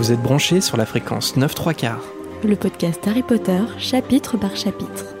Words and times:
Vous 0.00 0.12
êtes 0.12 0.22
branchés 0.22 0.62
sur 0.62 0.78
la 0.78 0.86
fréquence 0.86 1.36
9 1.36 1.54
3 1.54 1.74
quarts. 1.74 2.02
Le 2.42 2.56
podcast 2.56 3.06
Harry 3.06 3.22
Potter, 3.22 3.60
chapitre 3.76 4.38
par 4.38 4.56
chapitre. 4.56 5.14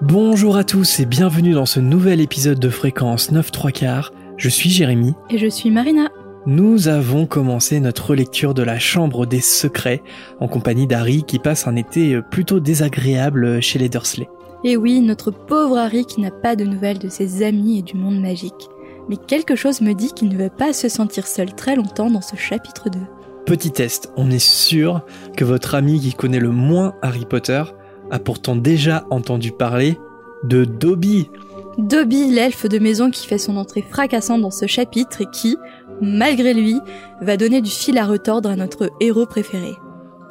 Bonjour 0.00 0.56
à 0.56 0.64
tous 0.64 0.98
et 0.98 1.04
bienvenue 1.04 1.52
dans 1.52 1.66
ce 1.66 1.78
nouvel 1.78 2.22
épisode 2.22 2.58
de 2.58 2.70
fréquence 2.70 3.30
9 3.32 3.52
3 3.52 3.70
quarts. 3.70 4.12
Je 4.38 4.48
suis 4.48 4.70
Jérémy. 4.70 5.12
Et 5.28 5.36
je 5.36 5.46
suis 5.46 5.70
Marina. 5.70 6.08
Nous 6.46 6.88
avons 6.88 7.26
commencé 7.26 7.78
notre 7.78 8.08
relecture 8.08 8.54
de 8.54 8.62
la 8.62 8.78
Chambre 8.78 9.26
des 9.26 9.42
Secrets 9.42 10.02
en 10.40 10.48
compagnie 10.48 10.86
d'Harry 10.86 11.22
qui 11.22 11.38
passe 11.38 11.66
un 11.66 11.76
été 11.76 12.18
plutôt 12.30 12.60
désagréable 12.60 13.60
chez 13.60 13.78
les 13.78 13.90
Dursley. 13.90 14.30
Et 14.64 14.78
oui, 14.78 15.02
notre 15.02 15.32
pauvre 15.32 15.76
Harry 15.76 16.06
qui 16.06 16.22
n'a 16.22 16.30
pas 16.30 16.56
de 16.56 16.64
nouvelles 16.64 16.98
de 16.98 17.10
ses 17.10 17.42
amis 17.42 17.80
et 17.80 17.82
du 17.82 17.98
monde 17.98 18.18
magique. 18.18 18.70
Mais 19.08 19.16
quelque 19.16 19.56
chose 19.56 19.80
me 19.80 19.92
dit 19.92 20.12
qu'il 20.12 20.28
ne 20.28 20.36
veut 20.36 20.50
pas 20.50 20.72
se 20.72 20.88
sentir 20.88 21.26
seul 21.26 21.54
très 21.54 21.76
longtemps 21.76 22.10
dans 22.10 22.20
ce 22.20 22.36
chapitre 22.36 22.90
2. 22.90 22.98
Petit 23.46 23.72
test, 23.72 24.12
on 24.16 24.30
est 24.30 24.38
sûr 24.38 25.04
que 25.36 25.44
votre 25.44 25.74
ami 25.74 26.00
qui 26.00 26.14
connaît 26.14 26.38
le 26.38 26.50
moins 26.50 26.94
Harry 27.02 27.24
Potter 27.24 27.62
a 28.10 28.18
pourtant 28.18 28.56
déjà 28.56 29.04
entendu 29.10 29.52
parler 29.52 29.98
de 30.44 30.64
Dobby. 30.64 31.28
Dobby, 31.78 32.30
l'elfe 32.30 32.66
de 32.66 32.78
maison 32.78 33.10
qui 33.10 33.26
fait 33.26 33.38
son 33.38 33.56
entrée 33.56 33.84
fracassante 33.88 34.42
dans 34.42 34.50
ce 34.50 34.66
chapitre 34.66 35.22
et 35.22 35.26
qui, 35.32 35.56
malgré 36.00 36.54
lui, 36.54 36.78
va 37.20 37.36
donner 37.36 37.60
du 37.60 37.70
fil 37.70 37.98
à 37.98 38.06
retordre 38.06 38.50
à 38.50 38.56
notre 38.56 38.90
héros 39.00 39.26
préféré. 39.26 39.74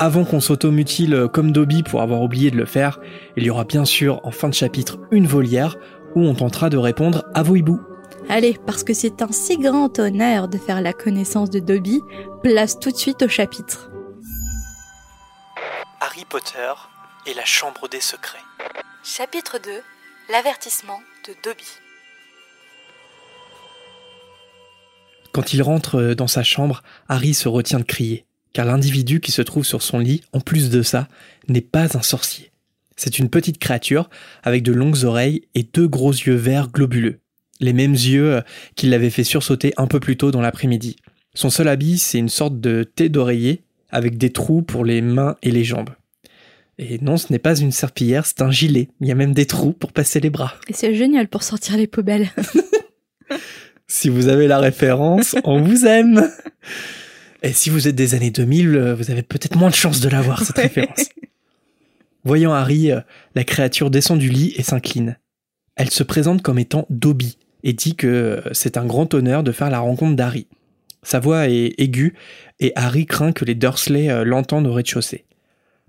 Avant 0.01 0.23
qu'on 0.23 0.39
s'automutile 0.39 1.27
comme 1.33 1.51
Dobby 1.51 1.83
pour 1.83 2.01
avoir 2.01 2.21
oublié 2.21 2.51
de 2.51 2.57
le 2.57 2.65
faire, 2.65 2.99
il 3.35 3.43
y 3.43 3.49
aura 3.49 3.65
bien 3.65 3.83
sûr 3.83 4.21
en 4.23 4.31
fin 4.31 4.47
de 4.47 4.53
chapitre 4.53 4.97
une 5.11 5.27
volière 5.27 5.77
où 6.15 6.21
on 6.21 6.33
tentera 6.35 6.69
de 6.69 6.77
répondre 6.77 7.25
à 7.33 7.43
vos 7.43 7.55
hiboux. 7.55 7.81
Allez, 8.31 8.59
parce 8.67 8.83
que 8.83 8.93
c'est 8.93 9.23
un 9.23 9.31
si 9.31 9.57
grand 9.57 9.97
honneur 9.97 10.47
de 10.47 10.59
faire 10.59 10.81
la 10.81 10.93
connaissance 10.93 11.49
de 11.49 11.57
Dobby, 11.57 11.99
place 12.43 12.77
tout 12.77 12.91
de 12.91 12.95
suite 12.95 13.23
au 13.23 13.27
chapitre. 13.27 13.89
Harry 15.99 16.25
Potter 16.29 16.73
et 17.25 17.33
la 17.33 17.43
Chambre 17.43 17.89
des 17.89 17.99
Secrets. 17.99 18.37
Chapitre 19.03 19.57
2 19.63 19.71
L'avertissement 20.31 20.99
de 21.27 21.33
Dobby. 21.43 21.65
Quand 25.31 25.51
il 25.53 25.63
rentre 25.63 26.13
dans 26.13 26.27
sa 26.27 26.43
chambre, 26.43 26.83
Harry 27.07 27.33
se 27.33 27.47
retient 27.47 27.79
de 27.79 27.83
crier, 27.83 28.27
car 28.53 28.67
l'individu 28.67 29.21
qui 29.21 29.31
se 29.31 29.41
trouve 29.41 29.65
sur 29.65 29.81
son 29.81 29.97
lit, 29.97 30.21
en 30.33 30.39
plus 30.39 30.69
de 30.69 30.83
ça, 30.83 31.07
n'est 31.47 31.61
pas 31.61 31.97
un 31.97 32.03
sorcier. 32.03 32.51
C'est 32.95 33.17
une 33.17 33.31
petite 33.31 33.57
créature 33.57 34.07
avec 34.43 34.61
de 34.61 34.71
longues 34.71 35.03
oreilles 35.03 35.47
et 35.55 35.63
deux 35.63 35.87
gros 35.87 36.11
yeux 36.11 36.35
verts 36.35 36.67
globuleux. 36.67 37.21
Les 37.59 37.73
mêmes 37.73 37.93
yeux 37.93 38.41
qui 38.75 38.87
l'avaient 38.87 39.09
fait 39.09 39.23
sursauter 39.23 39.73
un 39.77 39.87
peu 39.87 39.99
plus 39.99 40.17
tôt 40.17 40.31
dans 40.31 40.41
l'après-midi. 40.41 40.95
Son 41.33 41.49
seul 41.49 41.67
habit, 41.67 41.97
c'est 41.97 42.17
une 42.17 42.29
sorte 42.29 42.59
de 42.59 42.83
thé 42.83 43.09
d'oreiller 43.09 43.63
avec 43.89 44.17
des 44.17 44.31
trous 44.31 44.61
pour 44.61 44.85
les 44.85 45.01
mains 45.01 45.35
et 45.41 45.51
les 45.51 45.63
jambes. 45.63 45.89
Et 46.77 46.97
non, 46.99 47.17
ce 47.17 47.31
n'est 47.31 47.39
pas 47.39 47.59
une 47.59 47.71
serpillière, 47.71 48.25
c'est 48.25 48.41
un 48.41 48.51
gilet. 48.51 48.89
Il 49.01 49.07
y 49.07 49.11
a 49.11 49.15
même 49.15 49.33
des 49.33 49.45
trous 49.45 49.73
pour 49.73 49.91
passer 49.91 50.19
les 50.19 50.29
bras. 50.29 50.53
Et 50.67 50.73
c'est 50.73 50.95
génial 50.95 51.27
pour 51.27 51.43
sortir 51.43 51.75
les 51.75 51.87
poubelles. 51.87 52.29
si 53.87 54.09
vous 54.09 54.27
avez 54.27 54.47
la 54.47 54.59
référence, 54.59 55.35
on 55.43 55.61
vous 55.61 55.85
aime. 55.85 56.29
Et 57.43 57.53
si 57.53 57.69
vous 57.69 57.87
êtes 57.87 57.95
des 57.95 58.15
années 58.15 58.31
2000, 58.31 58.95
vous 58.97 59.11
avez 59.11 59.23
peut-être 59.23 59.57
moins 59.57 59.69
de 59.69 59.75
chance 59.75 59.99
de 59.99 60.09
l'avoir, 60.09 60.43
cette 60.43 60.57
référence. 60.57 61.05
Voyant 62.23 62.53
Harry, 62.53 62.91
la 63.35 63.43
créature 63.43 63.89
descend 63.89 64.19
du 64.19 64.29
lit 64.29 64.53
et 64.57 64.63
s'incline. 64.63 65.17
Elle 65.75 65.89
se 65.89 66.03
présente 66.03 66.41
comme 66.41 66.59
étant 66.59 66.85
Dobby 66.89 67.37
et 67.63 67.73
dit 67.73 67.95
que 67.95 68.41
c'est 68.51 68.77
un 68.77 68.85
grand 68.85 69.13
honneur 69.13 69.43
de 69.43 69.51
faire 69.51 69.69
la 69.69 69.79
rencontre 69.79 70.15
d'Harry. 70.15 70.47
Sa 71.03 71.19
voix 71.19 71.47
est 71.47 71.73
aiguë 71.77 72.13
et 72.59 72.73
Harry 72.75 73.05
craint 73.05 73.31
que 73.31 73.45
les 73.45 73.55
Dursley 73.55 74.23
l'entendent 74.25 74.67
au 74.67 74.73
rez-de-chaussée. 74.73 75.25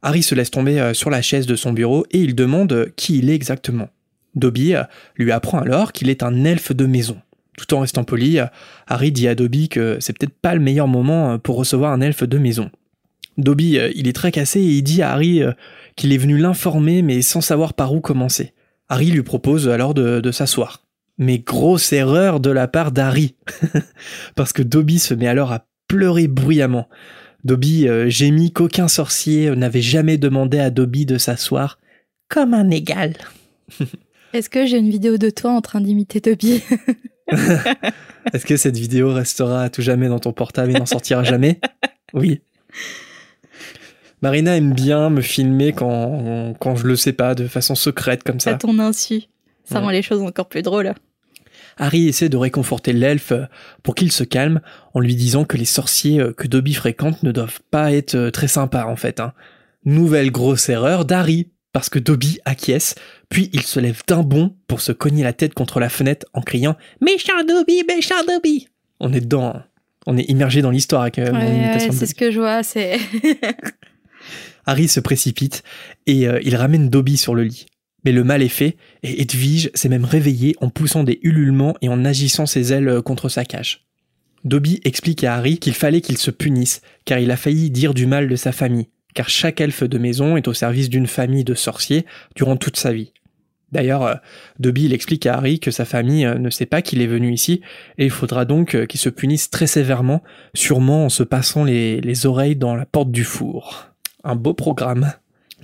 Harry 0.03 0.23
se 0.23 0.35
laisse 0.35 0.51
tomber 0.51 0.93
sur 0.95 1.11
la 1.11 1.21
chaise 1.21 1.47
de 1.47 1.57
son 1.57 1.73
bureau 1.73 2.07
et 2.11 2.19
il 2.21 2.35
demande 2.35 2.93
qui 2.97 3.19
il 3.19 3.29
est 3.29 3.35
exactement. 3.35 3.89
Dobby 4.35 4.75
lui 5.17 5.33
apprend 5.33 5.59
alors 5.59 5.93
qu'il 5.93 6.09
est 6.09 6.23
un 6.23 6.45
elfe 6.45 6.73
de 6.73 6.87
maison. 6.87 7.21
Tout 7.59 7.75
en 7.75 7.81
restant 7.81 8.05
poli, 8.05 8.39
Harry 8.87 9.13
dit 9.13 9.29
à 9.29 9.35
Dobby 9.35 9.69
que 9.69 9.99
c'est 10.01 10.17
peut-être 10.17 10.39
pas 10.41 10.55
le 10.55 10.61
meilleur 10.61 10.89
moment 10.89 11.39
pour 11.39 11.57
recevoir 11.57 11.93
un 11.93 12.01
elfe 12.01 12.23
de 12.23 12.39
maison. 12.39 12.71
Dobby, 13.37 13.79
il 13.95 14.09
est 14.09 14.15
très 14.15 14.33
cassé 14.33 14.61
et 14.61 14.77
il 14.77 14.83
dit 14.83 15.03
à 15.03 15.13
Harry 15.13 15.43
qu'il 15.97 16.13
est 16.13 16.19
venu 16.19 16.39
l'informer 16.39 17.03
mais 17.03 17.21
sans 17.21 17.41
savoir 17.41 17.75
par 17.75 17.93
où 17.93 18.01
commencer. 18.01 18.53
Harry 18.89 19.11
lui 19.11 19.23
propose 19.23 19.69
alors 19.69 19.93
de 19.93 20.31
s'asseoir. 20.31 20.83
Mais 21.21 21.39
grosse 21.39 21.93
erreur 21.93 22.41
de 22.41 22.51
la 22.51 22.67
part 22.67 22.91
d'Harry, 22.93 23.35
parce 24.35 24.53
que 24.53 24.63
Dobby 24.63 24.99
se 24.99 25.15
met 25.15 25.29
alors 25.29 25.53
à 25.53 25.67
pleurer 25.87 26.27
bruyamment. 26.29 26.89
Dobby 27.45 27.87
euh, 27.89 28.09
gémit 28.09 28.53
qu'aucun 28.53 28.89
sorcier 28.89 29.55
n'avait 29.55 29.83
jamais 29.83 30.17
demandé 30.19 30.59
à 30.59 30.71
Dobby 30.71 31.07
de 31.07 31.19
s'asseoir 31.19 31.79
comme 32.29 32.55
un 32.55 32.71
égal. 32.71 33.15
Est-ce 34.33 34.49
que 34.49 34.65
j'ai 34.67 34.79
une 34.79 34.89
vidéo 34.91 35.19
de 35.19 35.29
toi 35.31 35.51
en 35.53 35.61
train 35.61 35.81
d'imiter 35.81 36.21
Dobby? 36.21 36.63
Est-ce 38.33 38.47
que 38.47 38.57
cette 38.57 38.77
vidéo 38.77 39.13
restera 39.13 39.65
à 39.65 39.69
tout 39.71 39.83
jamais 39.83 40.09
dans 40.09 40.19
ton 40.21 40.33
portable 40.33 40.71
et 40.71 40.79
n'en 40.79 40.87
sortira 40.87 41.23
jamais? 41.23 41.61
Oui. 42.15 42.41
Marina 44.23 44.57
aime 44.57 44.73
bien 44.73 45.11
me 45.11 45.21
filmer 45.21 45.73
quand, 45.73 46.55
quand 46.61 46.77
je 46.77 46.87
le 46.87 46.97
sais 46.97 47.13
pas, 47.13 47.35
de 47.35 47.47
façon 47.47 47.75
secrète 47.75 48.23
comme 48.23 48.41
ça. 48.41 48.53
À 48.53 48.55
ton 48.55 48.79
insu. 48.79 49.23
Ça 49.65 49.77
Ouais. 49.77 49.85
rend 49.85 49.91
les 49.91 50.03
choses 50.03 50.23
encore 50.23 50.49
plus 50.49 50.63
drôles. 50.63 50.93
Harry 51.81 52.07
essaie 52.09 52.29
de 52.29 52.37
réconforter 52.37 52.93
l'elfe 52.93 53.33
pour 53.83 53.95
qu'il 53.95 54.13
se 54.13 54.23
calme 54.23 54.61
en 54.95 55.01
lui 55.01 55.17
disant 55.17 55.45
que 55.45 55.57
les 55.57 55.65
sorciers 55.65 56.23
que 56.37 56.47
Dobby 56.47 56.75
fréquente 56.75 57.23
ne 57.23 57.33
doivent 57.33 57.61
pas 57.71 57.93
être 57.93 58.15
euh, 58.15 58.31
très 58.31 58.49
sympas 58.49 58.85
en 58.85 58.97
fait. 58.97 59.19
hein. 59.19 59.33
Nouvelle 59.87 60.31
grosse 60.31 60.69
erreur 60.69 61.07
d'Harry, 61.07 61.49
parce 61.73 61.89
que 61.89 61.99
Dobby 61.99 62.39
acquiesce, 62.45 62.95
puis 63.31 63.49
il 63.55 63.63
se 63.63 63.81
lève 63.81 64.03
d'un 64.07 64.23
bond 64.23 64.55
pour 64.69 64.83
se 64.83 64.93
cogner 64.93 65.23
la 65.23 65.33
tête 65.33 65.55
contre 65.55 65.81
la 65.81 65.89
fenêtre 65.89 66.27
en 66.35 66.43
criant 66.43 66.77
«Méchant 67.01 67.45
Dobby, 67.49 67.83
méchant 67.89 68.23
Dobby!» 68.29 68.69
On 69.01 69.13
est 69.15 69.21
dedans, 69.21 69.55
hein. 69.55 69.65
on 70.07 70.19
est 70.19 70.29
immergé 70.29 70.61
dans 70.61 70.71
l'histoire 70.71 71.03
avec 71.03 71.19
euh, 71.19 71.33
mon 71.33 71.39
Ouais, 71.41 71.57
imitation 71.57 71.93
c'est 71.93 72.07
ce 72.07 72.15
que 72.15 72.31
je 72.31 72.41
vois, 72.41 72.63
c'est. 72.63 72.99
Harry 74.67 74.89
se 74.89 75.01
précipite 75.01 75.63
et 76.07 76.29
euh, 76.29 76.41
il 76.43 76.57
ramène 76.57 76.91
Dobby 76.91 77.17
sur 77.17 77.35
le 77.35 77.45
lit. 77.45 77.67
Mais 78.05 78.13
le 78.13 78.25
mal 78.25 78.43
est 78.43 78.49
fait 78.49 78.77
et 79.03 79.23
Edwige 79.23 79.71
s'est 79.75 79.89
même 79.89 80.05
réveillée 80.05 80.57
en 80.61 80.71
poussant 80.71 81.05
des 81.05 81.19
ululements 81.23 81.77
et 81.83 81.89
en 81.89 82.05
agissant 82.05 82.47
ses 82.47 82.73
ailes 82.73 82.89
euh, 82.89 83.03
contre 83.03 83.29
sa 83.29 83.45
cage. 83.45 83.87
Dobby 84.45 84.81
explique 84.85 85.23
à 85.25 85.35
Harry 85.35 85.59
qu'il 85.59 85.75
fallait 85.75 86.01
qu'il 86.01 86.17
se 86.17 86.31
punisse 86.31 86.81
car 87.05 87.19
il 87.19 87.31
a 87.31 87.37
failli 87.37 87.71
dire 87.71 87.93
du 87.93 88.07
mal 88.07 88.29
de 88.29 88.37
sa 88.37 88.53
famille, 88.53 88.89
car 89.15 89.29
chaque 89.29 89.61
elfe 89.61 89.85
de 89.85 89.99
maison 89.99 90.37
est 90.37 90.49
au 90.49 90.55
service 90.55 90.89
d'une 90.89 91.07
famille 91.07 91.45
de 91.45 91.55
sorciers 91.55 92.07
durant 92.37 92.57
toute 92.57 92.79
sa 92.79 92.93
vie. 92.93 93.13
D'ailleurs, 93.71 94.03
euh, 94.03 94.15
Dobby 94.59 94.93
explique 94.93 95.27
à 95.27 95.35
Harry 95.35 95.61
que 95.61 95.71
sa 95.71 95.85
famille 95.85 96.25
euh, 96.25 96.39
ne 96.39 96.51
sait 96.51 96.67
pas 96.67 96.83
qu'il 96.83 97.03
est 97.03 97.07
venu 97.07 97.33
ici 97.33 97.61
et 97.99 98.05
il 98.05 98.11
faudra 98.11 98.45
donc 98.45 98.87
qu'il 98.87 99.01
se 99.01 99.11
punisse 99.11 99.51
très 99.51 99.67
sévèrement, 99.67 100.23
sûrement 100.55 101.05
en 101.05 101.09
se 101.11 101.23
passant 101.23 101.65
les, 101.65 102.01
les 102.01 102.27
oreilles 102.27 102.57
dans 102.57 102.75
la 102.75 102.87
porte 102.87 103.11
du 103.11 103.25
four. 103.25 103.91
Un 104.25 104.37
beau 104.37 104.55
programme. 104.55 105.13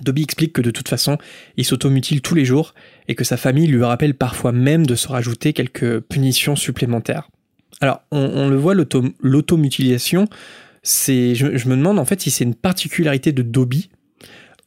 Dobby 0.01 0.23
explique 0.23 0.53
que 0.53 0.61
de 0.61 0.71
toute 0.71 0.89
façon, 0.89 1.17
il 1.57 1.65
s'automutile 1.65 2.21
tous 2.21 2.35
les 2.35 2.45
jours 2.45 2.73
et 3.07 3.15
que 3.15 3.23
sa 3.23 3.37
famille 3.37 3.67
lui 3.67 3.83
rappelle 3.83 4.13
parfois 4.13 4.51
même 4.51 4.85
de 4.85 4.95
se 4.95 5.07
rajouter 5.07 5.53
quelques 5.53 5.99
punitions 6.01 6.55
supplémentaires. 6.55 7.29
Alors, 7.81 8.01
on, 8.11 8.19
on 8.19 8.49
le 8.49 8.55
voit, 8.57 8.73
l'auto- 8.73 9.13
l'automutilation, 9.21 10.27
c'est, 10.83 11.35
je, 11.35 11.57
je 11.57 11.67
me 11.69 11.75
demande 11.75 11.99
en 11.99 12.05
fait 12.05 12.21
si 12.21 12.31
c'est 12.31 12.43
une 12.43 12.55
particularité 12.55 13.31
de 13.31 13.41
Dobby 13.41 13.89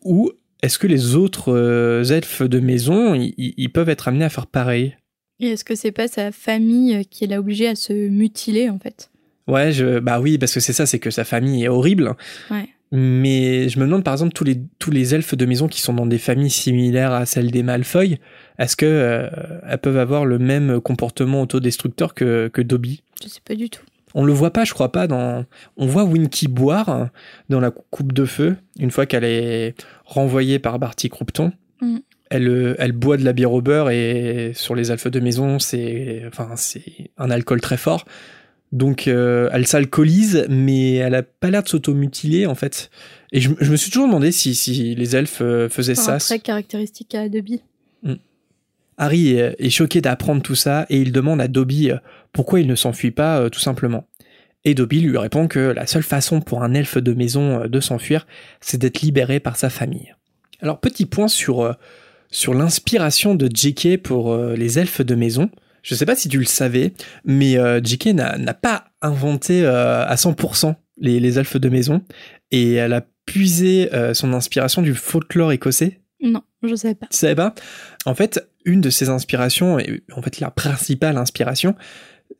ou 0.02 0.30
est-ce 0.62 0.78
que 0.78 0.86
les 0.86 1.14
autres 1.16 1.52
euh, 1.52 2.04
elfes 2.04 2.42
de 2.42 2.60
maison, 2.60 3.14
ils 3.14 3.72
peuvent 3.72 3.88
être 3.88 4.08
amenés 4.08 4.26
à 4.26 4.28
faire 4.28 4.46
pareil? 4.46 4.96
Et 5.40 5.46
est-ce 5.48 5.64
que 5.64 5.74
c'est 5.74 5.92
pas 5.92 6.06
sa 6.06 6.32
famille 6.32 6.96
euh, 6.96 7.02
qui 7.08 7.26
l'a 7.26 7.40
obligé 7.40 7.66
à 7.66 7.74
se 7.74 7.92
mutiler 8.08 8.68
en 8.68 8.78
fait? 8.78 9.10
Ouais, 9.48 9.72
je, 9.72 9.98
bah 9.98 10.20
oui, 10.20 10.36
parce 10.36 10.52
que 10.52 10.60
c'est 10.60 10.74
ça, 10.74 10.84
c'est 10.84 10.98
que 10.98 11.10
sa 11.10 11.24
famille 11.24 11.64
est 11.64 11.68
horrible. 11.68 12.14
Ouais. 12.50 12.68
Mais 12.92 13.68
je 13.68 13.78
me 13.78 13.84
demande 13.84 14.02
par 14.02 14.14
exemple 14.14 14.32
tous 14.32 14.42
les 14.42 14.60
tous 14.80 14.90
les 14.90 15.14
elfes 15.14 15.36
de 15.36 15.46
maison 15.46 15.68
qui 15.68 15.80
sont 15.80 15.94
dans 15.94 16.06
des 16.06 16.18
familles 16.18 16.50
similaires 16.50 17.12
à 17.12 17.24
celles 17.24 17.52
des 17.52 17.62
Malfoy, 17.62 18.18
est-ce 18.58 18.76
que 18.76 18.86
euh, 18.86 19.28
elles 19.68 19.78
peuvent 19.78 19.98
avoir 19.98 20.24
le 20.24 20.38
même 20.38 20.80
comportement 20.80 21.40
autodestructeur 21.42 22.14
que 22.14 22.48
que 22.52 22.62
Dobby? 22.62 23.02
Je 23.22 23.28
sais 23.28 23.40
pas 23.44 23.54
du 23.54 23.70
tout. 23.70 23.82
On 24.14 24.24
le 24.24 24.32
voit 24.32 24.52
pas, 24.52 24.64
je 24.64 24.74
crois 24.74 24.90
pas 24.90 25.06
dans 25.06 25.44
on 25.76 25.86
voit 25.86 26.02
Winky 26.02 26.48
boire 26.48 27.10
dans 27.48 27.60
la 27.60 27.70
coupe 27.70 28.12
de 28.12 28.24
feu 28.24 28.56
une 28.78 28.90
fois 28.90 29.06
qu'elle 29.06 29.24
est 29.24 29.74
renvoyée 30.04 30.58
par 30.58 30.80
Barty 30.80 31.10
Croupton. 31.10 31.52
Mm. 31.80 31.98
Elle, 32.30 32.48
euh, 32.48 32.74
elle 32.78 32.92
boit 32.92 33.16
de 33.16 33.24
la 33.24 33.32
bière 33.32 33.52
au 33.52 33.60
beurre 33.60 33.90
et 33.90 34.52
sur 34.54 34.74
les 34.74 34.90
elfes 34.90 35.08
de 35.08 35.20
maison, 35.20 35.60
c'est 35.60 36.24
enfin 36.26 36.50
c'est 36.56 37.10
un 37.18 37.30
alcool 37.30 37.60
très 37.60 37.76
fort. 37.76 38.04
Donc 38.72 39.08
euh, 39.08 39.48
elle 39.52 39.66
s'alcoolise, 39.66 40.46
mais 40.48 40.94
elle 40.94 41.14
a 41.16 41.22
pas 41.22 41.50
l'air 41.50 41.62
de 41.62 41.68
s'automutiler 41.68 42.46
en 42.46 42.54
fait. 42.54 42.90
Et 43.32 43.40
je, 43.40 43.50
je 43.60 43.70
me 43.70 43.76
suis 43.76 43.90
toujours 43.90 44.06
demandé 44.06 44.30
si, 44.30 44.54
si 44.54 44.94
les 44.94 45.16
elfes 45.16 45.40
euh, 45.40 45.68
faisaient 45.68 45.94
C'est 45.96 46.02
ça. 46.02 46.14
un 46.14 46.18
trait 46.18 46.38
caractéristique 46.38 47.14
à 47.14 47.28
Dobby. 47.28 47.62
Harry 49.02 49.30
est 49.30 49.70
choqué 49.70 50.02
d'apprendre 50.02 50.42
tout 50.42 50.54
ça 50.54 50.84
et 50.90 51.00
il 51.00 51.10
demande 51.10 51.40
à 51.40 51.48
Dobby 51.48 51.90
pourquoi 52.34 52.60
il 52.60 52.66
ne 52.66 52.74
s'enfuit 52.74 53.12
pas 53.12 53.48
tout 53.48 53.58
simplement. 53.58 54.06
Et 54.66 54.74
Dobby 54.74 55.00
lui 55.00 55.16
répond 55.16 55.48
que 55.48 55.58
la 55.58 55.86
seule 55.86 56.02
façon 56.02 56.42
pour 56.42 56.62
un 56.62 56.74
elfe 56.74 56.98
de 56.98 57.14
maison 57.14 57.66
de 57.66 57.80
s'enfuir, 57.80 58.26
c'est 58.60 58.76
d'être 58.76 59.00
libéré 59.00 59.40
par 59.40 59.56
sa 59.56 59.70
famille. 59.70 60.14
Alors 60.60 60.80
petit 60.80 61.06
point 61.06 61.28
sur, 61.28 61.74
sur 62.30 62.52
l'inspiration 62.52 63.34
de 63.34 63.48
J.K. 63.50 63.96
pour 64.02 64.36
les 64.36 64.78
elfes 64.78 65.00
de 65.00 65.14
maison. 65.14 65.48
Je 65.82 65.94
sais 65.94 66.06
pas 66.06 66.16
si 66.16 66.28
tu 66.28 66.38
le 66.38 66.44
savais, 66.44 66.92
mais 67.24 67.56
J.K. 67.82 68.06
n'a 68.14 68.54
pas 68.54 68.84
inventé 69.02 69.64
à 69.66 70.14
100% 70.14 70.74
les, 70.98 71.20
les 71.20 71.38
elfes 71.38 71.56
de 71.56 71.68
maison 71.68 72.02
et 72.50 72.74
elle 72.74 72.92
a 72.92 73.02
puisé 73.26 73.88
son 74.12 74.32
inspiration 74.32 74.82
du 74.82 74.94
folklore 74.94 75.52
écossais 75.52 76.00
non, 76.22 76.42
je 76.62 76.74
savais 76.74 76.94
pas. 76.94 77.06
Tu 77.10 77.16
savais 77.16 77.34
pas? 77.34 77.54
En 78.04 78.14
fait, 78.14 78.46
une 78.64 78.80
de 78.80 78.90
ses 78.90 79.08
inspirations, 79.08 79.78
et 79.78 80.02
en 80.14 80.22
fait 80.22 80.40
la 80.40 80.50
principale 80.50 81.16
inspiration, 81.16 81.74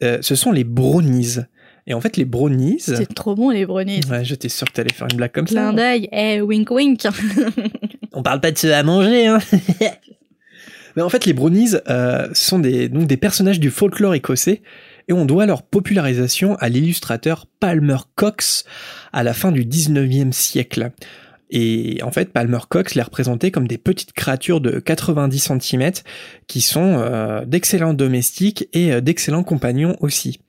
euh, 0.03 0.19
ce 0.21 0.35
sont 0.35 0.53
les 0.53 0.65
brownies. 0.65 1.39
Et 1.87 1.95
en 1.95 2.01
fait, 2.01 2.17
les 2.17 2.27
brownies. 2.27 2.79
C'est 2.79 3.13
trop 3.15 3.35
bon, 3.35 3.51
les 3.51 3.65
brownies. 3.65 4.01
Ouais, 4.11 4.25
j'étais 4.25 4.51
sûr 4.51 4.67
que 4.67 4.73
t'allais 4.73 4.93
faire 4.93 5.09
une 5.11 5.17
blague 5.17 5.33
comme 5.33 5.47
ça. 5.47 5.55
Clin 5.55 5.73
d'œil, 5.73 6.09
eh, 6.13 6.41
wink 6.41 6.71
wink. 6.71 7.07
On 8.13 8.23
parle 8.23 8.41
pas 8.41 8.53
de 8.53 8.59
ceux 8.59 8.75
à 8.75 8.83
manger, 8.83 9.27
hein. 9.27 9.39
Mais 10.97 11.03
en 11.03 11.09
fait, 11.09 11.27
les 11.27 11.33
brownies 11.33 11.75
euh, 11.89 12.29
sont 12.33 12.59
des, 12.59 12.89
donc 12.89 13.07
des 13.07 13.17
personnages 13.17 13.61
du 13.61 13.71
folklore 13.71 14.15
écossais 14.15 14.63
et 15.09 15.13
on 15.13 15.25
doit 15.25 15.47
leur 15.47 15.63
popularisation 15.63 16.57
à 16.57 16.69
l'illustrateur 16.69 17.47
Palmer 17.59 17.99
Cox 18.15 18.65
à 19.13 19.23
la 19.23 19.35
fin 19.35 19.53
du 19.53 19.65
19e 19.65 20.33
siècle. 20.33 20.93
Et 21.51 21.99
en 22.05 22.13
fait, 22.13 22.33
Palmer 22.33 22.61
Cox 22.69 22.95
les 22.95 23.03
représentait 23.03 23.51
comme 23.51 23.67
des 23.67 23.79
petites 23.79 24.13
créatures 24.13 24.61
de 24.61 24.79
90 24.79 25.53
cm 25.61 25.91
qui 26.47 26.61
sont 26.61 26.99
euh, 26.99 27.45
d'excellents 27.45 27.95
domestiques 27.95 28.69
et 28.73 28.93
euh, 28.93 29.01
d'excellents 29.01 29.43
compagnons 29.43 29.97
aussi. 30.01 30.41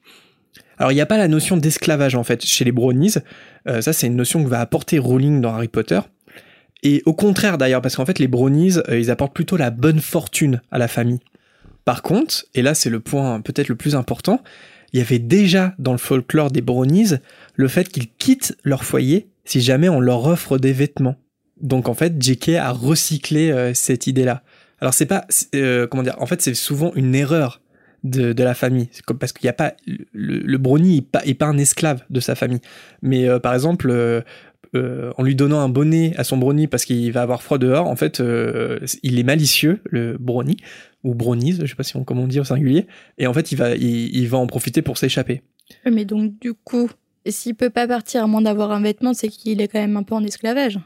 Alors 0.78 0.92
il 0.92 0.96
n'y 0.96 1.02
a 1.02 1.06
pas 1.06 1.18
la 1.18 1.28
notion 1.28 1.58
d'esclavage 1.58 2.16
en 2.16 2.24
fait 2.24 2.44
chez 2.44 2.66
les 2.66 2.72
brownies, 2.72 3.14
ça 3.68 3.94
c'est 3.94 4.08
une 4.08 4.16
notion 4.16 4.44
que 4.44 4.50
va 4.50 4.62
apporter 4.62 4.98
Rowling 4.98 5.40
dans 5.40 5.54
Harry 5.54 5.68
Potter. 5.68 6.00
Et 6.84 7.04
au 7.06 7.14
contraire 7.14 7.58
d'ailleurs, 7.58 7.82
parce 7.82 7.96
qu'en 7.96 8.06
fait 8.06 8.20
les 8.20 8.28
brownies, 8.28 8.78
ils 8.92 9.12
apportent 9.12 9.34
plutôt 9.34 9.58
la 9.58 9.70
bonne 9.70 10.00
fortune 10.00 10.62
à 10.72 10.78
la 10.78 10.88
famille. 10.88 11.20
Par 11.86 12.02
contre, 12.02 12.46
et 12.54 12.62
là 12.62 12.74
c'est 12.74 12.90
le 12.90 13.00
point 13.00 13.42
peut-être 13.42 13.68
le 13.68 13.76
plus 13.76 13.96
important, 13.96 14.42
il 14.94 15.00
y 15.00 15.02
avait 15.02 15.20
déjà 15.20 15.74
dans 15.80 15.94
le 15.94 15.98
folklore 15.98 16.52
des 16.52 16.62
brownies 16.62 17.16
le 17.56 17.68
fait 17.68 17.88
qu'ils 17.90 18.10
quittent 18.10 18.58
leur 18.64 18.84
foyer 18.84 19.30
si 19.46 19.62
jamais 19.62 19.90
on 19.90 20.00
leur 20.00 20.26
offre 20.26 20.58
des 20.58 20.74
vêtements. 20.74 21.16
Donc 21.62 21.88
en 21.88 21.94
fait, 21.94 22.22
JK 22.22 22.50
a 22.56 22.72
recyclé 22.72 23.52
euh, 23.52 23.74
cette 23.74 24.08
idée-là. 24.08 24.44
Alors 24.80 24.94
c'est 24.94 25.06
pas, 25.06 25.26
euh, 25.56 25.88
comment 25.88 26.04
dire, 26.04 26.16
en 26.20 26.26
fait 26.26 26.42
c'est 26.42 26.54
souvent 26.54 26.92
une 26.96 27.14
erreur 27.16 27.62
de, 28.04 28.34
de 28.34 28.44
la 28.44 28.56
famille, 28.56 28.90
comme 29.06 29.20
parce 29.20 29.32
qu'il 29.32 29.46
n'y 29.46 29.52
a 29.52 29.54
pas 29.54 29.74
le, 29.86 30.40
le 30.40 30.58
brownie 30.58 31.08
est 31.24 31.34
pas, 31.36 31.46
un 31.46 31.58
esclave 31.58 32.04
de 32.10 32.20
sa 32.20 32.34
famille. 32.34 32.62
Mais 33.04 33.30
euh, 33.30 33.40
par 33.40 33.54
exemple, 33.54 34.24
en 34.74 35.24
lui 35.24 35.36
donnant 35.36 35.60
un 35.60 35.70
bonnet 35.70 36.14
à 36.18 36.24
son 36.24 36.38
brownie 36.38 36.68
parce 36.68 36.86
qu'il 36.86 37.12
va 37.12 37.22
avoir 37.22 37.44
froid 37.44 37.58
dehors, 37.58 37.88
en 37.88 37.96
fait, 37.96 38.22
il 39.04 39.20
est 39.20 39.24
malicieux, 39.24 39.80
le 39.86 40.18
brownie 40.18 40.58
ou 41.04 41.16
brownies, 41.16 41.58
je 41.62 41.66
sais 41.66 41.76
pas 41.76 41.84
si 41.84 41.96
on 41.98 42.04
comment 42.04 42.24
on 42.24 42.28
dit 42.28 42.40
au 42.40 42.44
singulier, 42.44 42.86
et 43.18 43.28
en 43.28 43.34
fait 43.34 43.52
il 43.52 43.58
va, 43.58 43.76
il, 43.76 44.16
il 44.16 44.28
va 44.28 44.38
en 44.38 44.48
profiter 44.48 44.82
pour 44.82 44.98
s'échapper. 44.98 45.42
Mais 45.90 46.06
donc 46.06 46.40
du 46.40 46.54
coup, 46.54 46.90
s'il 47.26 47.56
peut 47.56 47.70
pas 47.70 47.88
partir 47.88 48.24
à 48.24 48.28
moins 48.28 48.42
d'avoir 48.42 48.72
un 48.72 48.82
vêtement, 48.82 49.14
c'est 49.14 49.28
qu'il 49.28 49.62
est 49.62 49.68
quand 49.68 49.80
même 49.80 49.98
un 49.98 50.04
peu 50.04 50.16
en 50.16 50.24
esclavage. 50.24 50.80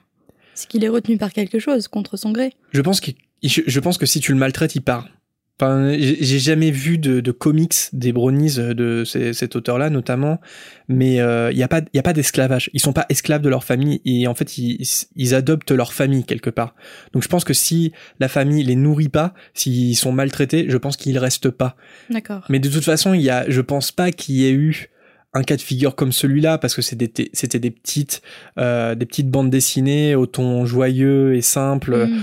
C'est 0.53 0.67
qu'il 0.67 0.83
est 0.83 0.89
retenu 0.89 1.17
par 1.17 1.33
quelque 1.33 1.59
chose, 1.59 1.87
contre 1.87 2.17
son 2.17 2.31
gré. 2.31 2.53
Je 2.71 2.81
pense 2.81 3.01
que, 3.01 3.11
je 3.43 3.79
pense 3.79 3.97
que 3.97 4.05
si 4.05 4.19
tu 4.19 4.31
le 4.31 4.37
maltraites, 4.37 4.75
il 4.75 4.81
part. 4.81 5.09
Enfin, 5.57 5.94
j'ai 5.98 6.40
jamais 6.40 6.69
vu 6.69 6.98
de, 6.98 7.31
comics 7.31 7.75
des 7.94 8.12
brownies 8.12 8.60
euh, 8.60 8.74
de 8.74 9.04
cet 9.06 9.56
auteur-là 9.56 9.90
notamment, 9.90 10.42
mais 10.90 11.22
euh, 11.22 11.50
il 11.52 11.56
n'y 11.56 11.63
a 11.63 11.69
pas, 11.69 11.81
y 11.94 12.00
a 12.00 12.04
pas 12.04 12.12
d'esclavage. 12.12 12.69
Ils 12.74 12.81
sont 12.81 12.92
pas 12.92 13.06
esclaves 13.07 13.42
de 13.42 13.48
leur 13.48 13.63
famille 13.63 14.02
et 14.04 14.28
en 14.28 14.36
fait 14.36 14.57
ils, 14.57 14.86
ils, 15.16 15.34
adoptent 15.34 15.72
leur 15.72 15.94
famille 15.94 16.25
quelque 16.25 16.50
part. 16.50 16.75
Donc 17.13 17.24
je 17.24 17.30
pense 17.30 17.46
que 17.46 17.54
si 17.54 17.94
la 18.19 18.28
famille 18.28 18.63
les 18.63 18.75
nourrit 18.75 19.07
pas, 19.07 19.34
s'ils 19.54 19.96
sont 19.96 20.12
maltraités, 20.12 20.66
je 20.68 20.78
pense 20.78 20.98
qu'ils 20.98 21.18
restent 21.18 21.52
pas. 21.52 21.78
D'accord. 22.10 22.46
Mais 22.50 22.60
de 22.60 22.68
toute 22.68 22.84
façon, 22.84 23.13
il 23.13 23.22
y 23.22 23.30
a, 23.30 23.50
je 23.50 23.62
pense 23.62 23.94
pas 23.94 24.12
qu'il 24.12 24.36
y 24.36 24.46
ait 24.46 24.52
eu 24.52 24.90
un 25.34 25.44
cas 25.44 25.56
de 25.56 25.62
figure 25.62 25.96
comme 25.96 26.12
celui-là 26.12 26.57
parce 26.57 26.75
que 26.75 26.81
c'était 26.81 27.30
c'était 27.34 27.60
des 27.60 27.72
petites 27.72 28.22
euh, 28.57 28.96
des 28.96 29.06
petites 29.06 29.30
bandes 29.30 29.50
dessinées 29.50 30.16
au 30.16 30.25
ton 30.25 30.66
joyeux 30.66 31.36
et 31.36 31.42
simple. 31.42 32.07
Hmm. 32.07 32.22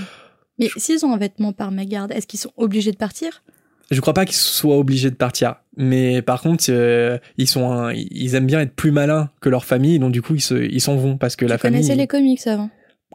Mais 0.62 0.70
s'ils 0.80 1.04
ont 1.04 1.12
un 1.12 1.18
vêtement 1.18 1.52
par 1.52 1.70
mégarde, 1.70 2.12
est-ce 2.12 2.26
qu'ils 2.26 2.40
sont 2.40 2.52
obligés 2.56 2.92
de 2.92 2.96
partir? 2.96 3.42
Je 3.90 4.00
crois 4.00 4.14
pas 4.14 4.24
qu'ils 4.24 4.36
soient 4.36 4.78
obligés 4.78 5.10
de 5.10 5.16
partir, 5.16 5.56
mais 5.76 6.22
par 6.22 6.40
contre 6.40 6.64
euh, 6.70 7.18
ils 7.36 7.46
sont 7.46 7.90
ils 7.90 8.34
aiment 8.34 8.46
bien 8.46 8.60
être 8.60 8.74
plus 8.74 8.90
malins 8.90 9.28
que 9.40 9.50
leur 9.50 9.66
famille, 9.66 9.98
donc 9.98 10.12
du 10.12 10.22
coup 10.22 10.34
ils 10.34 10.40
se 10.40 10.54
ils 10.54 10.80
s'en 10.80 10.96
vont 10.96 11.18
parce 11.18 11.36
que 11.36 11.44
la 11.44 11.58
famille. 11.58 11.80
Tu 11.80 11.88
connaissais 11.88 12.00
les 12.00 12.06
comics 12.06 12.46
avant? 12.46 12.70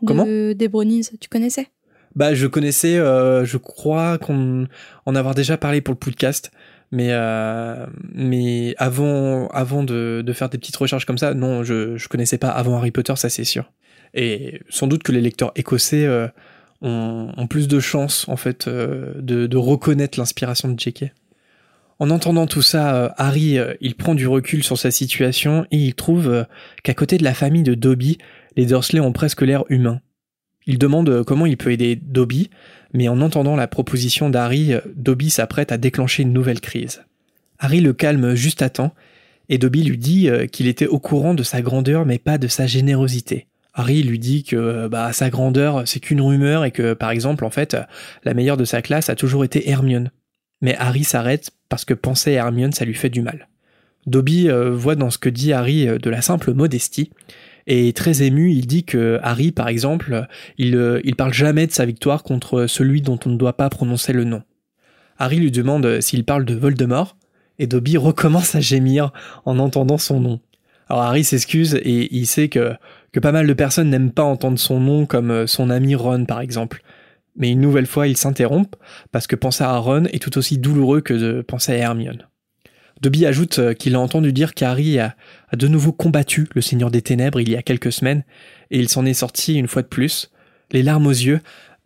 Comment? 0.06 0.26
Des 0.26 0.68
brownies, 0.68 1.10
tu 1.20 1.30
connaissais? 1.30 1.68
Bah 2.16 2.36
je 2.36 2.46
connaissais, 2.46 2.98
euh, 2.98 3.44
je 3.44 3.58
crois 3.58 4.18
qu'on 4.18 4.68
en 5.06 5.16
avoir 5.16 5.34
déjà 5.34 5.58
parlé 5.58 5.82
pour 5.82 5.94
le 5.94 6.00
podcast. 6.00 6.52
Mais 6.92 7.10
euh, 7.12 7.86
mais 8.14 8.74
avant 8.78 9.48
avant 9.50 9.84
de, 9.84 10.24
de, 10.26 10.34
faire 10.34 10.50
des 10.50 10.58
petites 10.58 10.78
recherches 10.78 11.06
comme 11.06 11.18
ça, 11.18 11.34
non, 11.34 11.64
je 11.64 11.98
je 11.98 12.08
connaissais 12.08 12.38
pas 12.38 12.50
avant 12.50 12.78
Harry 12.78 12.92
Potter, 12.92 13.16
ça 13.18 13.30
c'est 13.30 13.44
sûr. 13.44 13.72
Et 14.14 14.62
sans 14.70 14.88
doute 14.88 15.04
que 15.04 15.12
les 15.12 15.22
lecteurs 15.22 15.52
écossais 15.56 16.06
euh, 16.06 16.28
ont, 16.82 17.48
plus 17.50 17.68
de 17.68 17.80
chances 17.80 18.28
en 18.30 18.38
fait 18.38 18.68
euh, 18.68 19.14
de, 19.20 19.48
de 19.48 19.58
reconnaître 19.58 20.20
l'inspiration 20.20 20.70
de 20.70 20.80
J.K. 20.80 21.06
En 22.00 22.12
entendant 22.12 22.46
tout 22.46 22.62
ça, 22.62 22.96
euh, 22.96 23.10
Harry, 23.18 23.58
euh, 23.58 23.74
il 23.82 23.96
prend 23.96 24.16
du 24.16 24.28
recul 24.28 24.64
sur 24.64 24.78
sa 24.78 24.92
situation 24.92 25.66
et 25.72 25.78
il 25.78 25.96
trouve 25.96 26.46
qu'à 26.84 26.94
côté 26.94 27.18
de 27.18 27.24
la 27.24 27.34
famille 27.34 27.64
de 27.64 27.74
Dobby, 27.74 28.18
les 28.56 28.66
Dursley 28.66 29.00
ont 29.00 29.14
presque 29.14 29.42
l'air 29.42 29.64
humains. 29.70 30.02
Il 30.68 30.78
demande 30.78 31.24
comment 31.24 31.46
il 31.46 31.58
peut 31.58 31.72
aider 31.72 31.96
Dobby, 31.96 32.50
mais 32.94 33.08
en 33.08 33.22
entendant 33.22 33.56
la 33.56 33.68
proposition 33.68 34.30
d'Harry, 34.30 34.74
Dobby 34.96 35.30
s'apprête 35.30 35.72
à 35.72 35.78
déclencher 35.78 36.24
une 36.24 36.34
nouvelle 36.34 36.60
crise. 36.60 37.04
Harry 37.58 37.80
le 37.80 37.94
calme 37.94 38.36
juste 38.36 38.62
à 38.62 38.70
temps, 38.70 38.94
et 39.48 39.58
Dobby 39.58 39.84
lui 39.84 39.98
dit 39.98 40.30
qu'il 40.52 40.68
était 40.68 40.88
au 40.88 41.00
courant 41.00 41.36
de 41.36 41.44
sa 41.44 41.62
grandeur 41.62 42.06
mais 42.06 42.18
pas 42.18 42.38
de 42.38 42.50
sa 42.50 42.68
générosité. 42.68 43.48
Harry 43.78 44.02
lui 44.02 44.20
dit 44.20 44.44
que 44.44 44.88
bah 44.88 45.14
sa 45.14 45.30
grandeur 45.30 45.84
c'est 45.86 46.00
qu'une 46.00 46.20
rumeur 46.20 46.66
et 46.66 46.72
que 46.72 46.94
par 46.94 47.12
exemple 47.12 47.46
en 47.46 47.52
fait 47.52 47.78
la 48.24 48.34
meilleure 48.34 48.58
de 48.58 48.66
sa 48.66 48.82
classe 48.82 49.10
a 49.10 49.16
toujours 49.16 49.46
été 49.46 49.70
Hermione. 49.70 50.12
Mais 50.62 50.76
Harry 50.78 51.04
s'arrête 51.04 51.52
parce 51.70 51.86
que 51.86 51.94
penser 51.94 52.36
à 52.38 52.46
Hermione 52.46 52.74
ça 52.74 52.86
lui 52.86 52.96
fait 52.96 53.10
du 53.10 53.22
mal. 53.22 53.48
Dobby 54.08 54.50
euh, 54.50 54.72
voit 54.72 54.96
dans 54.96 55.12
ce 55.12 55.20
que 55.20 55.30
dit 55.30 55.54
Harry 55.54 55.88
euh, 55.88 56.00
de 56.00 56.10
la 56.10 56.22
simple 56.22 56.54
modestie 56.54 57.12
et 57.68 57.92
très 57.92 58.24
ému, 58.24 58.52
il 58.54 58.66
dit 58.66 58.86
que 58.86 59.20
Harry, 59.22 59.52
par 59.52 59.68
exemple, 59.68 60.26
il, 60.58 60.78
euh, 60.78 61.02
il 61.04 61.18
parle 61.18 61.34
jamais 61.34 61.68
de 61.68 61.74
sa 61.74 61.86
victoire 61.86 62.24
contre 62.24 62.66
celui 62.66 63.02
dont 63.02 63.20
on 63.26 63.30
ne 63.30 63.36
doit 63.36 63.58
pas 63.58 63.70
prononcer 63.70 64.14
le 64.14 64.24
nom. 64.24 64.42
Harry 65.20 65.36
lui 65.36 65.52
demande 65.52 66.00
s'il 66.00 66.24
parle 66.24 66.46
de 66.46 66.56
Voldemort, 66.56 67.18
et 67.60 67.68
Dobby 67.68 67.98
recommence 67.98 68.56
à 68.56 68.62
gémir 68.62 69.12
en 69.44 69.60
entendant 69.60 69.98
son 69.98 70.22
nom. 70.22 70.40
Alors 70.90 71.04
Harry 71.04 71.26
s'excuse 71.26 71.76
et 71.76 72.08
il 72.16 72.26
sait 72.26 72.48
que, 72.48 72.74
que 73.18 73.20
pas 73.20 73.32
mal 73.32 73.48
de 73.48 73.54
personnes 73.54 73.90
n'aiment 73.90 74.12
pas 74.12 74.22
entendre 74.22 74.60
son 74.60 74.80
nom 74.80 75.08
comme 75.08 75.32
euh, 75.32 75.48
son 75.48 75.72
ami 75.72 75.96
Ron 75.96 76.26
par 76.26 76.40
exemple. 76.40 76.84
Mais 77.36 77.50
une 77.50 77.62
nouvelle 77.62 77.88
fois 77.88 78.08
il 78.08 78.16
s'interrompt 78.16 78.78
parce 79.12 79.26
que 79.26 79.36
penser 79.36 79.64
à 79.64 79.76
Ron 79.76 80.04
est 80.14 80.22
tout 80.22 80.38
aussi 80.38 80.60
douloureux 80.60 81.02
que 81.02 81.16
de 81.16 81.42
penser 81.42 81.72
à 81.72 81.78
Hermione. 81.78 82.28
Dobby 83.02 83.26
ajoute 83.26 83.58
euh, 83.58 83.74
qu'il 83.74 83.96
a 83.96 84.00
entendu 84.00 84.34
dire 84.34 84.54
qu'Harry 84.54 85.00
a, 85.00 85.16
de 85.52 85.68
nouveau 85.68 85.94
combattu 85.94 86.48
le 86.54 86.62
Seigneur 86.62 86.92
des 86.92 87.02
Ténèbres 87.02 87.42
il 87.42 87.50
y 87.50 87.56
a 87.56 87.64
quelques 87.64 87.92
semaines, 87.92 88.24
et 88.70 88.78
il 88.78 88.88
s'en 88.88 89.04
est 89.04 89.16
sorti 89.16 89.56
une 89.56 89.68
fois 89.68 89.82
de 89.82 89.88
plus. 89.88 90.30
Les 90.72 90.84
larmes 90.84 91.08
aux 91.08 91.10
yeux, 91.10 91.40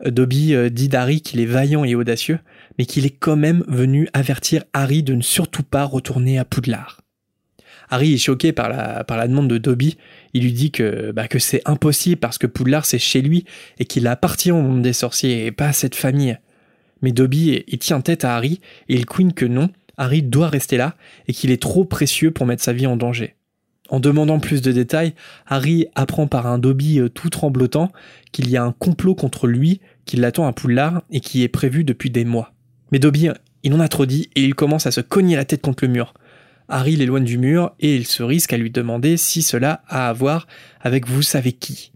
euh, 0.05 0.11
Dobby 0.11 0.53
dit 0.69 0.89
d'Harry 0.89 1.21
qu'il 1.21 1.39
est 1.39 1.45
vaillant 1.45 1.85
et 1.85 1.95
audacieux, 1.95 2.39
mais 2.77 2.85
qu'il 2.85 3.05
est 3.05 3.17
quand 3.17 3.37
même 3.37 3.63
venu 3.69 4.09
avertir 4.11 4.65
Harry 4.73 5.01
de 5.01 5.13
ne 5.13 5.21
surtout 5.21 5.63
pas 5.63 5.85
retourner 5.85 6.39
à 6.39 6.43
Poudlard. 6.43 7.00
Harry 7.91 8.13
est 8.13 8.17
choqué 8.17 8.53
par 8.53 8.69
la, 8.69 9.27
demande 9.27 9.49
de 9.49 9.57
Dobby. 9.57 9.97
Il 10.33 10.43
lui 10.43 10.53
dit 10.53 10.71
que, 10.71 11.11
bah, 11.11 11.27
que 11.27 11.39
c'est 11.39 11.61
impossible 11.65 12.17
parce 12.17 12.37
que 12.37 12.47
Poudlard 12.47 12.85
c'est 12.85 12.97
chez 12.97 13.21
lui 13.21 13.45
et 13.77 13.85
qu'il 13.85 14.07
appartient 14.07 14.51
au 14.51 14.61
monde 14.61 14.81
des 14.81 14.93
sorciers 14.93 15.45
et 15.45 15.51
pas 15.51 15.67
à 15.67 15.73
cette 15.73 15.95
famille. 15.95 16.37
Mais 17.01 17.11
Dobby 17.11 17.63
tient 17.79 18.01
tête 18.01 18.23
à 18.25 18.35
Harry 18.35 18.61
et 18.87 18.95
il 18.95 19.05
couine 19.05 19.33
que 19.33 19.45
non, 19.45 19.69
Harry 19.97 20.23
doit 20.23 20.47
rester 20.47 20.77
là 20.77 20.95
et 21.27 21.33
qu'il 21.33 21.51
est 21.51 21.61
trop 21.61 21.83
précieux 21.83 22.31
pour 22.31 22.45
mettre 22.45 22.63
sa 22.63 22.73
vie 22.73 22.87
en 22.87 22.95
danger. 22.95 23.35
En 23.89 23.99
demandant 23.99 24.39
plus 24.39 24.61
de 24.61 24.71
détails, 24.71 25.13
Harry 25.45 25.87
apprend 25.95 26.25
par 26.25 26.47
un 26.47 26.59
Dobby 26.59 26.99
euh, 26.99 27.09
tout 27.09 27.29
tremblotant 27.29 27.91
qu'il 28.31 28.49
y 28.49 28.55
a 28.55 28.63
un 28.63 28.71
complot 28.71 29.15
contre 29.15 29.47
lui 29.47 29.81
qui 30.05 30.15
l'attend 30.15 30.47
à 30.47 30.53
Poudlard 30.53 31.01
et 31.11 31.19
qui 31.19 31.43
est 31.43 31.49
prévu 31.49 31.83
depuis 31.83 32.09
des 32.09 32.23
mois. 32.23 32.53
Mais 32.93 32.99
Dobby, 32.99 33.29
il 33.63 33.73
en 33.73 33.81
a 33.81 33.89
trop 33.89 34.05
dit 34.05 34.29
et 34.35 34.43
il 34.43 34.55
commence 34.55 34.87
à 34.87 34.91
se 34.91 35.01
cogner 35.01 35.35
la 35.35 35.43
tête 35.43 35.61
contre 35.61 35.85
le 35.85 35.91
mur. 35.91 36.13
Harry 36.71 36.95
l'éloigne 36.95 37.25
du 37.25 37.37
mur 37.37 37.73
et 37.79 37.95
il 37.95 38.07
se 38.07 38.23
risque 38.23 38.53
à 38.53 38.57
lui 38.57 38.71
demander 38.71 39.17
si 39.17 39.43
cela 39.43 39.83
a 39.87 40.09
à 40.09 40.13
voir 40.13 40.47
avec 40.79 41.07
vous 41.07 41.21
savez 41.21 41.51
qui. 41.51 41.91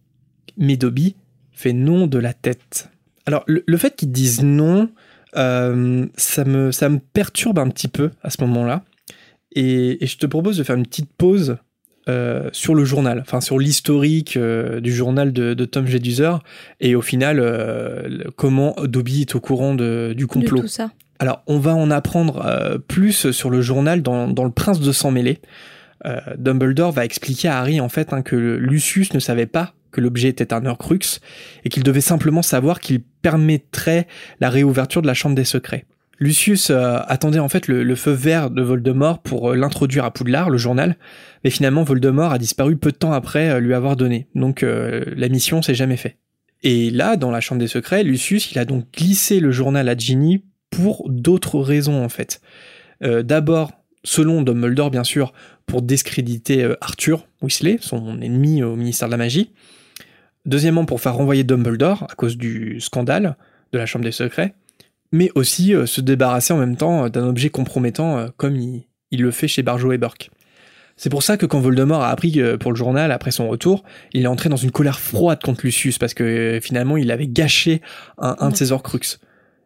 Mais 0.57 0.77
Dobby 0.77 1.15
fait 1.51 1.73
non 1.73 2.07
de 2.07 2.19
la 2.19 2.33
tête. 2.33 2.89
Alors 3.25 3.43
le, 3.47 3.77
fait 3.77 3.95
qu'il 3.95 4.11
dise 4.11 4.43
non, 4.43 4.89
euh, 5.35 6.05
ça, 6.15 6.45
me, 6.45 6.71
ça 6.71 6.89
me 6.89 6.99
perturbe 6.99 7.59
un 7.59 7.69
petit 7.69 7.87
peu 7.87 8.11
à 8.21 8.29
ce 8.29 8.41
moment-là. 8.41 8.83
Et, 9.53 9.97
je 10.05 10.17
te 10.17 10.25
propose 10.25 10.57
de 10.57 10.63
faire 10.63 10.75
une 10.75 10.85
petite 10.85 11.11
pause 11.17 11.57
euh, 12.07 12.49
sur 12.51 12.75
le 12.75 12.85
journal, 12.85 13.19
enfin 13.21 13.41
sur 13.41 13.57
l'historique 13.57 14.37
euh, 14.37 14.79
du 14.79 14.93
journal 14.93 15.33
de, 15.33 15.53
Tom 15.65 15.87
Jedusor 15.87 16.43
et 16.81 16.93
au 16.93 17.01
final 17.01 17.41
comment 18.35 18.75
Dobby 18.83 19.21
est 19.21 19.35
au 19.35 19.39
courant 19.39 19.73
du 19.73 20.27
complot. 20.27 20.61
Tout 20.61 20.67
ça. 20.67 20.91
Alors 21.19 21.43
on 21.47 21.59
va 21.59 21.73
en 21.73 21.91
apprendre 21.91 22.45
euh, 22.45 22.77
plus 22.77 23.31
sur 23.31 23.49
le 23.49 23.61
journal 23.61 24.01
dans, 24.01 24.27
Le 24.27 24.51
Prince 24.51 24.79
de 24.79 24.91
Sang 24.91 25.11
Mêlé. 25.11 25.39
Euh, 26.05 26.19
Dumbledore 26.37 26.91
va 26.91 27.05
expliquer 27.05 27.47
à 27.47 27.59
Harry 27.59 27.79
en 27.79 27.89
fait 27.89 28.11
hein, 28.13 28.21
que 28.21 28.35
Lucius 28.35 29.13
ne 29.13 29.19
savait 29.19 29.45
pas 29.45 29.73
que 29.91 30.01
l'objet 30.01 30.27
était 30.27 30.53
un 30.53 30.65
Horcrux 30.65 31.21
et 31.63 31.69
qu'il 31.69 31.83
devait 31.83 32.01
simplement 32.01 32.41
savoir 32.41 32.81
qu'il 32.81 33.01
permettrait 33.01 34.07
la 34.41 34.49
réouverture 34.49 35.01
de 35.01 35.07
la 35.07 35.13
Chambre 35.13 35.35
des 35.35 35.45
Secrets. 35.45 35.85
Lucius 36.19 36.69
euh, 36.69 36.97
attendait 37.07 37.39
en 37.39 37.47
fait 37.47 37.69
le, 37.69 37.95
feu 37.95 38.11
vert 38.11 38.49
de 38.49 38.61
Voldemort 38.61 39.19
pour 39.19 39.53
l'introduire 39.53 40.03
à 40.03 40.11
Poudlard, 40.11 40.49
le 40.49 40.57
journal, 40.57 40.97
mais 41.45 41.49
finalement 41.49 41.83
Voldemort 41.83 42.33
a 42.33 42.37
disparu 42.37 42.75
peu 42.75 42.91
de 42.91 42.97
temps 42.97 43.13
après 43.13 43.61
lui 43.61 43.73
avoir 43.73 43.95
donné, 43.95 44.27
donc 44.35 44.63
la 44.63 45.29
mission 45.29 45.61
s'est 45.61 45.75
jamais 45.75 45.97
fait. 45.97 46.17
Et 46.63 46.89
là, 46.89 47.15
dans 47.15 47.31
la 47.31 47.41
Chambre 47.41 47.59
des 47.59 47.67
Secrets, 47.67 48.03
Lucius 48.03 48.51
il 48.51 48.59
a 48.59 48.65
donc 48.65 48.85
glissé 48.93 49.39
le 49.39 49.51
journal 49.51 49.87
à 49.87 49.95
Ginny 49.97 50.43
pour 50.75 51.09
d'autres 51.09 51.59
raisons 51.59 52.03
en 52.03 52.09
fait. 52.09 52.41
D'abord, 53.01 53.71
selon 54.03 54.41
Dumbledore 54.41 54.89
bien 54.89 55.03
sûr, 55.03 55.33
pour 55.65 55.81
discréditer 55.81 56.73
Arthur 56.81 57.27
Weasley, 57.41 57.77
son 57.81 58.21
ennemi 58.21 58.63
au 58.63 58.75
ministère 58.75 59.07
de 59.07 59.11
la 59.11 59.17
Magie. 59.17 59.51
Deuxièmement, 60.45 60.85
pour 60.85 61.01
faire 61.01 61.15
renvoyer 61.15 61.43
Dumbledore 61.43 62.03
à 62.03 62.15
cause 62.15 62.37
du 62.37 62.79
scandale 62.79 63.35
de 63.73 63.77
la 63.77 63.85
Chambre 63.85 64.05
des 64.05 64.11
Secrets 64.11 64.53
mais 65.11 65.31
aussi 65.35 65.73
euh, 65.73 65.85
se 65.85 66.01
débarrasser 66.01 66.53
en 66.53 66.57
même 66.57 66.75
temps 66.75 67.05
euh, 67.05 67.09
d'un 67.09 67.25
objet 67.25 67.49
compromettant 67.49 68.17
euh, 68.17 68.27
comme 68.37 68.55
il, 68.55 68.83
il, 69.11 69.21
le 69.21 69.31
fait 69.31 69.47
chez 69.47 69.63
Barjo 69.63 69.91
et 69.91 69.97
Burke. 69.97 70.29
C'est 70.97 71.09
pour 71.09 71.23
ça 71.23 71.35
que 71.37 71.45
quand 71.45 71.59
Voldemort 71.59 72.03
a 72.03 72.09
appris 72.09 72.41
pour 72.57 72.71
le 72.71 72.77
journal 72.77 73.11
après 73.11 73.31
son 73.31 73.49
retour, 73.49 73.83
il 74.13 74.23
est 74.23 74.27
entré 74.27 74.47
dans 74.47 74.55
une 74.55 74.71
colère 74.71 75.01
froide 75.01 75.41
contre 75.43 75.65
Lucius 75.65 75.97
parce 75.97 76.13
que 76.13 76.57
finalement 76.63 76.95
il 76.95 77.11
avait 77.11 77.27
gâché 77.27 77.81
un, 78.17 78.37
un 78.39 78.49
de 78.49 78.55
ses 78.55 78.71
Horcruxes. 78.71 79.19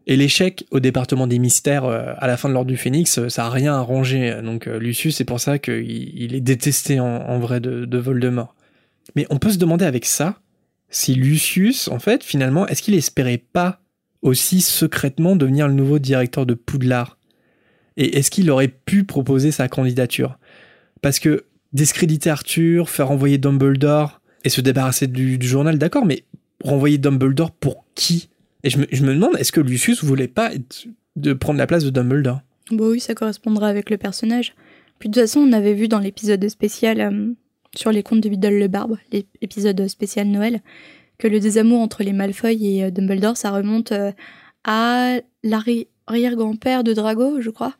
Et 0.10 0.16
l'échec 0.16 0.66
au 0.72 0.80
département 0.80 1.28
des 1.28 1.38
mystères 1.38 1.86
à 1.86 2.26
la 2.26 2.36
fin 2.36 2.50
de 2.50 2.56
l'ordre 2.56 2.68
du 2.72 2.78
Phénix, 2.78 3.28
ça 3.28 3.46
a 3.46 3.50
rien 3.52 3.76
arrangé. 3.76 4.42
Donc 4.44 4.66
Lucius, 4.66 5.18
c'est 5.18 5.24
pour 5.24 5.40
ça 5.40 5.60
qu'il 5.60 5.86
il 5.86 6.34
est 6.34 6.42
détesté 6.42 7.00
en, 7.00 7.38
vrai 7.38 7.60
de, 7.60 7.86
de 7.86 7.98
Voldemort. 8.00 8.56
Mais 9.16 9.28
on 9.30 9.38
peut 9.38 9.52
se 9.52 9.60
demander 9.60 9.86
avec 9.86 10.06
ça 10.06 10.40
si 10.90 11.14
Lucius, 11.14 11.90
en 11.90 12.00
fait, 12.00 12.24
finalement, 12.24 12.66
est-ce 12.66 12.82
qu'il 12.82 12.96
espérait 12.96 13.38
pas 13.38 13.82
aussi 14.24 14.62
secrètement 14.62 15.36
devenir 15.36 15.68
le 15.68 15.76
nouveau 15.76 16.00
directeur 16.00 16.48
de 16.48 16.56
Poudlard? 16.56 17.20
Et 17.96 18.18
est-ce 18.18 18.32
qu'il 18.32 18.50
aurait 18.50 18.68
pu 18.68 19.04
proposer 19.04 19.52
sa 19.52 19.68
candidature? 19.68 20.40
Parce 21.04 21.20
que 21.20 21.46
discréditer 21.72 22.32
Arthur, 22.32 22.90
faire 22.90 23.12
envoyer 23.12 23.38
Dumbledore 23.38 24.22
et 24.44 24.50
se 24.50 24.62
débarrasser 24.62 25.06
du 25.06 25.38
journal, 25.40 25.78
d'accord, 25.78 26.08
mais 26.08 26.24
renvoyer 26.64 26.98
Dumbledore 26.98 27.52
pour 27.52 27.86
qui? 27.94 28.30
Et 28.64 28.70
je 28.70 28.78
me, 28.78 28.86
je 28.92 29.04
me 29.04 29.14
demande, 29.14 29.36
est-ce 29.38 29.52
que 29.52 29.62
Lucius 29.62 30.04
voulait 30.04 30.28
pas 30.28 30.54
être, 30.54 30.86
de 31.16 31.34
prendre 31.34 31.58
la 31.58 31.68
place 31.68 31.84
de 31.84 31.90
Dumbledore? 31.90 32.42
Bah 32.72 32.86
oui, 32.88 33.00
ça 33.00 33.16
correspondra 33.16 33.68
avec 33.68 33.90
le 33.90 33.98
personnage. 33.98 34.54
Puis 35.00 35.10
de 35.10 35.14
toute 35.14 35.24
façon, 35.24 35.40
on 35.40 35.54
avait 35.54 35.74
vu 35.74 35.88
dans 35.88 36.00
l'épisode 36.00 36.48
spécial 36.50 37.00
euh, 37.00 37.34
sur 37.76 37.92
les 37.92 38.04
contes 38.04 38.22
de 38.22 38.30
Biddle 38.30 38.60
le 38.60 38.68
Barbe, 38.68 38.98
l'épisode 39.42 39.88
spécial 39.88 40.28
Noël, 40.28 40.62
que 41.18 41.28
le 41.28 41.40
désamour 41.40 41.80
entre 41.80 42.04
les 42.04 42.14
Malfoy 42.14 42.66
et 42.66 42.84
euh, 42.84 42.92
Dumbledore, 42.92 43.38
ça 43.38 43.52
remonte 43.52 43.92
euh, 43.92 44.12
à 44.66 45.20
l'arrière-grand-père 45.44 46.84
de 46.84 46.94
Drago, 46.94 47.42
je 47.42 47.50
crois. 47.50 47.76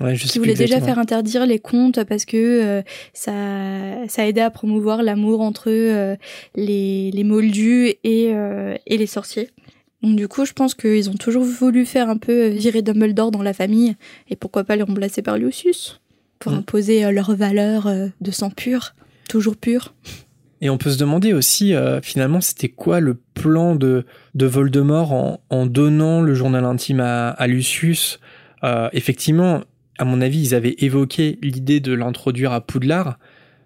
Ouais, 0.00 0.16
je 0.16 0.26
qui 0.26 0.38
voulait 0.40 0.54
déjà 0.54 0.80
faire 0.80 0.98
interdire 0.98 1.46
les 1.46 1.60
contes 1.60 2.02
parce 2.02 2.24
que 2.24 2.36
euh, 2.36 2.82
ça, 3.12 3.32
ça 4.08 4.26
aidait 4.26 4.40
à 4.40 4.50
promouvoir 4.50 5.04
l'amour 5.04 5.40
entre 5.40 5.70
euh, 5.70 6.16
les, 6.56 7.12
les 7.12 7.24
moldus 7.24 7.94
et, 8.02 8.32
euh, 8.34 8.74
et 8.86 8.98
les 8.98 9.06
sorciers. 9.06 9.50
Donc 10.04 10.16
du 10.16 10.28
coup, 10.28 10.44
je 10.44 10.52
pense 10.52 10.74
qu'ils 10.74 11.08
ont 11.08 11.14
toujours 11.14 11.44
voulu 11.44 11.86
faire 11.86 12.10
un 12.10 12.18
peu 12.18 12.48
virer 12.48 12.82
Dumbledore 12.82 13.30
dans 13.30 13.42
la 13.42 13.54
famille 13.54 13.96
et 14.28 14.36
pourquoi 14.36 14.62
pas 14.64 14.76
les 14.76 14.82
remplacer 14.82 15.22
par 15.22 15.38
Lucius 15.38 16.00
pour 16.38 16.52
Mm. 16.52 16.56
imposer 16.56 17.04
euh, 17.04 17.10
leurs 17.10 17.34
valeurs 17.34 17.86
euh, 17.86 18.08
de 18.20 18.30
sang 18.30 18.50
pur, 18.50 18.94
toujours 19.28 19.56
pur. 19.56 19.94
Et 20.60 20.68
on 20.70 20.76
peut 20.78 20.90
se 20.90 20.98
demander 20.98 21.32
aussi, 21.32 21.74
euh, 21.74 22.00
finalement, 22.02 22.40
c'était 22.40 22.68
quoi 22.68 23.00
le 23.00 23.14
plan 23.34 23.76
de, 23.76 24.04
de 24.34 24.46
Voldemort 24.46 25.12
en, 25.12 25.40
en 25.50 25.66
donnant 25.66 26.20
le 26.20 26.34
journal 26.34 26.64
intime 26.64 27.00
à, 27.00 27.30
à 27.30 27.46
Lucius? 27.46 28.20
Euh, 28.62 28.88
Effectivement, 28.92 29.62
à 29.98 30.04
mon 30.04 30.20
avis, 30.20 30.40
ils 30.40 30.54
avaient 30.54 30.76
évoqué 30.78 31.38
l'idée 31.42 31.80
de 31.80 31.92
l'introduire 31.94 32.52
à 32.52 32.60
Poudlard, 32.60 33.18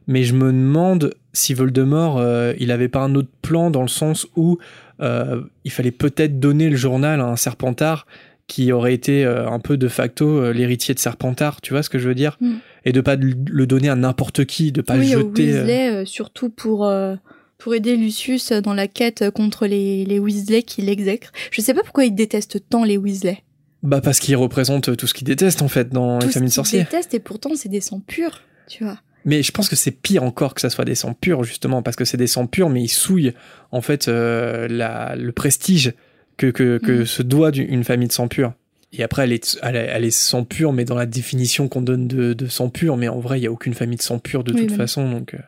mais 0.07 0.23
je 0.25 0.35
me 0.35 0.47
demande 0.53 1.15
si 1.33 1.55
Voldemort, 1.55 2.19
euh, 2.19 2.53
il 2.59 2.71
avait 2.71 2.89
pas 2.89 3.01
un 3.01 3.15
autre 3.15 3.31
plan 3.43 3.71
dans 3.71 3.83
le 3.83 3.89
sens 3.89 4.27
où 4.37 4.59
il 5.01 5.71
fallait 5.71 5.91
peut-être 5.91 6.41
donner 6.41 6.69
le 6.69 6.77
journal 6.77 7.21
à 7.21 7.25
un 7.25 7.37
Serpentard 7.37 8.07
qui 8.49 8.73
aurait 8.73 8.95
été 8.95 9.25
euh, 9.25 9.47
un 9.49 9.61
peu 9.61 9.77
de 9.77 9.89
facto 9.89 10.27
euh, 10.27 10.53
l'héritier 10.53 10.95
de 10.95 10.99
Serpentard, 10.99 11.61
tu 11.61 11.75
vois 11.75 11.83
ce 11.83 11.91
que 11.91 11.99
je 11.99 12.09
veux 12.09 12.15
dire? 12.15 12.39
Mm. 12.41 12.55
Et 12.87 12.93
de 12.93 13.01
pas 13.03 13.15
le 13.17 13.67
donner 13.67 13.91
à 13.91 13.95
n'importe 13.95 14.47
qui, 14.47 14.73
de 14.73 14.81
pas 14.81 14.95
oui, 14.95 15.13
le 15.13 15.19
jeter... 15.21 15.53
euh, 15.53 15.61
Weasley, 15.61 15.91
euh, 15.91 16.05
surtout 16.07 16.49
pour, 16.49 16.87
euh, 16.87 17.15
pour 17.59 17.75
aider 17.75 17.95
Lucius 17.97 18.51
dans 18.53 18.73
la 18.73 18.89
quête 18.89 19.31
contre 19.31 19.67
les, 19.67 20.07
les 20.07 20.19
Weasley 20.19 20.63
qui 20.63 20.81
l'exècrent. 20.81 21.31
Je 21.51 21.61
sais 21.61 21.75
pas 21.75 21.83
pourquoi 21.83 22.07
il 22.07 22.15
déteste 22.15 22.63
tant 22.71 22.85
les 22.85 22.97
Weasley. 22.97 23.43
Bah 23.83 24.01
parce 24.01 24.19
qu'il 24.19 24.35
représente 24.37 24.97
tout 24.97 25.07
ce 25.07 25.13
qu'il 25.13 25.27
déteste 25.27 25.61
en 25.61 25.69
fait 25.69 25.91
dans 25.91 26.19
les 26.19 26.25
Tout 26.25 26.29
ce 26.29 26.33
familles 26.33 26.49
de 26.49 26.53
qu'il 26.53 26.55
sorciers. 26.55 26.79
déteste 26.85 27.13
et 27.15 27.21
pourtant 27.21 27.51
c'est 27.55 27.69
des 27.69 27.83
sangs 27.83 28.01
purs, 28.01 28.41
tu 28.67 28.83
vois. 28.83 28.99
Mais 29.25 29.43
je 29.43 29.51
pense 29.53 29.69
que 29.69 29.77
c'est 29.77 29.91
pire 29.91 30.23
encore 30.23 30.55
que 30.55 30.61
ça 30.61 30.71
soit 30.71 30.85
des 30.85 30.95
sangs 30.95 31.13
purs 31.15 31.45
justement 31.45 31.83
parce 31.83 31.97
que 31.97 32.05
c'est 32.05 32.17
des 32.17 32.27
sangs 32.29 32.47
purs 32.47 32.71
mais 32.71 32.83
ils 32.83 32.89
souillent 32.89 33.35
en 33.73 33.81
fait 33.81 34.09
euh, 34.09 34.69
la, 34.69 35.17
le 35.17 35.33
prestige 35.33 35.93
que, 36.37 36.47
que, 36.47 36.79
que 36.79 36.93
Mhm. 37.01 37.07
se 37.07 37.23
doit 37.23 37.51
d'une- 37.51 37.69
une 37.73 37.85
famille 37.85 38.09
de 38.09 38.13
sang 38.13 38.29
pur. 38.29 38.53
Et 38.93 39.03
après 39.03 39.25
elle 39.25 39.33
est, 39.33 39.59
elle, 39.63 39.77
elle 39.77 40.05
est 40.05 40.11
sang 40.11 40.45
pur 40.45 40.73
mais 40.73 40.85
dans 40.85 40.95
la 40.95 41.05
définition 41.07 41.69
qu'on 41.69 41.83
donne 41.83 42.07
de, 42.09 42.33
de 42.33 42.47
sang 42.47 42.71
pur 42.71 42.97
mais 42.97 43.09
en 43.09 43.19
vrai 43.21 43.39
il 43.41 43.43
y 43.43 43.47
a 43.47 43.53
aucune 43.53 43.75
famille 43.75 43.99
de 43.99 44.03
sang 44.03 44.19
pur 44.19 44.45
de 44.45 44.53
Oui, 44.55 44.67
toute 44.67 44.77
façon 44.77 45.11
donc. 45.11 45.35
euh. 45.35 45.39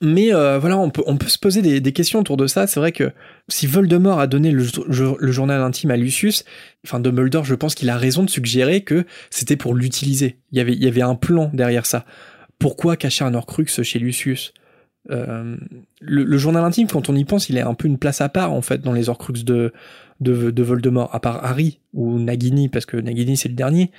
Mais 0.00 0.34
euh, 0.34 0.58
voilà 0.58 0.78
on 0.78 0.88
peut, 0.90 1.02
on 1.06 1.16
peut 1.18 1.28
se 1.28 1.38
poser 1.38 1.60
des, 1.62 1.80
des 1.80 1.92
questions 1.92 2.18
autour 2.20 2.36
de 2.38 2.46
ça. 2.46 2.66
C'est 2.66 2.80
vrai 2.80 2.90
que 2.90 3.12
si 3.48 3.66
Voldemort 3.66 4.18
a 4.18 4.26
donné 4.26 4.50
le, 4.50 4.64
jo- 4.64 5.16
le 5.20 5.30
journal 5.32 5.60
intime 5.60 5.90
à 5.90 5.96
Lucius, 5.96 6.44
enfin 6.86 7.00
Dumbledore 7.00 7.44
je 7.44 7.54
pense 7.54 7.74
qu'il 7.74 7.90
a 7.90 7.96
raison 7.98 8.22
de 8.24 8.30
suggérer 8.30 8.80
que 8.80 9.04
c'était 9.30 9.56
pour 9.56 9.74
l'utiliser. 9.74 10.38
Il 10.52 10.58
y 10.58 10.60
avait, 10.62 10.72
il 10.72 10.82
y 10.82 10.88
avait 10.88 11.02
un 11.02 11.14
plan 11.14 11.50
derrière 11.52 11.84
ça. 11.86 12.06
Pourquoi 12.58 12.96
cacher 12.96 13.24
un 13.24 13.34
Horcrux 13.34 13.66
chez 13.82 13.98
Lucius? 13.98 14.52
Euh, 15.10 15.56
le, 16.00 16.24
le 16.24 16.38
journal 16.38 16.64
intime, 16.64 16.88
quand 16.88 17.08
on 17.10 17.14
y 17.16 17.24
pense, 17.24 17.48
il 17.50 17.58
est 17.58 17.62
un 17.62 17.74
peu 17.74 17.86
une 17.88 17.98
place 17.98 18.20
à 18.22 18.28
part 18.30 18.52
en 18.52 18.62
fait 18.62 18.78
dans 18.80 18.92
les 18.92 19.08
Horcruxes 19.10 19.44
de, 19.44 19.72
de, 20.20 20.50
de 20.50 20.62
Voldemort, 20.62 21.14
à 21.14 21.20
part 21.20 21.44
Harry 21.44 21.80
ou 21.92 22.18
Nagini, 22.18 22.68
parce 22.70 22.86
que 22.86 22.96
Nagini 22.96 23.36
c'est 23.36 23.48
le 23.50 23.54
dernier. 23.54 23.90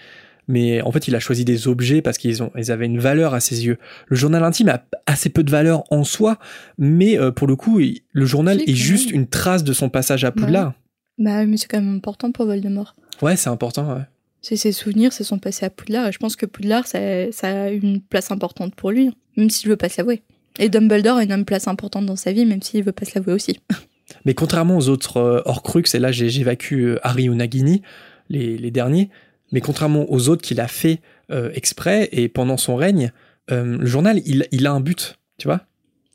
Mais 0.47 0.81
en 0.83 0.91
fait, 0.91 1.07
il 1.07 1.15
a 1.15 1.19
choisi 1.19 1.43
des 1.43 1.67
objets 1.67 2.03
parce 2.03 2.19
qu'ils 2.19 2.43
ont, 2.43 2.51
ils 2.55 2.71
avaient 2.71 2.85
une 2.85 2.99
valeur 2.99 3.33
à 3.33 3.39
ses 3.39 3.65
yeux. 3.65 3.77
Le 4.07 4.15
journal 4.15 4.43
intime 4.43 4.69
a 4.69 4.83
assez 5.07 5.29
peu 5.29 5.43
de 5.43 5.49
valeur 5.49 5.83
en 5.91 6.03
soi, 6.03 6.37
mais 6.77 7.17
euh, 7.19 7.31
pour 7.31 7.47
le 7.47 7.55
coup, 7.55 7.79
il- 7.79 8.01
le 8.11 8.25
journal 8.25 8.61
est 8.61 8.75
juste 8.75 9.09
même. 9.11 9.21
une 9.21 9.27
trace 9.27 9.63
de 9.63 9.73
son 9.73 9.89
passage 9.89 10.23
à 10.23 10.31
Poudlard. 10.31 10.73
Bah, 11.17 11.45
mais 11.47 11.57
c'est 11.57 11.67
quand 11.67 11.81
même 11.81 11.95
important 11.95 12.31
pour 12.31 12.45
Voldemort. 12.45 12.95
Ouais, 13.23 13.35
c'est 13.37 13.49
important. 13.49 13.91
Ouais. 13.95 14.03
C'est 14.47 14.57
ses 14.57 14.73
souvenirs, 14.73 15.11
c'est 15.11 15.23
son 15.23 15.39
passé 15.39 15.65
à 15.65 15.71
Poudlard, 15.71 16.07
et 16.07 16.11
je 16.11 16.19
pense 16.19 16.35
que 16.35 16.45
Poudlard, 16.45 16.85
ça, 16.85 16.99
a 16.99 17.69
une 17.69 17.99
place 17.99 18.29
importante 18.29 18.75
pour 18.75 18.91
lui, 18.91 19.09
même 19.37 19.49
s'il 19.49 19.71
veut 19.71 19.75
pas 19.75 19.89
se 19.89 19.97
l'avouer. 19.97 20.21
Et 20.59 20.69
Dumbledore 20.69 21.17
a 21.17 21.23
une 21.23 21.45
place 21.45 21.67
importante 21.67 22.05
dans 22.05 22.15
sa 22.15 22.31
vie, 22.31 22.45
même 22.45 22.61
s'il 22.61 22.83
veut 22.83 22.91
pas 22.91 23.05
se 23.05 23.15
l'avouer 23.15 23.33
aussi. 23.33 23.59
Mais 24.25 24.35
contrairement 24.35 24.77
aux 24.77 24.87
autres 24.87 25.17
euh, 25.17 25.81
et 25.95 25.99
là 25.99 26.11
j'évacue 26.11 26.83
euh, 26.83 26.99
Harry 27.01 27.27
ou 27.27 27.33
Nagini, 27.33 27.81
les, 28.29 28.69
derniers, 28.69 29.09
mais 29.51 29.61
contrairement 29.61 30.05
aux 30.11 30.29
autres 30.29 30.43
qu'il 30.43 30.61
a 30.61 30.67
fait 30.67 30.99
euh, 31.31 31.49
exprès 31.55 32.07
et 32.11 32.29
pendant 32.29 32.57
son 32.57 32.75
règne, 32.75 33.11
euh, 33.49 33.79
le 33.79 33.85
journal, 33.87 34.21
il, 34.27 34.67
a 34.67 34.71
un 34.71 34.79
but, 34.79 35.17
tu 35.39 35.47
vois 35.47 35.61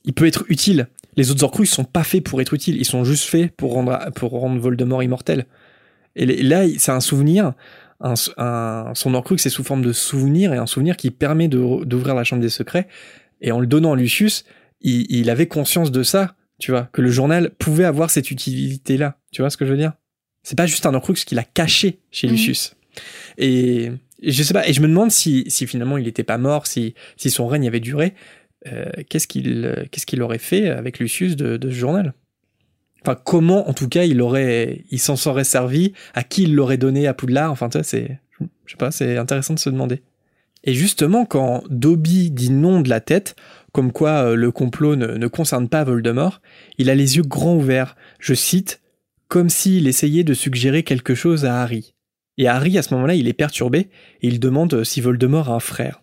Il 0.04 0.12
peut 0.12 0.26
être 0.26 0.44
utile. 0.48 0.86
Les 1.16 1.32
autres 1.32 1.42
Horcruxes 1.42 1.72
sont 1.72 1.82
pas 1.82 2.04
faits 2.04 2.22
pour 2.22 2.40
être 2.40 2.54
utiles, 2.54 2.76
ils 2.76 2.84
sont 2.84 3.02
juste 3.02 3.24
faits 3.24 3.50
pour 3.56 3.72
rendre, 3.72 3.98
pour 4.14 4.30
rendre 4.30 4.60
Voldemort 4.60 5.02
immortel. 5.02 5.46
Et 6.14 6.26
là, 6.44 6.64
c'est 6.78 6.92
un 6.92 7.00
souvenir, 7.00 7.54
un, 8.00 8.14
un- 8.38 8.92
son 8.94 9.14
Horcrux 9.14 9.38
c'est 9.38 9.50
sous 9.50 9.64
forme 9.64 9.82
de 9.82 9.92
souvenir, 9.92 10.52
et 10.54 10.56
un 10.58 10.66
souvenir 10.66 10.96
qui 10.96 11.10
permet 11.10 11.48
d'ouvrir 11.48 12.14
la 12.14 12.24
Chambre 12.24 12.42
des 12.42 12.48
Secrets, 12.48 12.88
et 13.40 13.52
en 13.52 13.60
le 13.60 13.66
donnant 13.66 13.92
à 13.92 13.96
Lucius, 13.96 14.44
il, 14.80 15.06
il 15.10 15.30
avait 15.30 15.46
conscience 15.46 15.90
de 15.90 16.02
ça, 16.02 16.34
tu 16.58 16.70
vois, 16.70 16.88
que 16.92 17.00
le 17.02 17.10
journal 17.10 17.50
pouvait 17.58 17.84
avoir 17.84 18.10
cette 18.10 18.30
utilité-là. 18.30 19.16
Tu 19.32 19.42
vois 19.42 19.50
ce 19.50 19.56
que 19.56 19.64
je 19.64 19.70
veux 19.72 19.78
dire? 19.78 19.92
C'est 20.42 20.56
pas 20.56 20.66
juste 20.66 20.86
un 20.86 20.94
Horcrux 20.94 21.14
qu'il 21.14 21.38
a 21.38 21.44
caché 21.44 22.00
chez 22.10 22.26
Mhm. 22.26 22.32
Lucius. 22.34 22.74
Et, 23.38 23.90
et 24.22 24.32
je 24.32 24.42
sais 24.42 24.52
pas, 24.54 24.66
et 24.68 24.72
je 24.72 24.80
me 24.80 24.88
demande 24.88 25.10
si, 25.10 25.44
si 25.48 25.66
finalement 25.66 25.96
il 25.98 26.04
n'était 26.04 26.24
pas 26.24 26.38
mort, 26.38 26.66
si, 26.66 26.94
si 27.16 27.30
son 27.30 27.46
règne 27.46 27.66
avait 27.68 27.80
duré, 27.80 28.14
euh, 28.66 28.90
qu'est-ce 29.08 29.26
qu'il 29.26 29.88
qu'est-ce 29.90 30.04
qu'il 30.06 30.20
aurait 30.22 30.38
fait 30.38 30.68
avec 30.68 30.98
Lucius 30.98 31.36
de, 31.36 31.56
de 31.56 31.70
ce 31.70 31.74
journal? 31.74 32.12
Enfin, 33.02 33.18
comment, 33.24 33.68
en 33.68 33.72
tout 33.72 33.88
cas, 33.88 34.04
il 34.04 34.20
aurait, 34.20 34.84
il 34.90 34.98
s'en 34.98 35.16
serait 35.16 35.44
servi, 35.44 35.92
à 36.14 36.22
qui 36.22 36.42
il 36.42 36.54
l'aurait 36.54 36.76
donné 36.76 37.06
à 37.06 37.14
Poudlard. 37.14 37.50
Enfin, 37.50 37.68
tu 37.68 37.78
vois, 37.78 37.84
c'est, 37.84 38.18
je 38.40 38.72
sais 38.72 38.76
pas, 38.76 38.90
c'est 38.90 39.16
intéressant 39.16 39.54
de 39.54 39.58
se 39.58 39.70
demander. 39.70 40.02
Et 40.64 40.74
justement, 40.74 41.24
quand 41.24 41.62
Dobby 41.70 42.30
dit 42.30 42.50
non 42.50 42.80
de 42.80 42.90
la 42.90 43.00
tête, 43.00 43.34
comme 43.72 43.92
quoi 43.92 44.24
euh, 44.24 44.34
le 44.34 44.50
complot 44.50 44.96
ne, 44.96 45.06
ne 45.06 45.26
concerne 45.26 45.68
pas 45.68 45.84
Voldemort, 45.84 46.42
il 46.76 46.90
a 46.90 46.94
les 46.94 47.16
yeux 47.16 47.22
grands 47.22 47.56
ouverts. 47.56 47.96
Je 48.18 48.34
cite, 48.34 48.80
comme 49.28 49.48
s'il 49.48 49.88
essayait 49.88 50.24
de 50.24 50.34
suggérer 50.34 50.82
quelque 50.82 51.14
chose 51.14 51.46
à 51.46 51.62
Harry. 51.62 51.94
Et 52.36 52.48
Harry, 52.48 52.76
à 52.78 52.82
ce 52.82 52.92
moment-là, 52.94 53.14
il 53.14 53.28
est 53.28 53.32
perturbé 53.32 53.88
et 54.22 54.28
il 54.28 54.40
demande 54.40 54.84
si 54.84 55.00
Voldemort 55.00 55.50
a 55.50 55.54
un 55.54 55.60
frère. 55.60 56.02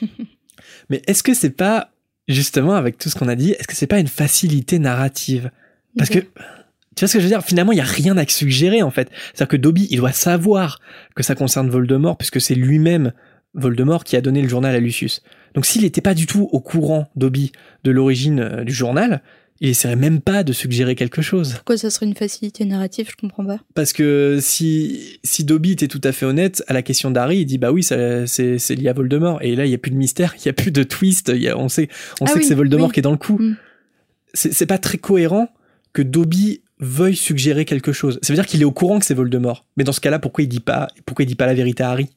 Mais 0.90 1.02
est-ce 1.06 1.22
que 1.22 1.34
c'est 1.34 1.50
pas, 1.50 1.90
justement, 2.28 2.74
avec 2.74 2.98
tout 2.98 3.08
ce 3.08 3.16
qu'on 3.16 3.28
a 3.28 3.34
dit, 3.34 3.52
est-ce 3.52 3.66
que 3.66 3.74
c'est 3.74 3.86
pas 3.86 3.98
une 3.98 4.06
facilité 4.06 4.78
narrative? 4.78 5.50
Parce 5.96 6.10
que, 6.10 6.18
tu 6.20 7.00
vois 7.00 7.08
ce 7.08 7.14
que 7.14 7.18
je 7.20 7.24
veux 7.24 7.30
dire? 7.30 7.42
Finalement, 7.42 7.72
il 7.72 7.78
y 7.78 7.80
a 7.80 7.84
rien 7.84 8.16
à 8.16 8.26
suggérer, 8.26 8.82
en 8.82 8.90
fait. 8.90 9.08
C'est-à-dire 9.34 9.48
que 9.48 9.56
Dobby, 9.56 9.86
il 9.90 9.98
doit 9.98 10.12
savoir 10.12 10.80
que 11.14 11.22
ça 11.22 11.34
concerne 11.34 11.68
Voldemort, 11.70 12.16
puisque 12.16 12.40
c'est 12.40 12.54
lui-même, 12.54 13.12
Voldemort, 13.54 14.04
qui 14.04 14.16
a 14.16 14.20
donné 14.20 14.42
le 14.42 14.48
journal 14.48 14.74
à 14.74 14.80
Lucius. 14.80 15.22
Donc 15.54 15.64
s'il 15.64 15.82
n'était 15.82 16.02
pas 16.02 16.12
du 16.14 16.26
tout 16.26 16.48
au 16.52 16.60
courant, 16.60 17.08
Dobby, 17.16 17.52
de 17.84 17.90
l'origine 17.90 18.40
euh, 18.40 18.64
du 18.64 18.74
journal, 18.74 19.22
il 19.62 19.70
essaierait 19.70 19.96
même 19.96 20.20
pas 20.20 20.44
de 20.44 20.52
suggérer 20.52 20.94
quelque 20.94 21.22
chose. 21.22 21.54
Pourquoi 21.54 21.78
ça 21.78 21.88
serait 21.88 22.04
une 22.04 22.14
facilité 22.14 22.66
narrative? 22.66 23.08
Je 23.10 23.16
comprends 23.16 23.46
pas. 23.46 23.58
Parce 23.74 23.94
que 23.94 24.36
si, 24.42 25.18
si 25.24 25.44
Dobby 25.44 25.72
était 25.72 25.88
tout 25.88 26.02
à 26.04 26.12
fait 26.12 26.26
honnête 26.26 26.62
à 26.68 26.74
la 26.74 26.82
question 26.82 27.10
d'Harry, 27.10 27.38
il 27.38 27.46
dit 27.46 27.56
bah 27.56 27.72
oui, 27.72 27.82
c'est 27.82 28.26
c'est 28.26 28.74
lié 28.74 28.90
à 28.90 28.92
Voldemort. 28.92 29.38
Et 29.40 29.56
là, 29.56 29.64
il 29.64 29.70
y 29.70 29.74
a 29.74 29.78
plus 29.78 29.90
de 29.92 29.96
mystère, 29.96 30.34
il 30.38 30.44
y 30.44 30.50
a 30.50 30.52
plus 30.52 30.70
de 30.72 30.82
twist. 30.82 31.32
il 31.34 31.40
y 31.40 31.48
a- 31.48 31.56
on 31.56 31.70
sait, 31.70 31.88
on 32.20 32.26
Ah 32.26 32.28
sait 32.28 32.34
oui, 32.34 32.40
que 32.42 32.46
c'est 32.48 32.54
Voldemort 32.54 32.88
oui. 32.88 32.92
qui 32.92 33.00
est 33.00 33.02
dans 33.02 33.10
le 33.12 33.16
coup. 33.16 33.38
Mm. 33.38 33.56
C'est 34.34 34.52
c'est 34.52 34.66
pas 34.66 34.76
très 34.76 34.98
cohérent 34.98 35.48
que 35.96 36.02
Dobby 36.02 36.60
veuille 36.78 37.16
suggérer 37.16 37.64
quelque 37.64 37.90
chose. 37.90 38.18
Ça 38.20 38.34
veut 38.34 38.36
dire 38.36 38.44
qu'il 38.44 38.60
est 38.60 38.66
au 38.66 38.70
courant 38.70 38.98
que 38.98 39.06
c'est 39.06 39.14
Voldemort. 39.14 39.64
Mais 39.78 39.84
dans 39.84 39.92
ce 39.92 40.00
cas-là, 40.00 40.18
pourquoi 40.18 40.44
il 40.44 40.48
dit 40.48 40.60
pas, 40.60 40.88
pourquoi 41.06 41.22
il 41.22 41.26
dit 41.26 41.34
pas 41.34 41.46
la 41.46 41.54
vérité 41.54 41.82
à 41.82 41.90
Harry? 41.90 42.10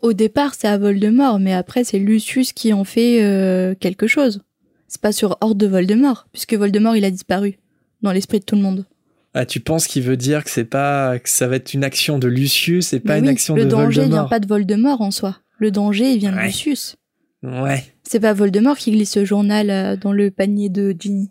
Au 0.00 0.14
départ, 0.14 0.54
c'est 0.54 0.66
à 0.66 0.78
Voldemort, 0.78 1.38
mais 1.38 1.52
après, 1.52 1.84
c'est 1.84 1.98
Lucius 1.98 2.54
qui 2.54 2.72
en 2.72 2.84
fait 2.84 3.22
euh, 3.22 3.74
quelque 3.78 4.06
chose. 4.06 4.40
C'est 4.86 5.02
pas 5.02 5.12
sur 5.12 5.36
ordre 5.42 5.56
de 5.56 5.66
Voldemort, 5.66 6.26
puisque 6.32 6.54
Voldemort, 6.54 6.96
il 6.96 7.04
a 7.04 7.10
disparu 7.10 7.58
dans 8.00 8.12
l'esprit 8.12 8.40
de 8.40 8.46
tout 8.46 8.56
le 8.56 8.62
monde. 8.62 8.86
Ah, 9.34 9.44
tu 9.44 9.60
penses 9.60 9.86
qu'il 9.86 10.04
veut 10.04 10.16
dire 10.16 10.42
que 10.42 10.48
c'est 10.48 10.64
pas, 10.64 11.18
que 11.18 11.28
ça 11.28 11.48
va 11.48 11.56
être 11.56 11.74
une 11.74 11.84
action 11.84 12.18
de 12.18 12.28
Lucius 12.28 12.94
et 12.94 13.00
pas 13.00 13.18
une 13.18 13.28
action 13.28 13.56
le 13.56 13.66
de 13.66 13.68
danger 13.68 13.90
vient 13.90 14.02
Voldemort? 14.04 14.28
pas 14.30 14.40
de 14.40 14.46
Voldemort 14.46 15.02
en 15.02 15.10
soi. 15.10 15.36
Le 15.58 15.70
danger, 15.70 16.12
il 16.12 16.18
vient 16.18 16.32
de. 16.32 16.38
Lucius. 16.38 16.96
Ouais. 17.42 17.84
C'est 18.04 18.20
pas 18.20 18.32
Voldemort 18.32 18.78
qui 18.78 18.90
glisse 18.90 19.10
ce 19.10 19.26
journal 19.26 19.68
euh, 19.68 19.96
dans 19.96 20.14
le 20.14 20.30
panier 20.30 20.70
de 20.70 20.96
Ginny. 20.98 21.28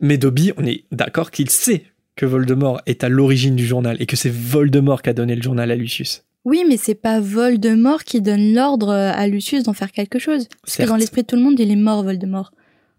Mais 0.00 0.18
Dobby, 0.18 0.52
on 0.56 0.64
est 0.64 0.84
d'accord 0.92 1.30
qu'il 1.30 1.50
sait 1.50 1.84
que 2.16 2.26
Voldemort 2.26 2.80
est 2.86 3.04
à 3.04 3.08
l'origine 3.08 3.56
du 3.56 3.66
journal 3.66 3.96
et 4.00 4.06
que 4.06 4.16
c'est 4.16 4.32
Voldemort 4.32 5.02
qui 5.02 5.10
a 5.10 5.12
donné 5.12 5.34
le 5.34 5.42
journal 5.42 5.70
à 5.70 5.76
Lucius. 5.76 6.24
Oui, 6.44 6.64
mais 6.68 6.76
c'est 6.76 6.94
pas 6.94 7.20
Voldemort 7.20 8.04
qui 8.04 8.20
donne 8.22 8.54
l'ordre 8.54 8.92
à 8.92 9.26
Lucius 9.26 9.62
d'en 9.64 9.74
faire 9.74 9.92
quelque 9.92 10.18
chose. 10.18 10.48
Parce 10.62 10.72
que 10.72 10.76
Certes. 10.78 10.88
dans 10.88 10.96
l'esprit 10.96 11.22
de 11.22 11.26
tout 11.26 11.36
le 11.36 11.42
monde, 11.42 11.60
il 11.60 11.70
est 11.70 11.76
mort, 11.76 12.02
Voldemort. 12.02 12.52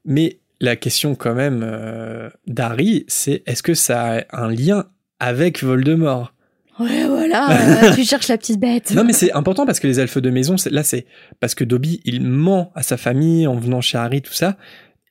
Mais 0.06 0.40
la 0.60 0.76
question 0.76 1.16
quand 1.16 1.34
même 1.34 1.62
euh, 1.64 2.30
d'Harry, 2.48 3.06
c'est 3.08 3.42
est-ce 3.48 3.64
que 3.64 3.74
ça 3.74 4.20
a 4.20 4.44
un 4.44 4.52
lien 4.52 4.86
avec 5.20 5.64
Voldemort? 5.64 6.34
Ouais, 6.80 7.06
voilà, 7.08 7.50
euh, 7.92 7.96
tu 7.96 8.04
cherches 8.06 8.28
la 8.28 8.38
petite 8.38 8.60
bête. 8.60 8.92
Non 8.96 9.04
mais 9.04 9.14
c'est 9.14 9.32
important 9.34 9.66
parce 9.66 9.80
que 9.80 9.88
les 9.88 10.00
elfes 10.00 10.18
de 10.18 10.30
maison, 10.30 10.56
là 10.70 10.84
c'est 10.84 11.06
parce 11.40 11.54
que 11.54 11.64
Dobby, 11.64 12.00
il 12.06 12.22
ment 12.22 12.72
à 12.76 12.82
sa 12.84 12.98
famille 12.98 13.46
en 13.46 13.56
venant 13.56 13.82
chez 13.82 13.98
Harry, 13.98 14.22
tout 14.22 14.34
ça. 14.34 14.58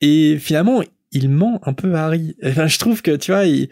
Et 0.00 0.38
finalement, 0.38 0.82
il 1.12 1.28
ment 1.28 1.60
un 1.64 1.72
peu 1.72 1.94
à 1.94 2.04
Harry. 2.06 2.36
Enfin, 2.44 2.66
je 2.66 2.78
trouve 2.78 3.02
que, 3.02 3.16
tu 3.16 3.32
vois, 3.32 3.44
il- 3.44 3.68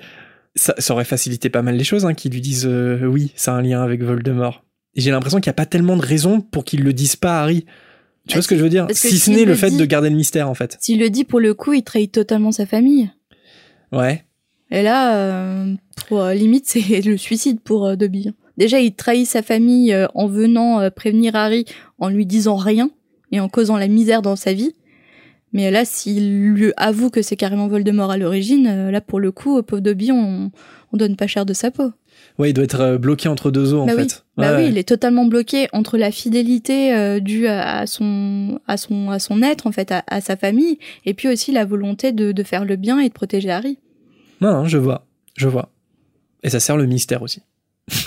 ça, 0.54 0.74
ça 0.78 0.92
aurait 0.94 1.04
facilité 1.04 1.50
pas 1.50 1.62
mal 1.62 1.76
les 1.76 1.84
choses, 1.84 2.04
hein, 2.04 2.14
qu'ils 2.14 2.32
lui 2.32 2.40
disent 2.40 2.66
euh, 2.66 3.04
oui, 3.06 3.32
ça 3.36 3.52
a 3.54 3.56
un 3.58 3.62
lien 3.62 3.82
avec 3.82 4.02
Voldemort. 4.02 4.64
Et 4.96 5.00
j'ai 5.00 5.10
l'impression 5.10 5.38
qu'il 5.40 5.48
n'y 5.48 5.54
a 5.54 5.60
pas 5.62 5.66
tellement 5.66 5.96
de 5.96 6.02
raisons 6.02 6.40
pour 6.40 6.64
qu'ils 6.64 6.82
le 6.82 6.92
disent 6.92 7.16
pas 7.16 7.38
à 7.38 7.42
Harry. 7.42 7.64
Tu 8.26 8.34
vois 8.34 8.42
ce 8.42 8.48
que 8.48 8.56
je 8.56 8.62
veux 8.62 8.68
dire? 8.68 8.86
Si 8.90 9.18
ce 9.18 9.30
n'est 9.30 9.44
le 9.44 9.52
le 9.52 9.54
fait 9.54 9.70
dit- 9.70 9.76
de 9.76 9.84
garder 9.84 10.10
le 10.10 10.16
mystère, 10.16 10.48
en 10.50 10.54
fait. 10.54 10.76
S'il 10.80 10.98
le 10.98 11.08
dit 11.10 11.24
pour 11.24 11.38
le 11.40 11.54
coup, 11.54 11.72
il 11.74 11.82
trahit 11.82 12.10
totalement 12.10 12.50
sa 12.52 12.66
famille. 12.66 13.10
Ouais. 13.92 14.24
Et 14.70 14.82
là, 14.82 15.16
euh, 15.16 15.74
pour, 16.08 16.20
euh, 16.22 16.34
limite, 16.34 16.66
c'est 16.66 17.00
le 17.06 17.16
suicide 17.16 17.60
pour 17.60 17.86
euh, 17.86 17.96
Dobby. 17.96 18.32
Déjà, 18.58 18.80
il 18.80 18.92
trahit 18.94 19.26
sa 19.26 19.42
famille 19.42 19.96
en 20.14 20.26
venant 20.26 20.90
prévenir 20.90 21.36
Harry 21.36 21.64
en 21.98 22.08
lui 22.08 22.26
disant 22.26 22.56
rien 22.56 22.90
et 23.30 23.38
en 23.38 23.48
causant 23.48 23.76
la 23.76 23.86
misère 23.86 24.20
dans 24.20 24.34
sa 24.34 24.52
vie. 24.52 24.72
Mais 25.52 25.70
là, 25.70 25.84
s'il 25.84 26.52
lui 26.52 26.72
avoue 26.76 27.10
que 27.10 27.22
c'est 27.22 27.36
carrément 27.36 27.68
Voldemort 27.68 28.10
à 28.10 28.18
l'origine, 28.18 28.66
euh, 28.66 28.90
là, 28.90 29.00
pour 29.00 29.18
le 29.20 29.32
coup, 29.32 29.56
au 29.56 29.62
pauvre 29.62 29.80
Dobby, 29.80 30.12
on, 30.12 30.50
on 30.92 30.96
donne 30.96 31.16
pas 31.16 31.26
cher 31.26 31.46
de 31.46 31.54
sa 31.54 31.70
peau. 31.70 31.92
Ouais, 32.38 32.50
il 32.50 32.52
doit 32.52 32.64
être 32.64 32.80
euh, 32.80 32.98
bloqué 32.98 33.28
entre 33.28 33.50
deux 33.50 33.72
eaux, 33.74 33.80
en 33.80 33.86
bah 33.86 33.92
oui, 33.96 34.02
fait. 34.02 34.24
bah 34.36 34.56
Ouais, 34.56 34.64
oui, 34.64 34.68
il 34.70 34.78
est 34.78 34.86
totalement 34.88 35.24
bloqué 35.24 35.68
entre 35.72 35.96
la 35.96 36.10
fidélité 36.10 36.94
euh, 36.94 37.18
due 37.20 37.46
à, 37.46 37.78
à 37.78 37.86
son 37.86 38.60
à 38.66 38.76
son 38.76 39.10
à 39.10 39.18
son 39.18 39.42
être 39.42 39.66
en 39.66 39.72
fait, 39.72 39.90
à, 39.90 40.04
à 40.06 40.20
sa 40.20 40.36
famille, 40.36 40.78
et 41.06 41.14
puis 41.14 41.28
aussi 41.28 41.50
la 41.52 41.64
volonté 41.64 42.12
de, 42.12 42.32
de 42.32 42.42
faire 42.42 42.64
le 42.64 42.76
bien 42.76 42.98
et 43.00 43.08
de 43.08 43.14
protéger 43.14 43.50
Harry. 43.50 43.78
Non, 44.40 44.52
non, 44.52 44.64
je 44.66 44.78
vois. 44.78 45.06
Je 45.36 45.48
vois. 45.48 45.70
Et 46.42 46.50
ça 46.50 46.60
sert 46.60 46.76
le 46.76 46.86
mystère 46.86 47.22
aussi. 47.22 47.42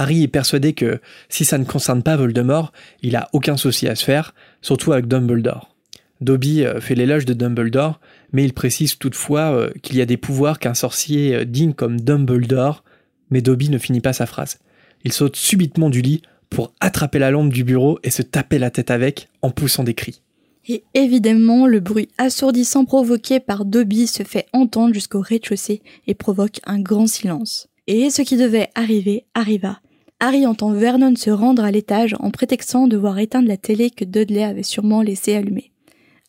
Harry 0.00 0.22
est 0.22 0.28
persuadé 0.28 0.72
que 0.72 0.98
si 1.28 1.44
ça 1.44 1.58
ne 1.58 1.64
concerne 1.64 2.02
pas 2.02 2.16
Voldemort, 2.16 2.72
il 3.02 3.16
a 3.16 3.28
aucun 3.34 3.58
souci 3.58 3.86
à 3.86 3.94
se 3.94 4.02
faire, 4.02 4.34
surtout 4.62 4.92
avec 4.92 5.06
Dumbledore. 5.06 5.76
Dobby 6.22 6.64
euh, 6.64 6.80
fait 6.80 6.94
l'éloge 6.94 7.26
de 7.26 7.34
Dumbledore, 7.34 8.00
mais 8.32 8.42
il 8.42 8.54
précise 8.54 8.96
toutefois 8.96 9.52
euh, 9.52 9.70
qu'il 9.82 9.96
y 9.96 10.00
a 10.00 10.06
des 10.06 10.16
pouvoirs 10.16 10.58
qu'un 10.58 10.72
sorcier 10.72 11.34
euh, 11.34 11.44
digne 11.44 11.74
comme 11.74 12.00
Dumbledore, 12.00 12.82
mais 13.30 13.42
Dobby 13.42 13.68
ne 13.68 13.76
finit 13.76 14.00
pas 14.00 14.14
sa 14.14 14.24
phrase. 14.24 14.58
Il 15.04 15.12
saute 15.12 15.36
subitement 15.36 15.90
du 15.90 16.00
lit 16.00 16.22
pour 16.48 16.72
attraper 16.80 17.18
la 17.18 17.30
lampe 17.30 17.52
du 17.52 17.62
bureau 17.62 17.98
et 18.02 18.10
se 18.10 18.22
taper 18.22 18.58
la 18.58 18.70
tête 18.70 18.90
avec 18.90 19.28
en 19.42 19.50
poussant 19.50 19.84
des 19.84 19.94
cris. 19.94 20.22
Et 20.66 20.82
évidemment, 20.94 21.66
le 21.66 21.80
bruit 21.80 22.08
assourdissant 22.16 22.86
provoqué 22.86 23.38
par 23.38 23.66
Dobby 23.66 24.06
se 24.06 24.22
fait 24.22 24.46
entendre 24.54 24.94
jusqu'au 24.94 25.20
rez-de-chaussée 25.20 25.82
et 26.06 26.14
provoque 26.14 26.60
un 26.64 26.80
grand 26.80 27.06
silence. 27.06 27.68
Et 27.86 28.08
ce 28.08 28.22
qui 28.22 28.38
devait 28.38 28.70
arriver 28.74 29.26
arriva. 29.34 29.78
Harry 30.22 30.46
entend 30.46 30.72
Vernon 30.72 31.16
se 31.16 31.30
rendre 31.30 31.64
à 31.64 31.70
l'étage 31.70 32.14
en 32.20 32.30
prétextant 32.30 32.86
devoir 32.86 33.18
éteindre 33.18 33.48
la 33.48 33.56
télé 33.56 33.90
que 33.90 34.04
Dudley 34.04 34.44
avait 34.44 34.62
sûrement 34.62 35.00
laissée 35.00 35.34
allumée. 35.34 35.72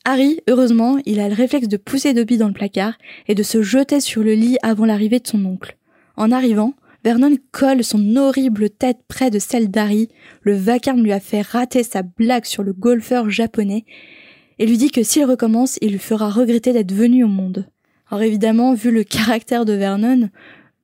Harry, 0.06 0.40
heureusement, 0.48 0.98
il 1.06 1.20
a 1.20 1.28
le 1.28 1.36
réflexe 1.36 1.68
de 1.68 1.76
pousser 1.76 2.14
Dobby 2.14 2.38
dans 2.38 2.48
le 2.48 2.54
placard 2.54 2.94
et 3.28 3.36
de 3.36 3.44
se 3.44 3.62
jeter 3.62 4.00
sur 4.00 4.24
le 4.24 4.34
lit 4.34 4.58
avant 4.64 4.86
l'arrivée 4.86 5.20
de 5.20 5.28
son 5.28 5.44
oncle. 5.46 5.78
En 6.16 6.32
arrivant, 6.32 6.74
Vernon 7.04 7.36
colle 7.52 7.84
son 7.84 8.16
horrible 8.16 8.70
tête 8.70 9.00
près 9.10 9.30
de 9.30 9.40
celle 9.40 9.70
d'Harry, 9.70 10.08
le 10.42 10.56
vacarme 10.56 11.04
lui 11.04 11.12
a 11.12 11.20
fait 11.20 11.42
rater 11.42 11.84
sa 11.84 12.02
blague 12.02 12.46
sur 12.46 12.64
le 12.64 12.74
golfeur 12.74 13.30
japonais, 13.30 13.86
et 14.58 14.66
lui 14.66 14.78
dit 14.78 14.92
que 14.92 15.04
s'il 15.04 15.26
recommence, 15.26 15.78
il 15.82 15.92
lui 15.92 16.00
fera 16.00 16.30
regretter 16.30 16.72
d'être 16.72 16.94
venu 16.94 17.24
au 17.24 17.28
monde. 17.28 17.68
Alors 18.10 18.22
évidemment, 18.22 18.74
vu 18.74 18.90
le 18.90 19.04
caractère 19.04 19.66
de 19.66 19.74
Vernon, 19.74 20.30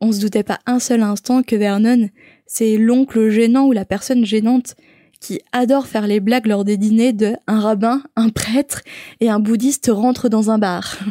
on 0.02 0.12
se 0.12 0.20
doutait 0.20 0.44
pas 0.44 0.60
un 0.66 0.80
seul 0.80 1.02
instant 1.02 1.42
que 1.42 1.56
Vernon, 1.56 2.10
c'est 2.48 2.78
l'oncle 2.78 3.30
gênant 3.30 3.66
ou 3.68 3.72
la 3.72 3.86
personne 3.86 4.26
gênante 4.26 4.76
qui 5.20 5.42
adore 5.52 5.88
faire 5.88 6.08
les 6.08 6.20
blagues 6.20 6.46
lors 6.48 6.64
des 6.64 6.78
dîners 6.78 7.14
de 7.14 7.34
un 7.48 7.60
rabbin, 7.60 8.02
un 8.16 8.30
prêtre 8.30 8.82
et 9.20 9.30
un 9.30 9.40
bouddhiste 9.40 9.90
rentrent 9.92 10.30
dans 10.30 10.50
un 10.52 10.58
bar. 10.58 10.98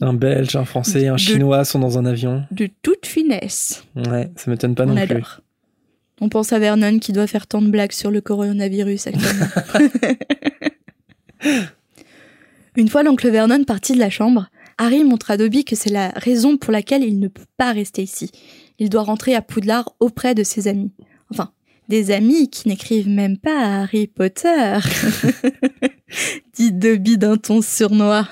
Un 0.00 0.14
Belge, 0.14 0.54
un 0.54 0.64
Français, 0.64 1.08
un 1.08 1.14
De- 1.14 1.18
Chinois 1.18 1.64
sont 1.64 1.80
dans 1.80 1.98
un 1.98 2.06
avion. 2.06 2.44
De 2.52 2.68
toute 2.82 3.04
finesse. 3.04 3.82
Ouais, 3.96 4.30
ça 4.36 4.48
m'étonne 4.48 4.76
pas 4.76 4.84
on 4.84 4.94
non 4.94 5.04
plus. 5.04 5.24
On 6.20 6.28
pense 6.28 6.52
à 6.52 6.60
Vernon 6.60 7.00
qui 7.00 7.12
doit 7.12 7.26
faire 7.26 7.48
tant 7.48 7.60
de 7.60 7.68
blagues 7.68 7.90
sur 7.90 8.12
le 8.12 8.20
coronavirus 8.20 9.08
actuellement. 9.08 9.46
Une 12.76 12.88
fois 12.88 13.02
l'oncle 13.02 13.28
Vernon 13.28 13.64
parti 13.64 13.92
de 13.94 13.98
la 13.98 14.08
chambre, 14.08 14.48
Harry 14.78 15.02
montre 15.02 15.32
à 15.32 15.36
Dobby 15.36 15.64
que 15.64 15.76
c'est 15.76 15.90
la 15.90 16.10
raison 16.16 16.56
pour 16.56 16.72
laquelle 16.72 17.02
il 17.02 17.18
ne 17.18 17.28
peut 17.28 17.46
pas 17.56 17.72
rester 17.72 18.02
ici. 18.02 18.30
Il 18.78 18.88
doit 18.88 19.02
rentrer 19.02 19.34
à 19.34 19.42
Poudlard 19.42 19.92
auprès 19.98 20.34
de 20.36 20.44
ses 20.44 20.68
amis. 20.68 20.92
Enfin, 21.30 21.50
des 21.88 22.12
amis 22.12 22.48
qui 22.48 22.68
n'écrivent 22.68 23.08
même 23.08 23.38
pas 23.38 23.58
à 23.58 23.82
Harry 23.82 24.06
Potter. 24.06 24.78
Dit 26.54 26.72
Dobby 26.72 27.18
d'un 27.18 27.36
ton 27.36 27.60
sournois. 27.60 28.28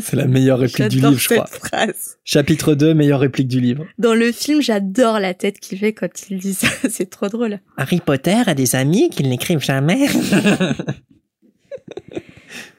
C'est 0.00 0.16
la 0.16 0.26
meilleure 0.26 0.60
réplique 0.60 0.88
du 0.88 1.00
livre, 1.00 1.18
je 1.18 1.28
crois. 1.28 1.46
phrase. 1.46 2.16
Chapitre 2.24 2.74
2, 2.74 2.94
meilleure 2.94 3.20
réplique 3.20 3.48
du 3.48 3.60
livre. 3.60 3.86
Dans 3.98 4.14
le 4.14 4.32
film, 4.32 4.62
j'adore 4.62 5.20
la 5.20 5.34
tête 5.34 5.60
qu'il 5.60 5.78
fait 5.78 5.92
quand 5.92 6.08
il 6.30 6.38
dit 6.38 6.54
ça. 6.54 6.68
C'est 6.88 7.10
trop 7.10 7.28
drôle. 7.28 7.60
Harry 7.76 8.00
Potter 8.00 8.42
a 8.46 8.54
des 8.54 8.74
amis 8.74 9.10
qui 9.10 9.22
ne 9.22 9.28
l'écrivent 9.28 9.60
jamais. 9.60 10.08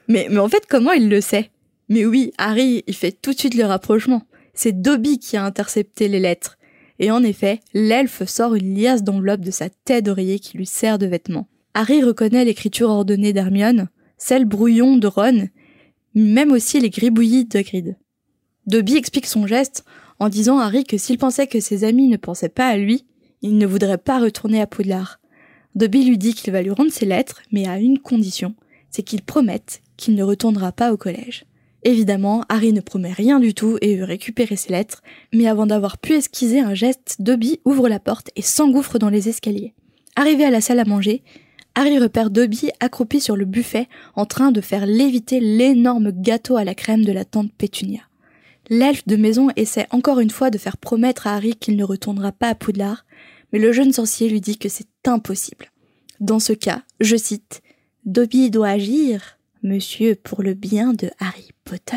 Mais, 0.08 0.26
mais 0.30 0.38
en 0.38 0.48
fait, 0.48 0.64
comment 0.68 0.92
il 0.92 1.08
le 1.08 1.20
sait? 1.20 1.50
Mais 1.92 2.06
oui, 2.06 2.32
Harry, 2.38 2.84
il 2.86 2.94
fait 2.94 3.12
tout 3.12 3.34
de 3.34 3.38
suite 3.38 3.54
le 3.54 3.66
rapprochement. 3.66 4.22
C'est 4.54 4.80
Dobby 4.80 5.18
qui 5.18 5.36
a 5.36 5.44
intercepté 5.44 6.08
les 6.08 6.20
lettres. 6.20 6.56
Et 6.98 7.10
en 7.10 7.22
effet, 7.22 7.60
l'elfe 7.74 8.24
sort 8.24 8.54
une 8.54 8.74
liasse 8.74 9.02
d'enveloppe 9.04 9.42
de 9.42 9.50
sa 9.50 9.68
tête 9.68 10.06
d'oreiller 10.06 10.38
qui 10.38 10.56
lui 10.56 10.64
sert 10.64 10.98
de 10.98 11.04
vêtement. 11.04 11.48
Harry 11.74 12.02
reconnaît 12.02 12.46
l'écriture 12.46 12.88
ordonnée 12.88 13.34
d'Hermione, 13.34 13.90
celle 14.16 14.46
brouillon 14.46 14.96
de 14.96 15.06
Ron, 15.06 15.48
même 16.14 16.52
aussi 16.52 16.80
les 16.80 16.88
gribouillis 16.88 17.44
de 17.44 17.60
Grid. 17.60 17.98
Dobby 18.66 18.96
explique 18.96 19.26
son 19.26 19.46
geste 19.46 19.84
en 20.18 20.30
disant 20.30 20.60
à 20.60 20.64
Harry 20.64 20.84
que 20.84 20.96
s'il 20.96 21.18
pensait 21.18 21.46
que 21.46 21.60
ses 21.60 21.84
amis 21.84 22.08
ne 22.08 22.16
pensaient 22.16 22.48
pas 22.48 22.68
à 22.68 22.78
lui, 22.78 23.04
il 23.42 23.58
ne 23.58 23.66
voudrait 23.66 23.98
pas 23.98 24.18
retourner 24.18 24.62
à 24.62 24.66
Poudlard. 24.66 25.20
Dobby 25.74 26.06
lui 26.06 26.16
dit 26.16 26.32
qu'il 26.32 26.54
va 26.54 26.62
lui 26.62 26.70
rendre 26.70 26.90
ses 26.90 27.04
lettres, 27.04 27.42
mais 27.52 27.68
à 27.68 27.78
une 27.78 27.98
condition, 27.98 28.54
c'est 28.88 29.02
qu'il 29.02 29.20
promette 29.20 29.82
qu'il 29.98 30.14
ne 30.14 30.22
retournera 30.22 30.72
pas 30.72 30.90
au 30.90 30.96
collège. 30.96 31.44
Évidemment, 31.84 32.44
Harry 32.48 32.72
ne 32.72 32.80
promet 32.80 33.12
rien 33.12 33.40
du 33.40 33.54
tout 33.54 33.76
et 33.80 33.96
veut 33.96 34.04
récupérer 34.04 34.56
ses 34.56 34.70
lettres, 34.70 35.02
mais 35.32 35.48
avant 35.48 35.66
d'avoir 35.66 35.98
pu 35.98 36.14
esquiser 36.14 36.60
un 36.60 36.74
geste, 36.74 37.16
Dobby 37.18 37.60
ouvre 37.64 37.88
la 37.88 37.98
porte 37.98 38.30
et 38.36 38.42
s'engouffre 38.42 38.98
dans 38.98 39.08
les 39.10 39.28
escaliers. 39.28 39.74
Arrivé 40.14 40.44
à 40.44 40.50
la 40.50 40.60
salle 40.60 40.78
à 40.78 40.84
manger, 40.84 41.22
Harry 41.74 41.98
repère 41.98 42.30
Dobby 42.30 42.70
accroupi 42.80 43.20
sur 43.20 43.34
le 43.34 43.46
buffet 43.46 43.88
en 44.14 44.26
train 44.26 44.52
de 44.52 44.60
faire 44.60 44.86
léviter 44.86 45.40
l'énorme 45.40 46.12
gâteau 46.12 46.56
à 46.56 46.64
la 46.64 46.74
crème 46.74 47.04
de 47.04 47.12
la 47.12 47.24
tante 47.24 47.52
Pétunia. 47.52 48.02
L'elfe 48.68 49.06
de 49.06 49.16
maison 49.16 49.48
essaie 49.56 49.86
encore 49.90 50.20
une 50.20 50.30
fois 50.30 50.50
de 50.50 50.58
faire 50.58 50.76
promettre 50.76 51.26
à 51.26 51.34
Harry 51.34 51.56
qu'il 51.56 51.76
ne 51.76 51.84
retournera 51.84 52.30
pas 52.30 52.48
à 52.48 52.54
Poudlard, 52.54 53.04
mais 53.52 53.58
le 53.58 53.72
jeune 53.72 53.92
sorcier 53.92 54.28
lui 54.28 54.40
dit 54.40 54.58
que 54.58 54.68
c'est 54.68 54.86
impossible. 55.06 55.72
Dans 56.20 56.38
ce 56.38 56.52
cas, 56.52 56.82
je 57.00 57.16
cite, 57.16 57.62
Dobby 58.04 58.50
doit 58.50 58.68
agir, 58.68 59.38
monsieur, 59.62 60.16
pour 60.16 60.42
le 60.42 60.54
bien 60.54 60.92
de 60.92 61.10
Harry 61.18 61.50
Potter. 61.64 61.96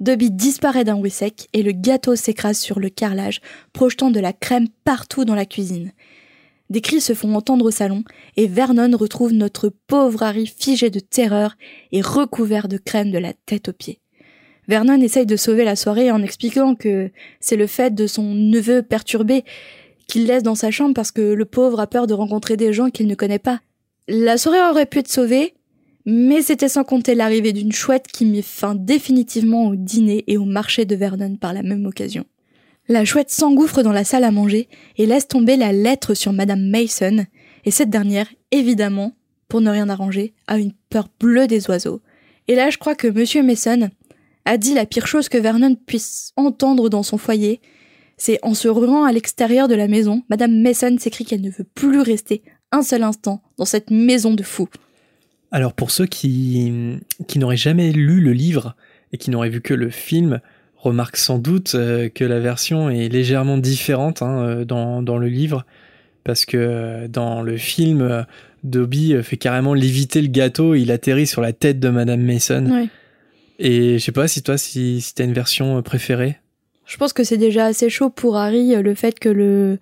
Dobby 0.00 0.30
disparaît 0.30 0.84
d'un 0.84 0.96
bruit 0.96 1.10
sec 1.10 1.48
et 1.52 1.62
le 1.62 1.72
gâteau 1.72 2.16
s'écrase 2.16 2.58
sur 2.58 2.80
le 2.80 2.88
carrelage, 2.88 3.40
projetant 3.72 4.10
de 4.10 4.20
la 4.20 4.32
crème 4.32 4.68
partout 4.84 5.24
dans 5.24 5.34
la 5.34 5.46
cuisine. 5.46 5.92
Des 6.70 6.80
cris 6.80 7.00
se 7.00 7.14
font 7.14 7.34
entendre 7.34 7.66
au 7.66 7.70
salon, 7.70 8.04
et 8.36 8.46
Vernon 8.46 8.96
retrouve 8.96 9.32
notre 9.32 9.70
pauvre 9.86 10.22
Harry 10.22 10.46
figé 10.46 10.90
de 10.90 11.00
terreur 11.00 11.56
et 11.92 12.00
recouvert 12.00 12.68
de 12.68 12.78
crème 12.78 13.10
de 13.10 13.18
la 13.18 13.32
tête 13.32 13.68
aux 13.68 13.72
pieds. 13.72 14.00
Vernon 14.66 15.00
essaye 15.00 15.26
de 15.26 15.36
sauver 15.36 15.64
la 15.64 15.76
soirée 15.76 16.10
en 16.10 16.22
expliquant 16.22 16.74
que 16.74 17.10
c'est 17.40 17.56
le 17.56 17.66
fait 17.66 17.94
de 17.94 18.06
son 18.06 18.34
neveu 18.34 18.82
perturbé 18.82 19.44
qu'il 20.06 20.26
laisse 20.26 20.42
dans 20.42 20.54
sa 20.54 20.70
chambre 20.70 20.94
parce 20.94 21.12
que 21.12 21.20
le 21.20 21.44
pauvre 21.44 21.80
a 21.80 21.86
peur 21.86 22.06
de 22.06 22.14
rencontrer 22.14 22.56
des 22.56 22.72
gens 22.72 22.90
qu'il 22.90 23.06
ne 23.06 23.14
connaît 23.14 23.38
pas. 23.38 23.60
La 24.08 24.36
soirée 24.36 24.60
aurait 24.70 24.86
pu 24.86 24.98
être 24.98 25.10
sauvée, 25.10 25.53
mais 26.06 26.42
c'était 26.42 26.68
sans 26.68 26.84
compter 26.84 27.14
l'arrivée 27.14 27.52
d'une 27.52 27.72
chouette 27.72 28.06
qui 28.06 28.24
mit 28.24 28.42
fin 28.42 28.74
définitivement 28.74 29.68
au 29.68 29.76
dîner 29.76 30.24
et 30.26 30.36
au 30.36 30.44
marché 30.44 30.84
de 30.84 30.94
Vernon 30.94 31.36
par 31.36 31.52
la 31.52 31.62
même 31.62 31.86
occasion. 31.86 32.24
La 32.88 33.06
chouette 33.06 33.30
s'engouffre 33.30 33.82
dans 33.82 33.92
la 33.92 34.04
salle 34.04 34.24
à 34.24 34.30
manger 34.30 34.68
et 34.98 35.06
laisse 35.06 35.26
tomber 35.26 35.56
la 35.56 35.72
lettre 35.72 36.12
sur 36.12 36.34
Madame 36.34 36.68
Mason, 36.68 37.24
et 37.64 37.70
cette 37.70 37.88
dernière, 37.88 38.28
évidemment, 38.50 39.14
pour 39.48 39.62
ne 39.62 39.70
rien 39.70 39.88
arranger, 39.88 40.34
a 40.46 40.58
une 40.58 40.72
peur 40.90 41.08
bleue 41.18 41.46
des 41.46 41.68
oiseaux. 41.70 42.02
Et 42.46 42.54
là, 42.54 42.68
je 42.68 42.76
crois 42.76 42.94
que 42.94 43.08
Monsieur 43.08 43.42
Mason 43.42 43.88
a 44.44 44.58
dit 44.58 44.74
la 44.74 44.84
pire 44.84 45.06
chose 45.06 45.30
que 45.30 45.38
Vernon 45.38 45.74
puisse 45.74 46.32
entendre 46.36 46.90
dans 46.90 47.02
son 47.02 47.16
foyer. 47.16 47.62
C'est 48.18 48.38
en 48.42 48.52
se 48.52 48.68
ruant 48.68 49.04
à 49.04 49.12
l'extérieur 49.12 49.66
de 49.66 49.74
la 49.74 49.88
maison, 49.88 50.22
Madame 50.28 50.60
Mason 50.60 50.96
s'écrit 50.98 51.24
qu'elle 51.24 51.40
ne 51.40 51.50
veut 51.50 51.64
plus 51.64 52.00
rester 52.00 52.42
un 52.70 52.82
seul 52.82 53.02
instant 53.02 53.42
dans 53.56 53.64
cette 53.64 53.90
maison 53.90 54.34
de 54.34 54.42
fous. 54.42 54.68
Alors 55.54 55.72
pour 55.72 55.92
ceux 55.92 56.06
qui, 56.06 56.98
qui 57.28 57.38
n'auraient 57.38 57.56
jamais 57.56 57.92
lu 57.92 58.20
le 58.20 58.32
livre 58.32 58.74
et 59.12 59.18
qui 59.18 59.30
n'auraient 59.30 59.50
vu 59.50 59.60
que 59.60 59.72
le 59.72 59.88
film, 59.88 60.40
remarque 60.74 61.16
sans 61.16 61.38
doute 61.38 61.76
euh, 61.76 62.08
que 62.08 62.24
la 62.24 62.40
version 62.40 62.90
est 62.90 63.08
légèrement 63.08 63.56
différente 63.56 64.20
hein, 64.20 64.42
euh, 64.42 64.64
dans, 64.64 65.00
dans, 65.00 65.16
le 65.16 65.28
livre, 65.28 65.64
parce 66.24 66.44
que 66.44 66.56
euh, 66.56 67.06
dans 67.06 67.40
le 67.40 67.56
film, 67.56 68.26
Dobby 68.64 69.14
fait 69.22 69.36
carrément 69.36 69.74
léviter 69.74 70.20
le 70.22 70.26
gâteau, 70.26 70.74
il 70.74 70.90
atterrit 70.90 71.28
sur 71.28 71.40
la 71.40 71.52
tête 71.52 71.78
de 71.78 71.88
Madame 71.88 72.22
Mason. 72.22 72.88
Et 73.60 74.00
je 74.00 74.04
sais 74.04 74.10
pas 74.10 74.26
si 74.26 74.42
toi, 74.42 74.58
si, 74.58 75.00
si 75.00 75.14
t'as 75.14 75.22
une 75.22 75.34
version 75.34 75.80
préférée. 75.82 76.36
Je 76.84 76.96
pense 76.96 77.12
que 77.12 77.22
c'est 77.22 77.38
déjà 77.38 77.66
assez 77.66 77.90
chaud 77.90 78.10
pour 78.10 78.36
Harry 78.36 78.74
le 78.74 78.94
fait 78.96 79.20
que 79.20 79.28
le 79.28 79.78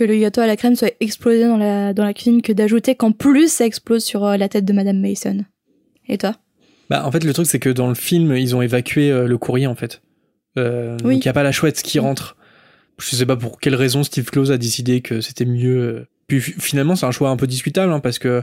que 0.00 0.04
le 0.04 0.18
gâteau 0.18 0.40
à 0.40 0.46
la 0.46 0.56
crème 0.56 0.76
soit 0.76 0.94
explosé 1.00 1.46
dans 1.46 1.58
la 1.58 1.92
dans 1.92 2.04
la 2.04 2.14
cuisine 2.14 2.40
que 2.40 2.52
d'ajouter 2.52 2.94
qu'en 2.94 3.12
plus 3.12 3.52
ça 3.52 3.66
explose 3.66 4.02
sur 4.02 4.24
la 4.24 4.48
tête 4.48 4.64
de 4.64 4.72
Madame 4.72 4.98
Mason. 4.98 5.44
Et 6.08 6.16
toi? 6.16 6.36
Bah 6.88 7.06
en 7.06 7.12
fait 7.12 7.22
le 7.22 7.32
truc 7.34 7.46
c'est 7.46 7.58
que 7.58 7.68
dans 7.68 7.88
le 7.88 7.94
film 7.94 8.34
ils 8.34 8.56
ont 8.56 8.62
évacué 8.62 9.10
le 9.10 9.38
courrier 9.38 9.66
en 9.66 9.74
fait. 9.74 10.00
Euh, 10.56 10.96
Donc 10.96 11.12
il 11.12 11.18
n'y 11.18 11.28
a 11.28 11.32
pas 11.34 11.42
la 11.42 11.52
chouette 11.52 11.82
qui 11.82 11.98
rentre. 11.98 12.36
Je 12.98 13.14
sais 13.14 13.26
pas 13.26 13.36
pour 13.36 13.60
quelle 13.60 13.74
raison 13.74 14.02
Steve 14.02 14.30
Close 14.30 14.50
a 14.50 14.58
décidé 14.58 15.02
que 15.02 15.20
c'était 15.20 15.44
mieux. 15.44 16.06
Puis 16.28 16.40
finalement 16.40 16.96
c'est 16.96 17.06
un 17.06 17.10
choix 17.10 17.28
un 17.28 17.36
peu 17.36 17.46
discutable 17.46 17.92
hein, 17.92 18.00
parce 18.00 18.18
que 18.18 18.42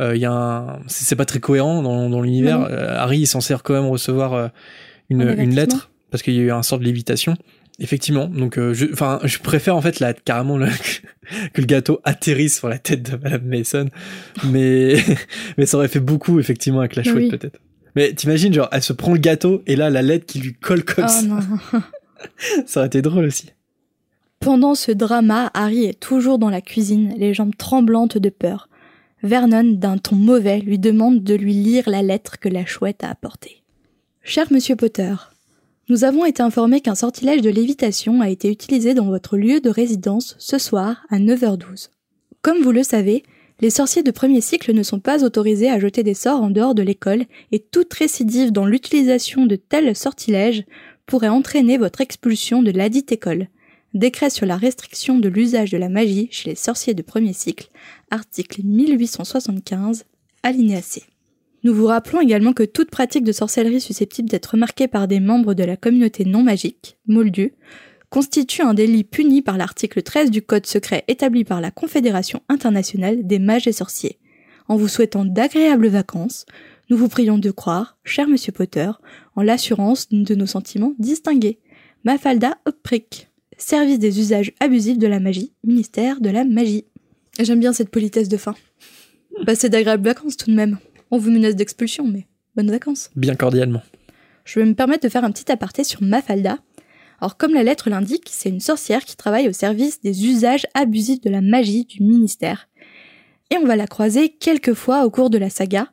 euh, 0.00 0.14
il 0.14 0.20
y 0.20 0.26
a 0.26 0.32
un... 0.32 0.80
c'est 0.86 1.16
pas 1.16 1.24
très 1.24 1.40
cohérent 1.40 1.82
dans, 1.82 2.10
dans 2.10 2.20
l'univers. 2.20 2.60
Euh, 2.70 2.96
Harry 2.98 3.22
est 3.22 3.26
censé 3.26 3.54
quand 3.64 3.74
même 3.74 3.88
recevoir 3.88 4.34
euh, 4.34 4.48
une, 5.08 5.22
une 5.38 5.54
lettre 5.54 5.90
parce 6.10 6.22
qu'il 6.22 6.34
y 6.34 6.38
a 6.40 6.42
eu 6.42 6.50
un 6.50 6.62
sort 6.62 6.78
de 6.78 6.84
lévitation. 6.84 7.36
Effectivement, 7.82 8.26
donc 8.26 8.56
je, 8.56 8.92
enfin, 8.92 9.20
je 9.24 9.38
préfère 9.38 9.74
en 9.74 9.80
fait 9.80 10.00
la, 10.00 10.12
carrément 10.12 10.58
le, 10.58 10.66
que 11.54 11.60
le 11.60 11.66
gâteau 11.66 12.00
atterrisse 12.04 12.58
sur 12.58 12.68
la 12.68 12.78
tête 12.78 13.10
de 13.10 13.16
Madame 13.16 13.44
Mason, 13.44 13.88
mais 14.44 14.96
mais 15.58 15.66
ça 15.66 15.78
aurait 15.78 15.88
fait 15.88 16.00
beaucoup 16.00 16.38
effectivement 16.38 16.80
avec 16.80 16.94
la 16.94 17.02
chouette 17.02 17.30
peut-être. 17.30 17.58
Mais 17.96 18.12
t'imagines, 18.12 18.52
genre, 18.52 18.68
elle 18.72 18.82
se 18.82 18.92
prend 18.92 19.12
le 19.12 19.18
gâteau 19.18 19.62
et 19.66 19.76
là, 19.76 19.90
la 19.90 20.02
lettre 20.02 20.26
qui 20.26 20.38
lui 20.38 20.54
colle 20.54 20.84
comme 20.84 21.06
oh 21.06 21.08
ça. 21.08 21.22
Non. 21.22 21.40
ça 22.66 22.80
aurait 22.80 22.86
été 22.86 23.02
drôle 23.02 23.24
aussi. 23.24 23.46
Pendant 24.40 24.74
ce 24.74 24.92
drama, 24.92 25.50
Harry 25.54 25.84
est 25.84 26.00
toujours 26.00 26.38
dans 26.38 26.50
la 26.50 26.60
cuisine, 26.60 27.14
les 27.18 27.34
jambes 27.34 27.56
tremblantes 27.56 28.16
de 28.16 28.30
peur. 28.30 28.68
Vernon, 29.22 29.64
d'un 29.64 29.98
ton 29.98 30.16
mauvais, 30.16 30.60
lui 30.60 30.78
demande 30.78 31.22
de 31.22 31.34
lui 31.34 31.52
lire 31.52 31.90
la 31.90 32.02
lettre 32.02 32.38
que 32.38 32.48
la 32.48 32.64
chouette 32.64 33.04
a 33.04 33.10
apportée. 33.10 33.62
Cher 34.22 34.46
monsieur 34.50 34.76
Potter, 34.76 35.14
nous 35.90 36.04
avons 36.04 36.24
été 36.24 36.40
informés 36.40 36.80
qu'un 36.80 36.94
sortilège 36.94 37.42
de 37.42 37.50
lévitation 37.50 38.20
a 38.20 38.30
été 38.30 38.48
utilisé 38.48 38.94
dans 38.94 39.06
votre 39.06 39.36
lieu 39.36 39.60
de 39.60 39.70
résidence 39.70 40.36
ce 40.38 40.56
soir 40.56 41.04
à 41.10 41.18
9h12. 41.18 41.88
Comme 42.42 42.62
vous 42.62 42.70
le 42.70 42.84
savez, 42.84 43.24
les 43.60 43.70
sorciers 43.70 44.04
de 44.04 44.12
premier 44.12 44.40
cycle 44.40 44.72
ne 44.72 44.84
sont 44.84 45.00
pas 45.00 45.24
autorisés 45.24 45.68
à 45.68 45.80
jeter 45.80 46.04
des 46.04 46.14
sorts 46.14 46.42
en 46.42 46.50
dehors 46.50 46.76
de 46.76 46.84
l'école 46.84 47.24
et 47.50 47.58
toute 47.58 47.92
récidive 47.92 48.52
dans 48.52 48.66
l'utilisation 48.66 49.46
de 49.46 49.56
tels 49.56 49.96
sortilèges 49.96 50.62
pourrait 51.06 51.28
entraîner 51.28 51.76
votre 51.76 52.00
expulsion 52.00 52.62
de 52.62 52.70
ladite 52.70 53.10
école. 53.10 53.48
Décret 53.92 54.30
sur 54.30 54.46
la 54.46 54.56
restriction 54.56 55.18
de 55.18 55.28
l'usage 55.28 55.72
de 55.72 55.78
la 55.78 55.88
magie 55.88 56.28
chez 56.30 56.50
les 56.50 56.56
sorciers 56.56 56.94
de 56.94 57.02
premier 57.02 57.32
cycle, 57.32 57.68
article 58.12 58.62
1875, 58.62 60.04
alinéa 60.44 60.82
C. 60.82 61.02
Nous 61.62 61.74
vous 61.74 61.86
rappelons 61.86 62.20
également 62.20 62.54
que 62.54 62.62
toute 62.62 62.90
pratique 62.90 63.24
de 63.24 63.32
sorcellerie 63.32 63.80
susceptible 63.80 64.28
d'être 64.28 64.52
remarquée 64.52 64.88
par 64.88 65.06
des 65.08 65.20
membres 65.20 65.52
de 65.52 65.64
la 65.64 65.76
communauté 65.76 66.24
non 66.24 66.42
magique, 66.42 66.96
Moldu, 67.06 67.52
constitue 68.08 68.62
un 68.62 68.74
délit 68.74 69.04
puni 69.04 69.42
par 69.42 69.58
l'article 69.58 70.02
13 70.02 70.30
du 70.30 70.42
Code 70.42 70.66
secret 70.66 71.04
établi 71.06 71.44
par 71.44 71.60
la 71.60 71.70
Confédération 71.70 72.42
internationale 72.48 73.26
des 73.26 73.38
mages 73.38 73.68
et 73.68 73.72
sorciers. 73.72 74.18
En 74.68 74.76
vous 74.76 74.88
souhaitant 74.88 75.24
d'agréables 75.24 75.88
vacances, 75.88 76.46
nous 76.88 76.96
vous 76.96 77.08
prions 77.08 77.38
de 77.38 77.50
croire, 77.50 77.98
cher 78.04 78.26
monsieur 78.26 78.52
Potter, 78.52 78.90
en 79.36 79.42
l'assurance 79.42 80.08
de 80.10 80.34
nos 80.34 80.46
sentiments 80.46 80.94
distingués. 80.98 81.60
Mafalda 82.04 82.58
Opprick, 82.64 83.28
service 83.58 83.98
des 83.98 84.18
usages 84.18 84.52
abusifs 84.60 84.98
de 84.98 85.06
la 85.06 85.20
magie, 85.20 85.52
ministère 85.62 86.20
de 86.20 86.30
la 86.30 86.44
magie. 86.44 86.86
J'aime 87.38 87.60
bien 87.60 87.72
cette 87.72 87.90
politesse 87.90 88.28
de 88.28 88.38
fin. 88.38 88.54
Passez 89.46 89.68
d'agréables 89.68 90.08
vacances 90.08 90.36
tout 90.36 90.50
de 90.50 90.56
même. 90.56 90.78
On 91.10 91.18
vous 91.18 91.30
menace 91.30 91.56
d'expulsion, 91.56 92.06
mais 92.06 92.26
bonnes 92.56 92.70
vacances. 92.70 93.10
Bien 93.16 93.34
cordialement. 93.34 93.82
Je 94.44 94.60
vais 94.60 94.66
me 94.66 94.74
permettre 94.74 95.04
de 95.04 95.08
faire 95.08 95.24
un 95.24 95.30
petit 95.30 95.50
aparté 95.50 95.84
sur 95.84 96.02
Mafalda, 96.02 96.58
alors 97.20 97.36
comme 97.36 97.52
la 97.52 97.62
lettre 97.62 97.90
l'indique, 97.90 98.28
c'est 98.30 98.48
une 98.48 98.60
sorcière 98.60 99.04
qui 99.04 99.16
travaille 99.16 99.48
au 99.48 99.52
service 99.52 100.00
des 100.00 100.26
usages 100.26 100.66
abusifs 100.74 101.20
de 101.20 101.28
la 101.28 101.42
magie 101.42 101.84
du 101.84 102.02
ministère. 102.02 102.68
Et 103.50 103.58
on 103.58 103.66
va 103.66 103.76
la 103.76 103.86
croiser 103.86 104.30
quelques 104.30 104.74
fois 104.74 105.04
au 105.04 105.10
cours 105.10 105.28
de 105.28 105.36
la 105.36 105.50
saga, 105.50 105.90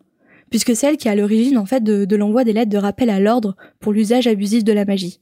puisque 0.50 0.76
c'est 0.76 0.88
elle 0.88 0.98
qui 0.98 1.10
est 1.10 1.12
à 1.12 1.16
l'origine 1.16 1.58
en 1.58 1.66
fait 1.66 1.84
de, 1.84 2.16
l'envoi 2.16 2.46
des 2.46 2.54
lettres 2.54 2.72
de 2.72 2.78
rappel 2.78 3.10
à 3.10 3.20
l'ordre 3.20 3.58
pour 3.80 3.92
l'usage 3.92 4.28
abusif 4.28 4.64
de 4.64 4.72
la 4.72 4.86
magie. 4.86 5.20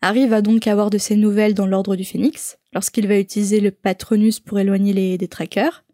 Harry 0.00 0.26
va 0.28 0.42
donc 0.42 0.66
avoir 0.66 0.90
de 0.90 0.98
ses 0.98 1.16
nouvelles 1.16 1.54
dans 1.54 1.66
l'ordre 1.66 1.96
du 1.96 2.04
Phénix, 2.04 2.58
lorsqu'il 2.72 3.08
va 3.08 3.18
utiliser 3.18 3.60
le 3.60 3.70
Patronus 3.70 4.38
pour 4.38 4.60
éloigner 4.60 4.92
les 4.92 5.18
détraqueurs. 5.18 5.84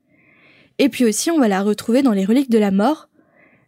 Et 0.78 0.90
puis 0.90 1.06
aussi 1.06 1.30
on 1.30 1.38
va 1.38 1.48
la 1.48 1.62
retrouver 1.62 2.02
dans 2.02 2.12
les 2.12 2.24
reliques 2.24 2.50
de 2.50 2.58
la 2.58 2.70
mort, 2.70 3.07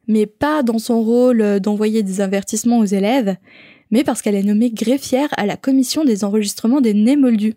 mais 0.09 0.27
pas 0.27 0.63
dans 0.63 0.79
son 0.79 1.03
rôle 1.03 1.61
d'envoyer 1.61 2.03
des 2.03 2.21
avertissements 2.21 2.79
aux 2.79 2.85
élèves, 2.85 3.37
mais 3.91 4.05
parce 4.05 4.23
qu'elle 4.23 4.35
est 4.35 4.43
nommée 4.43 4.71
greffière 4.71 5.29
à 5.37 5.47
la 5.47 5.57
commission 5.57 6.05
des 6.05 6.25
enregistrements 6.25 6.81
des 6.81 6.95
nés 6.95 7.17
moldus. 7.17 7.55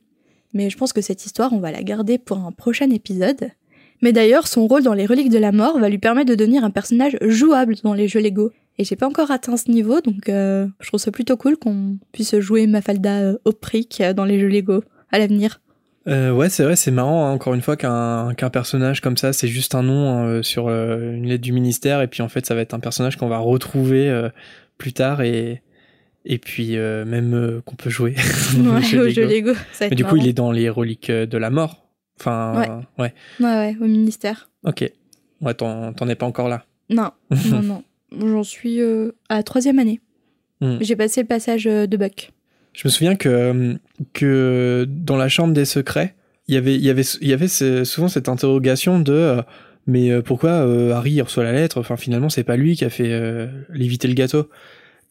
Mais 0.54 0.70
je 0.70 0.78
pense 0.78 0.94
que 0.94 1.02
cette 1.02 1.26
histoire, 1.26 1.54
on 1.54 1.60
va 1.60 1.72
la 1.72 1.84
garder 1.84 2.18
pour 2.18 2.38
un 2.38 2.52
prochain 2.52 2.90
épisode. 2.90 3.50
Mais 4.02 4.12
d'ailleurs, 4.12 4.48
son 4.48 4.68
rôle 4.68 4.84
dans 4.84 4.94
les 4.94 5.06
reliques 5.06 5.30
de 5.30 5.38
la 5.38 5.52
mort 5.52 5.80
va 5.80 5.90
lui 5.90 5.98
permettre 5.98 6.30
de 6.30 6.36
devenir 6.36 6.64
un 6.64 6.72
personnage 6.72 7.18
jouable 7.22 7.76
dans 7.84 7.94
les 7.94 8.08
jeux 8.08 8.20
Lego. 8.20 8.52
Et 8.78 8.84
j'ai 8.84 8.96
pas 8.96 9.08
encore 9.08 9.32
atteint 9.32 9.56
ce 9.56 9.70
niveau, 9.70 10.02
donc 10.02 10.30
euh, 10.30 10.68
je 10.80 10.88
trouve 10.88 11.00
ça 11.00 11.12
plutôt 11.12 11.38
cool 11.38 11.58
qu'on 11.58 11.98
puisse 12.12 12.38
jouer 12.40 12.66
Mafalda 12.66 13.22
euh, 13.22 13.38
Oprick 13.46 14.02
euh, 14.02 14.14
dans 14.14 14.26
les 14.26 14.40
jeux 14.40 14.48
Lego 14.48 14.84
à 15.12 15.20
l'avenir. 15.20 15.62
Euh, 16.08 16.32
ouais, 16.32 16.50
c'est 16.50 16.64
vrai, 16.64 16.76
c'est 16.76 16.92
marrant, 16.92 17.26
hein, 17.26 17.32
encore 17.32 17.54
une 17.54 17.62
fois, 17.62 17.78
qu'un 17.78 18.34
qu'un 18.36 18.50
personnage 18.50 19.00
comme 19.02 19.18
ça, 19.18 19.32
c'est 19.34 19.48
juste 19.48 19.74
un 19.76 19.84
nom 19.84 20.10
hein, 20.10 20.44
sur 20.44 20.70
une 20.70 21.26
lettre 21.28 21.44
du 21.44 21.54
ministère, 21.54 22.02
et 22.02 22.08
puis 22.08 22.22
en 22.22 22.30
fait, 22.30 22.46
ça 22.46 22.56
va 22.56 22.62
être 22.62 22.74
un 22.74 22.80
personnage 22.80 23.16
qu'on 23.18 23.28
va 23.30 23.38
retrouver 23.38 24.30
plus 24.78 24.94
tard, 24.94 25.22
et, 25.22 25.62
Et 26.26 26.38
puis 26.38 26.78
euh, 26.78 27.06
même 27.06 27.34
euh, 27.34 27.62
qu'on 27.66 27.76
peut 27.76 27.90
jouer 27.90 28.16
Ouais, 28.58 28.98
au 28.98 29.06
au 29.06 29.10
jeu 29.10 29.28
Lego. 29.28 29.54
Ça 29.74 29.86
va 29.86 29.90
Mais 29.90 29.96
du 29.96 30.06
coup, 30.06 30.16
il 30.16 30.28
est 30.28 30.34
dans 30.34 30.52
les 30.52 30.70
reliques 30.70 31.10
euh, 31.10 31.26
de 31.26 31.38
la 31.38 31.50
mort. 31.50 31.86
Enfin, 32.20 32.84
ouais. 32.98 33.14
Ouais, 33.40 33.46
ouais, 33.46 33.76
au 33.82 33.86
ministère. 33.86 34.50
Ok. 34.64 34.90
Ouais, 35.42 35.54
t'en 35.54 35.94
es 36.08 36.16
pas 36.16 36.26
encore 36.26 36.48
là. 36.48 36.66
Non, 36.90 37.12
non, 37.48 37.62
non. 37.62 37.84
J'en 38.18 38.44
suis 38.44 38.80
euh, 38.80 39.12
à 39.30 39.38
la 39.38 39.44
troisième 39.44 39.80
année. 39.80 40.00
Hmm. 40.62 40.78
J'ai 40.80 40.96
passé 40.96 41.22
le 41.22 41.28
passage 41.28 41.68
euh, 41.68 41.88
de 41.88 41.98
Buck. 41.98 42.32
Je 42.74 42.88
me 42.88 42.90
souviens 42.90 43.16
que, 43.16 43.78
que 44.14 44.86
dans 44.90 45.18
la 45.18 45.30
chambre 45.30 45.54
des 45.54 45.66
secrets, 45.66 46.16
il 46.48 46.56
y 46.56 46.58
avait, 46.58 46.78
y 46.78 46.90
avait, 46.90 47.04
y 47.22 47.34
avait 47.34 47.48
souvent 47.86 48.10
cette 48.10 48.28
interrogation 48.28 49.00
de 49.00 49.14
euh, 49.14 49.42
mais 49.86 50.12
euh, 50.12 50.22
pourquoi 50.22 50.52
euh, 50.52 50.94
Harry 50.94 51.22
reçoit 51.22 51.44
la 51.44 51.52
lettre? 51.52 51.80
Enfin, 51.80 51.98
finalement, 51.98 52.30
c'est 52.30 52.44
pas 52.44 52.56
lui 52.56 52.76
qui 52.76 52.86
a 52.86 52.90
fait 52.90 53.12
euh, 53.12 53.48
léviter 53.70 54.08
le 54.08 54.14
gâteau. 54.14 54.50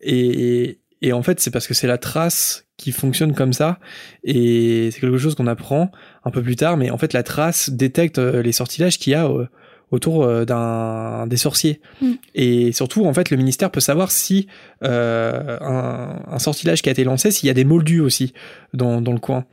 Et, 0.00 0.64
et, 0.64 0.80
et 1.02 1.12
en 1.12 1.22
fait, 1.22 1.40
c'est 1.40 1.50
parce 1.50 1.66
que 1.66 1.74
c'est 1.74 1.86
la 1.86 1.98
trace 1.98 2.66
qui 2.76 2.92
fonctionne 2.92 3.34
comme 3.34 3.52
ça. 3.52 3.78
Et 4.24 4.90
c'est 4.90 5.00
quelque 5.00 5.18
chose 5.18 5.34
qu'on 5.34 5.46
apprend 5.46 5.90
un 6.24 6.30
peu 6.30 6.42
plus 6.42 6.56
tard. 6.56 6.76
Mais 6.76 6.90
en 6.90 6.98
fait, 6.98 7.12
la 7.12 7.22
trace 7.22 7.70
détecte 7.70 8.18
les 8.18 8.52
sortilèges 8.52 8.98
qu'il 8.98 9.12
y 9.12 9.14
a 9.14 9.28
autour 9.92 10.24
euh, 10.24 10.44
d'un 10.44 11.26
des 11.28 11.36
sorciers. 11.36 11.80
Mm. 12.00 12.12
Et 12.34 12.72
surtout, 12.72 13.04
en 13.06 13.14
fait, 13.14 13.30
le 13.30 13.36
ministère 13.36 13.70
peut 13.70 13.80
savoir 13.80 14.10
si 14.10 14.48
euh, 14.82 15.56
un, 15.60 16.22
un 16.26 16.38
sortilège 16.40 16.82
qui 16.82 16.88
a 16.88 16.92
été 16.92 17.04
lancé, 17.04 17.30
s'il 17.30 17.46
y 17.46 17.50
a 17.50 17.54
des 17.54 17.64
moldus 17.64 18.00
aussi 18.00 18.32
dans, 18.74 19.00
dans 19.00 19.12
le 19.12 19.20
coin. 19.20 19.44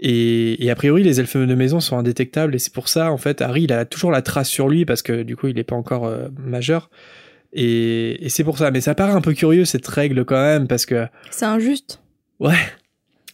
Et, 0.00 0.62
et 0.62 0.70
a 0.70 0.74
priori, 0.74 1.02
les 1.04 1.20
elfes 1.20 1.36
de 1.36 1.54
maison 1.54 1.80
sont 1.80 1.96
indétectables, 1.96 2.54
et 2.54 2.58
c'est 2.58 2.72
pour 2.72 2.88
ça, 2.88 3.10
en 3.10 3.16
fait, 3.16 3.40
Harry, 3.40 3.62
il 3.62 3.72
a 3.72 3.84
toujours 3.86 4.10
la 4.10 4.20
trace 4.20 4.48
sur 4.50 4.68
lui, 4.68 4.84
parce 4.84 5.00
que 5.00 5.22
du 5.22 5.36
coup, 5.36 5.46
il 5.46 5.54
n'est 5.54 5.64
pas 5.64 5.76
encore 5.76 6.04
euh, 6.06 6.28
majeur. 6.36 6.90
Et, 7.52 8.26
et 8.26 8.28
c'est 8.28 8.42
pour 8.42 8.58
ça. 8.58 8.72
Mais 8.72 8.80
ça 8.80 8.96
paraît 8.96 9.12
un 9.12 9.20
peu 9.20 9.32
curieux, 9.32 9.64
cette 9.64 9.86
règle, 9.86 10.24
quand 10.24 10.42
même, 10.42 10.66
parce 10.66 10.84
que, 10.84 11.06
C'est 11.30 11.46
injuste. 11.46 12.02
ouais. 12.40 12.58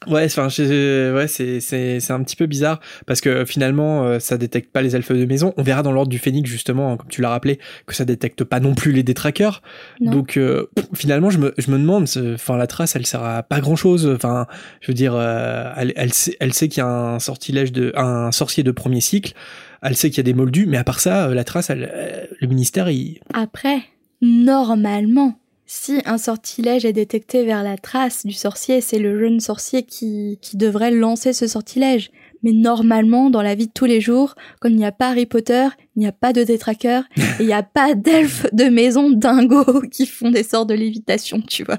Ouais, 0.06 0.24
enfin, 0.24 0.48
je- 0.48 1.14
ouais, 1.14 1.28
c'est 1.28 1.60
c'est 1.60 2.00
c'est 2.00 2.12
un 2.14 2.22
petit 2.22 2.36
peu 2.36 2.46
bizarre 2.46 2.80
parce 3.06 3.20
que 3.20 3.44
finalement, 3.44 4.04
euh, 4.04 4.18
ça 4.18 4.38
détecte 4.38 4.72
pas 4.72 4.80
les 4.80 4.96
elfes 4.96 5.12
de 5.12 5.26
maison. 5.26 5.52
On 5.58 5.62
verra 5.62 5.82
dans 5.82 5.92
l'ordre 5.92 6.08
du 6.10 6.18
phénix 6.18 6.48
justement, 6.48 6.96
comme 6.96 7.08
tu 7.10 7.20
l'as 7.20 7.28
rappelé, 7.28 7.58
que 7.86 7.94
ça 7.94 8.06
détecte 8.06 8.42
pas 8.44 8.60
non 8.60 8.74
plus 8.74 8.92
les 8.92 9.02
détraqueurs. 9.02 9.60
Non. 10.00 10.12
Donc 10.12 10.38
euh, 10.38 10.66
finalement, 10.94 11.28
je 11.28 11.38
me, 11.38 11.52
je 11.58 11.70
me 11.70 11.78
demande, 11.78 12.06
enfin 12.34 12.56
la 12.56 12.66
trace, 12.66 12.96
elle 12.96 13.04
sert 13.06 13.22
à 13.22 13.42
pas 13.42 13.60
grand 13.60 13.76
chose. 13.76 14.10
Enfin, 14.14 14.46
je 14.80 14.86
veux 14.88 14.94
dire, 14.94 15.12
euh, 15.14 15.70
elle, 15.76 15.92
elle 15.96 16.14
sait, 16.14 16.34
elle 16.40 16.54
sait 16.54 16.68
qu'il 16.68 16.78
y 16.82 16.86
a 16.86 16.88
un 16.88 17.18
sortilège 17.18 17.70
de, 17.70 17.92
un 17.94 18.32
sorcier 18.32 18.62
de 18.62 18.70
premier 18.70 19.02
cycle. 19.02 19.34
Elle 19.82 19.96
sait 19.96 20.08
qu'il 20.08 20.18
y 20.18 20.20
a 20.20 20.24
des 20.24 20.34
moldus, 20.34 20.64
mais 20.66 20.76
à 20.78 20.84
part 20.84 21.00
ça, 21.00 21.26
euh, 21.28 21.34
la 21.34 21.44
trace, 21.44 21.68
elle, 21.68 21.90
euh, 21.94 22.24
le 22.40 22.46
ministère, 22.46 22.88
il, 22.90 23.18
Après, 23.34 23.80
normalement, 24.22 25.38
si 25.72 26.02
un 26.04 26.18
sortilège 26.18 26.84
est 26.84 26.92
détecté 26.92 27.44
vers 27.44 27.62
la 27.62 27.78
trace 27.78 28.26
du 28.26 28.32
sorcier, 28.32 28.80
c'est 28.80 28.98
le 28.98 29.16
jeune 29.20 29.38
sorcier 29.38 29.84
qui, 29.84 30.36
qui 30.42 30.56
devrait 30.56 30.90
lancer 30.90 31.32
ce 31.32 31.46
sortilège. 31.46 32.10
Mais 32.42 32.50
normalement, 32.50 33.30
dans 33.30 33.40
la 33.40 33.54
vie 33.54 33.68
de 33.68 33.72
tous 33.72 33.84
les 33.84 34.00
jours, 34.00 34.34
quand 34.58 34.68
il 34.68 34.74
n'y 34.74 34.84
a 34.84 34.90
pas 34.90 35.10
Harry 35.10 35.26
Potter, 35.26 35.68
il 35.94 36.00
n'y 36.00 36.08
a 36.08 36.12
pas 36.12 36.32
de 36.32 36.42
détraqueur, 36.42 37.04
et 37.16 37.22
il 37.38 37.46
n'y 37.46 37.52
a 37.52 37.62
pas 37.62 37.94
d'elfes 37.94 38.46
de 38.52 38.64
maison 38.64 39.10
dingo 39.10 39.82
qui 39.92 40.06
font 40.06 40.32
des 40.32 40.42
sorts 40.42 40.66
de 40.66 40.74
lévitation, 40.74 41.40
tu 41.40 41.62
vois. 41.62 41.78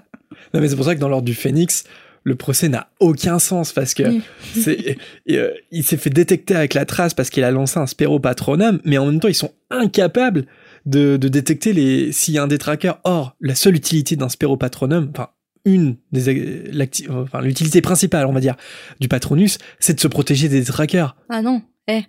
Non, 0.54 0.62
mais 0.62 0.69
c'est 0.69 0.77
pour 0.77 0.86
ça 0.86 0.95
que 0.95 1.01
dans 1.01 1.10
l'ordre 1.10 1.25
du 1.25 1.36
Phénix, 1.36 1.84
le 2.23 2.36
procès 2.36 2.69
n'a 2.69 2.88
aucun 3.01 3.39
sens 3.39 3.73
parce 3.73 3.93
que 3.93 4.04
Oui. 4.04 4.21
c'est, 4.54 4.97
et, 5.25 5.38
euh, 5.38 5.51
il 5.71 5.84
s'est 5.84 5.97
fait 5.97 6.10
détecter 6.10 6.56
avec 6.56 6.75
la 6.75 6.86
trace 6.86 7.13
parce 7.13 7.30
qu'il 7.30 7.43
a 7.43 7.51
lancé 7.51 7.77
un 7.77 7.88
spéropatronum, 7.88 8.80
mais 8.86 8.97
en 8.97 9.08
même 9.08 9.19
temps, 9.19 9.27
ils 9.27 9.36
sont 9.36 9.51
incapables 9.69 10.45
de, 10.86 11.17
de 11.17 11.28
détecter 11.28 11.74
les, 11.74 12.12
s'il 12.12 12.34
y 12.34 12.38
a 12.38 12.44
un 12.44 12.48
détraqueur. 12.48 13.00
Or, 13.04 13.36
la 13.39 13.56
seule 13.56 13.76
utilité 13.76 14.15
d'un 14.15 14.30
spéropatronum, 14.30 15.12
enfin, 15.13 15.30
une 15.65 15.98
des, 16.12 16.67
enfin, 17.10 17.41
l'utilité 17.41 17.82
principale, 17.82 18.26
on 18.26 18.34
va 18.34 18.39
dire, 18.39 18.56
du 19.00 19.08
patronus, 19.08 19.58
c'est 19.80 19.94
de 19.94 20.00
se 20.00 20.08
protéger 20.08 20.50
des 20.50 20.60
détraqueurs. 20.60 21.15
Ah 21.30 21.41
non, 21.41 21.62
eh, 21.88 22.02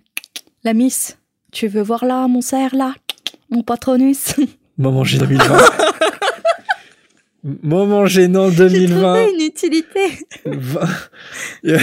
la 0.63 0.73
miss, 0.73 1.17
tu 1.51 1.67
veux 1.67 1.81
voir 1.83 2.05
là, 2.05 2.27
mon 2.27 2.41
cerf, 2.41 2.73
là, 2.73 2.95
mon 3.49 3.61
patronus? 3.63 4.35
Moment 4.77 5.03
gênant 5.03 5.25
2020. 5.27 5.57
Moment 7.61 8.05
gênant 8.05 8.49
J'ai 8.49 8.55
2020. 8.69 8.95
trouvé 9.01 9.33
une 9.35 9.45
utilité. 9.45 9.99
20. 10.45 10.79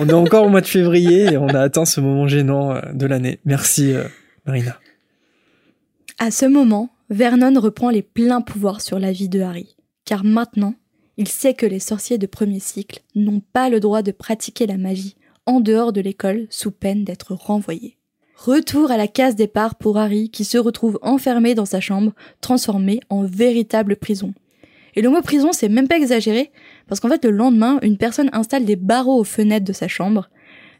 On 0.00 0.08
est 0.08 0.12
encore 0.14 0.46
au 0.46 0.48
mois 0.48 0.62
de 0.62 0.66
février 0.66 1.32
et 1.32 1.36
on 1.36 1.46
a 1.48 1.60
atteint 1.60 1.84
ce 1.84 2.00
moment 2.00 2.26
gênant 2.26 2.74
euh, 2.74 2.80
de 2.92 3.06
l'année. 3.06 3.38
Merci, 3.44 3.92
euh, 3.92 4.04
Marina. 4.46 4.78
À 6.18 6.30
ce 6.30 6.46
moment, 6.46 6.90
Vernon 7.10 7.60
reprend 7.60 7.90
les 7.90 8.02
pleins 8.02 8.40
pouvoirs 8.40 8.80
sur 8.80 9.00
la 9.00 9.10
vie 9.10 9.28
de 9.28 9.40
Harry, 9.40 9.74
car 10.04 10.24
maintenant, 10.24 10.74
il 11.16 11.26
sait 11.26 11.54
que 11.54 11.66
les 11.66 11.80
sorciers 11.80 12.18
de 12.18 12.26
premier 12.26 12.60
cycle 12.60 13.02
n'ont 13.16 13.42
pas 13.52 13.68
le 13.68 13.80
droit 13.80 14.02
de 14.02 14.12
pratiquer 14.12 14.66
la 14.66 14.76
magie 14.76 15.16
en 15.44 15.60
dehors 15.60 15.92
de 15.92 16.00
l'école 16.00 16.46
sous 16.50 16.70
peine 16.70 17.04
d'être 17.04 17.34
renvoyés. 17.34 17.98
Retour 18.36 18.90
à 18.90 18.96
la 18.96 19.08
case 19.08 19.34
départ 19.34 19.74
pour 19.74 19.98
Harry 19.98 20.30
qui 20.30 20.44
se 20.44 20.56
retrouve 20.56 20.98
enfermé 21.02 21.54
dans 21.54 21.66
sa 21.66 21.80
chambre, 21.80 22.12
transformé 22.40 23.00
en 23.10 23.24
véritable 23.24 23.96
prison. 23.96 24.34
Et 24.94 25.02
le 25.02 25.10
mot 25.10 25.20
prison, 25.20 25.50
c'est 25.52 25.68
même 25.68 25.88
pas 25.88 25.96
exagéré, 25.96 26.52
parce 26.86 27.00
qu'en 27.00 27.08
fait, 27.08 27.24
le 27.24 27.32
lendemain, 27.32 27.80
une 27.82 27.98
personne 27.98 28.30
installe 28.32 28.64
des 28.64 28.76
barreaux 28.76 29.18
aux 29.18 29.24
fenêtres 29.24 29.66
de 29.66 29.72
sa 29.72 29.88
chambre. 29.88 30.30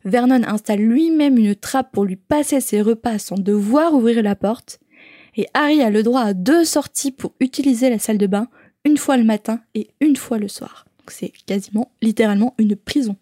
Vernon 0.04 0.42
installe 0.46 0.80
lui-même 0.80 1.38
une 1.38 1.56
trappe 1.56 1.90
pour 1.92 2.04
lui 2.04 2.16
passer 2.16 2.60
ses 2.60 2.82
repas 2.82 3.18
sans 3.18 3.36
devoir 3.36 3.94
ouvrir 3.94 4.22
la 4.22 4.36
porte. 4.36 4.78
Et 5.36 5.46
Harry 5.54 5.82
a 5.82 5.90
le 5.90 6.02
droit 6.02 6.22
à 6.22 6.32
deux 6.34 6.64
sorties 6.64 7.10
pour 7.12 7.32
utiliser 7.40 7.90
la 7.90 7.98
salle 7.98 8.18
de 8.18 8.26
bain, 8.26 8.48
une 8.84 8.96
fois 8.96 9.16
le 9.16 9.24
matin 9.24 9.60
et 9.74 9.88
une 10.00 10.16
fois 10.16 10.38
le 10.38 10.48
soir. 10.48 10.84
Donc 11.00 11.10
c'est 11.10 11.32
quasiment, 11.46 11.90
littéralement, 12.02 12.54
une 12.58 12.76
prison. 12.76 13.16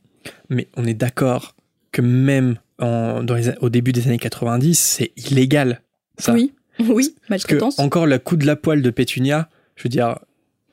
Mais 0.50 0.68
on 0.76 0.84
est 0.84 0.94
d'accord 0.94 1.54
que 1.90 2.02
même 2.02 2.56
en- 2.78 3.22
dans 3.22 3.34
les, 3.34 3.48
a- 3.50 3.62
au 3.62 3.68
début 3.70 3.92
des 3.92 4.06
années 4.06 4.18
90, 4.18 4.78
c'est 4.78 5.12
illégal. 5.16 5.80
Ça. 6.18 6.32
Oui, 6.34 6.52
oui, 6.80 7.14
maltraitance. 7.28 7.78
encore 7.78 8.06
le 8.06 8.18
coup 8.18 8.36
de 8.36 8.46
la 8.46 8.56
poêle 8.56 8.82
de 8.82 8.90
Pétunia, 8.90 9.48
je 9.76 9.84
veux 9.84 9.88
dire, 9.88 10.18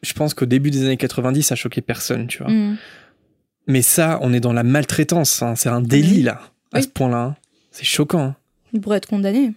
je 0.01 0.13
pense 0.13 0.33
qu'au 0.33 0.45
début 0.45 0.71
des 0.71 0.83
années 0.85 0.97
90, 0.97 1.43
ça 1.43 1.55
choquait 1.55 1.81
personne, 1.81 2.27
tu 2.27 2.39
vois. 2.39 2.51
Hmm. 2.51 2.77
Mais 3.67 3.81
ça, 3.81 4.17
on 4.21 4.33
est 4.33 4.39
dans 4.39 4.53
la 4.53 4.63
maltraitance. 4.63 5.41
hein. 5.43 5.55
C'est 5.55 5.69
un 5.69 5.81
délit, 5.81 6.23
là, 6.23 6.41
à 6.73 6.77
Oui. 6.77 6.83
ce 6.83 6.87
point-là. 6.89 7.17
hein. 7.23 7.35
C'est 7.71 7.83
choquant. 7.85 8.19
hein. 8.19 8.35
Il 8.73 8.81
pourrait 8.81 8.97
être 8.97 9.07
condamné. 9.07 9.53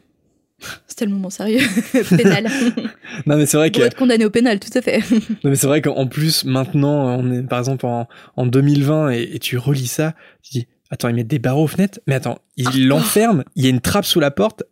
C'était 0.86 1.06
le 1.06 1.12
moment 1.12 1.30
sérieux. 1.30 1.60
pénal. 2.16 2.46
Non, 3.26 3.36
mais 3.36 3.44
c'est 3.46 3.58
vrai 3.58 3.70
que 3.70 3.80
être 3.80 3.96
condamné 3.96 4.24
au 4.24 4.30
pénal, 4.30 4.58
tout 4.58 4.76
à 4.76 4.80
fait. 4.80 5.00
Non, 5.44 5.50
mais 5.50 5.54
c'est 5.54 5.66
vrai 5.66 5.82
qu'en 5.82 6.06
plus, 6.06 6.44
maintenant, 6.44 7.18
on 7.18 7.30
est 7.30 7.42
par 7.42 7.58
exemple 7.58 7.84
en, 7.86 8.08
en 8.36 8.46
2020 8.46 9.10
et, 9.10 9.30
et 9.34 9.38
tu 9.38 9.58
relis 9.58 9.86
ça, 9.86 10.14
tu 10.42 10.52
dis, 10.52 10.66
attends, 10.90 11.08
ils 11.08 11.14
mettent 11.14 11.26
des 11.28 11.38
barreaux 11.38 11.64
aux 11.64 11.68
fenêtres, 11.68 12.00
mais 12.06 12.14
attends, 12.14 12.38
ils 12.56 12.86
l'enferment, 12.88 13.42
il 13.54 13.64
y 13.64 13.66
a 13.66 13.70
une 13.70 13.80
trappe 13.80 14.06
sous 14.06 14.20
la 14.20 14.30
porte 14.30 14.62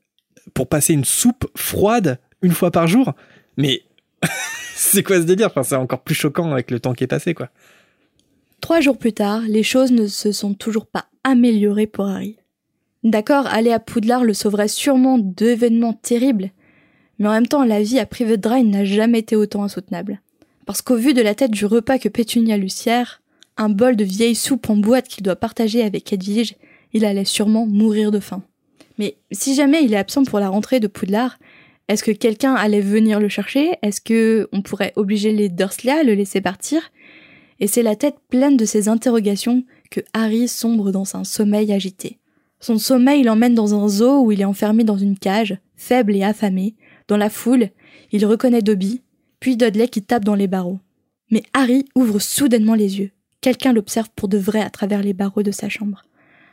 pour 0.55 0.69
passer 0.69 0.95
une 0.95 1.05
soupe 1.05 1.47
froide 1.57 2.19
une 2.43 2.53
fois 2.53 2.71
par 2.71 2.87
jour. 2.87 3.13
Mais 3.57 3.83
c'est 4.75 5.03
quoi 5.03 5.17
ce 5.17 5.27
délire? 5.27 5.49
Enfin, 5.49 5.63
c'est 5.63 5.77
encore 5.77 6.03
plus 6.03 6.15
choquant 6.15 6.53
avec 6.53 6.71
le 6.71 6.81
temps 6.81 6.95
qui 6.95 7.05
est 7.05 7.09
passé, 7.09 7.35
quoi. 7.35 7.51
Trois 8.61 8.81
jours 8.81 8.99
plus 8.99 9.13
tard, 9.13 9.43
les 9.49 9.63
choses 9.63 9.93
ne 9.93 10.07
se 10.07 10.33
sont 10.33 10.55
toujours 10.55 10.87
pas 10.87 11.07
améliorées 11.25 11.87
pour 11.87 12.07
Harry. 12.07 12.37
D'accord, 13.03 13.47
aller 13.47 13.73
à 13.73 13.81
Poudlard 13.81 14.25
le 14.25 14.35
sauverait 14.35 14.69
sûrement 14.69 15.19
d'événements 15.19 15.95
terribles, 15.95 16.51
mais 17.19 17.29
en 17.29 17.33
même 17.33 17.47
temps, 17.47 17.65
la 17.65 17.83
vie 17.83 17.99
à 17.99 18.07
Private 18.07 18.41
Drive 18.41 18.67
n'a 18.67 18.85
jamais 18.85 19.21
été 19.21 19.37
autant 19.37 19.63
insoutenable. 19.63 20.21
Parce 20.67 20.83
qu'au 20.83 20.97
vu 20.97 21.15
de 21.15 21.23
la 21.23 21.35
tête 21.35 21.51
du 21.51 21.67
repas 21.67 21.99
que 21.99 22.09
Pétunia 22.09 22.57
lui 22.57 22.71
sert, 22.71 23.21
un 23.57 23.69
bol 23.69 23.97
de 23.97 24.05
vieille 24.05 24.35
soupe 24.35 24.71
en 24.71 24.77
boîte 24.77 25.09
qu'il 25.09 25.23
doit 25.23 25.37
partager 25.37 25.83
avec 25.83 26.13
Edwige, 26.13 26.55
il 26.93 27.05
allait 27.05 27.25
sûrement 27.25 27.67
mourir 27.67 28.11
de 28.11 28.21
faim. 28.21 28.43
Mais 28.97 29.17
si 29.33 29.55
jamais 29.55 29.83
il 29.85 29.93
est 29.93 29.99
absent 29.99 30.25
pour 30.25 30.41
la 30.41 30.49
rentrée 30.49 30.81
de 30.81 30.87
Poudlard, 30.87 31.39
est-ce 31.89 32.05
que 32.05 32.11
quelqu'un 32.11 32.55
allait 32.55 32.81
venir 32.81 33.19
le 33.19 33.29
chercher? 33.29 33.73
Est-ce 33.83 34.01
que 34.01 34.49
on 34.53 34.63
pourrait 34.63 34.93
obliger 34.95 35.33
les 35.33 35.49
Dursley 35.49 35.91
à 35.91 36.05
le 36.05 36.15
laisser 36.15 36.41
partir? 36.41 36.93
Et 37.59 37.67
c'est 37.67 37.83
la 37.83 37.97
tête 37.97 38.17
pleine 38.29 38.57
de 38.57 38.65
ces 38.65 38.89
interrogations 38.89 39.65
que 39.91 40.01
Harry 40.13 40.47
sombre 40.47 40.93
dans 40.93 41.17
un 41.17 41.25
sommeil 41.25 41.73
agité. 41.73 42.20
Son 42.61 42.79
sommeil 42.79 43.23
l'emmène 43.23 43.55
dans 43.55 43.75
un 43.75 43.89
zoo 43.89 44.23
où 44.23 44.33
il 44.33 44.43
est 44.43 44.47
enfermé 44.47 44.85
dans 44.85 44.99
une 44.99 45.19
cage, 45.19 45.59
faible 45.77 46.15
et 46.15 46.23
affamé. 46.23 46.75
Dans 47.09 47.17
la 47.17 47.31
foule, 47.31 47.71
il 48.13 48.27
reconnaît 48.27 48.63
Dobby, 48.63 49.01
puis 49.41 49.57
Dudley 49.57 49.89
qui 49.89 50.03
tape 50.03 50.25
dans 50.25 50.35
les 50.35 50.47
barreaux. 50.47 50.79
Mais 51.31 51.43
Harry 51.55 51.87
ouvre 51.95 52.19
soudainement 52.19 52.75
les 52.75 52.99
yeux. 52.99 53.11
Quelqu'un 53.41 53.73
l'observe 53.73 54.11
pour 54.15 54.29
de 54.29 54.37
vrai 54.37 54.61
à 54.61 54.69
travers 54.69 55.03
les 55.03 55.15
barreaux 55.15 55.43
de 55.43 55.51
sa 55.51 55.69
chambre. 55.69 56.05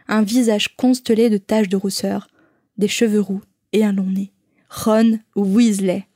Un 0.08 0.22
visage 0.22 0.76
constellé 0.78 1.30
de 1.30 1.38
taches 1.38 1.68
de 1.68 1.76
rousseur, 1.76 2.30
des 2.78 2.88
cheveux 2.88 3.20
roux 3.20 3.42
et 3.74 3.84
un 3.84 3.92
long 3.92 4.10
nez. 4.10 4.32
Ron 4.70 5.20
Weasley. 5.36 6.08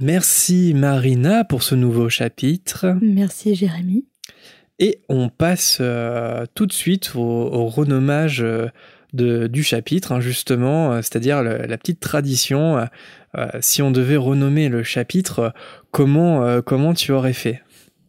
Merci 0.00 0.74
Marina 0.74 1.44
pour 1.44 1.62
ce 1.62 1.74
nouveau 1.74 2.08
chapitre. 2.08 2.96
Merci 3.02 3.54
Jérémy. 3.54 4.04
Et 4.78 5.00
on 5.08 5.28
passe 5.28 5.78
euh, 5.80 6.46
tout 6.54 6.66
de 6.66 6.72
suite 6.72 7.12
au, 7.16 7.20
au 7.20 7.66
renommage 7.66 8.42
euh, 8.42 8.68
de, 9.12 9.48
du 9.48 9.64
chapitre, 9.64 10.12
hein, 10.12 10.20
justement, 10.20 10.92
euh, 10.92 10.96
c'est-à-dire 10.98 11.42
la 11.42 11.78
petite 11.78 11.98
tradition. 12.00 12.86
si 13.60 13.82
on 13.82 13.90
devait 13.90 14.16
renommer 14.16 14.68
le 14.68 14.82
chapitre, 14.82 15.52
comment, 15.90 16.62
comment 16.62 16.94
tu 16.94 17.12
aurais 17.12 17.32
fait? 17.32 17.62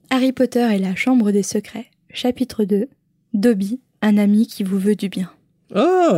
Harry 0.10 0.32
Potter 0.32 0.68
et 0.74 0.80
la 0.80 0.96
Chambre 0.96 1.32
des 1.32 1.44
Secrets, 1.44 1.88
chapitre 2.14 2.66
2. 2.66 2.88
Dobby, 3.34 3.80
un 4.02 4.18
ami 4.18 4.48
qui 4.48 4.64
vous 4.64 4.80
veut 4.80 4.96
du 4.96 5.10
bien. 5.10 5.30
Oh 5.76 6.10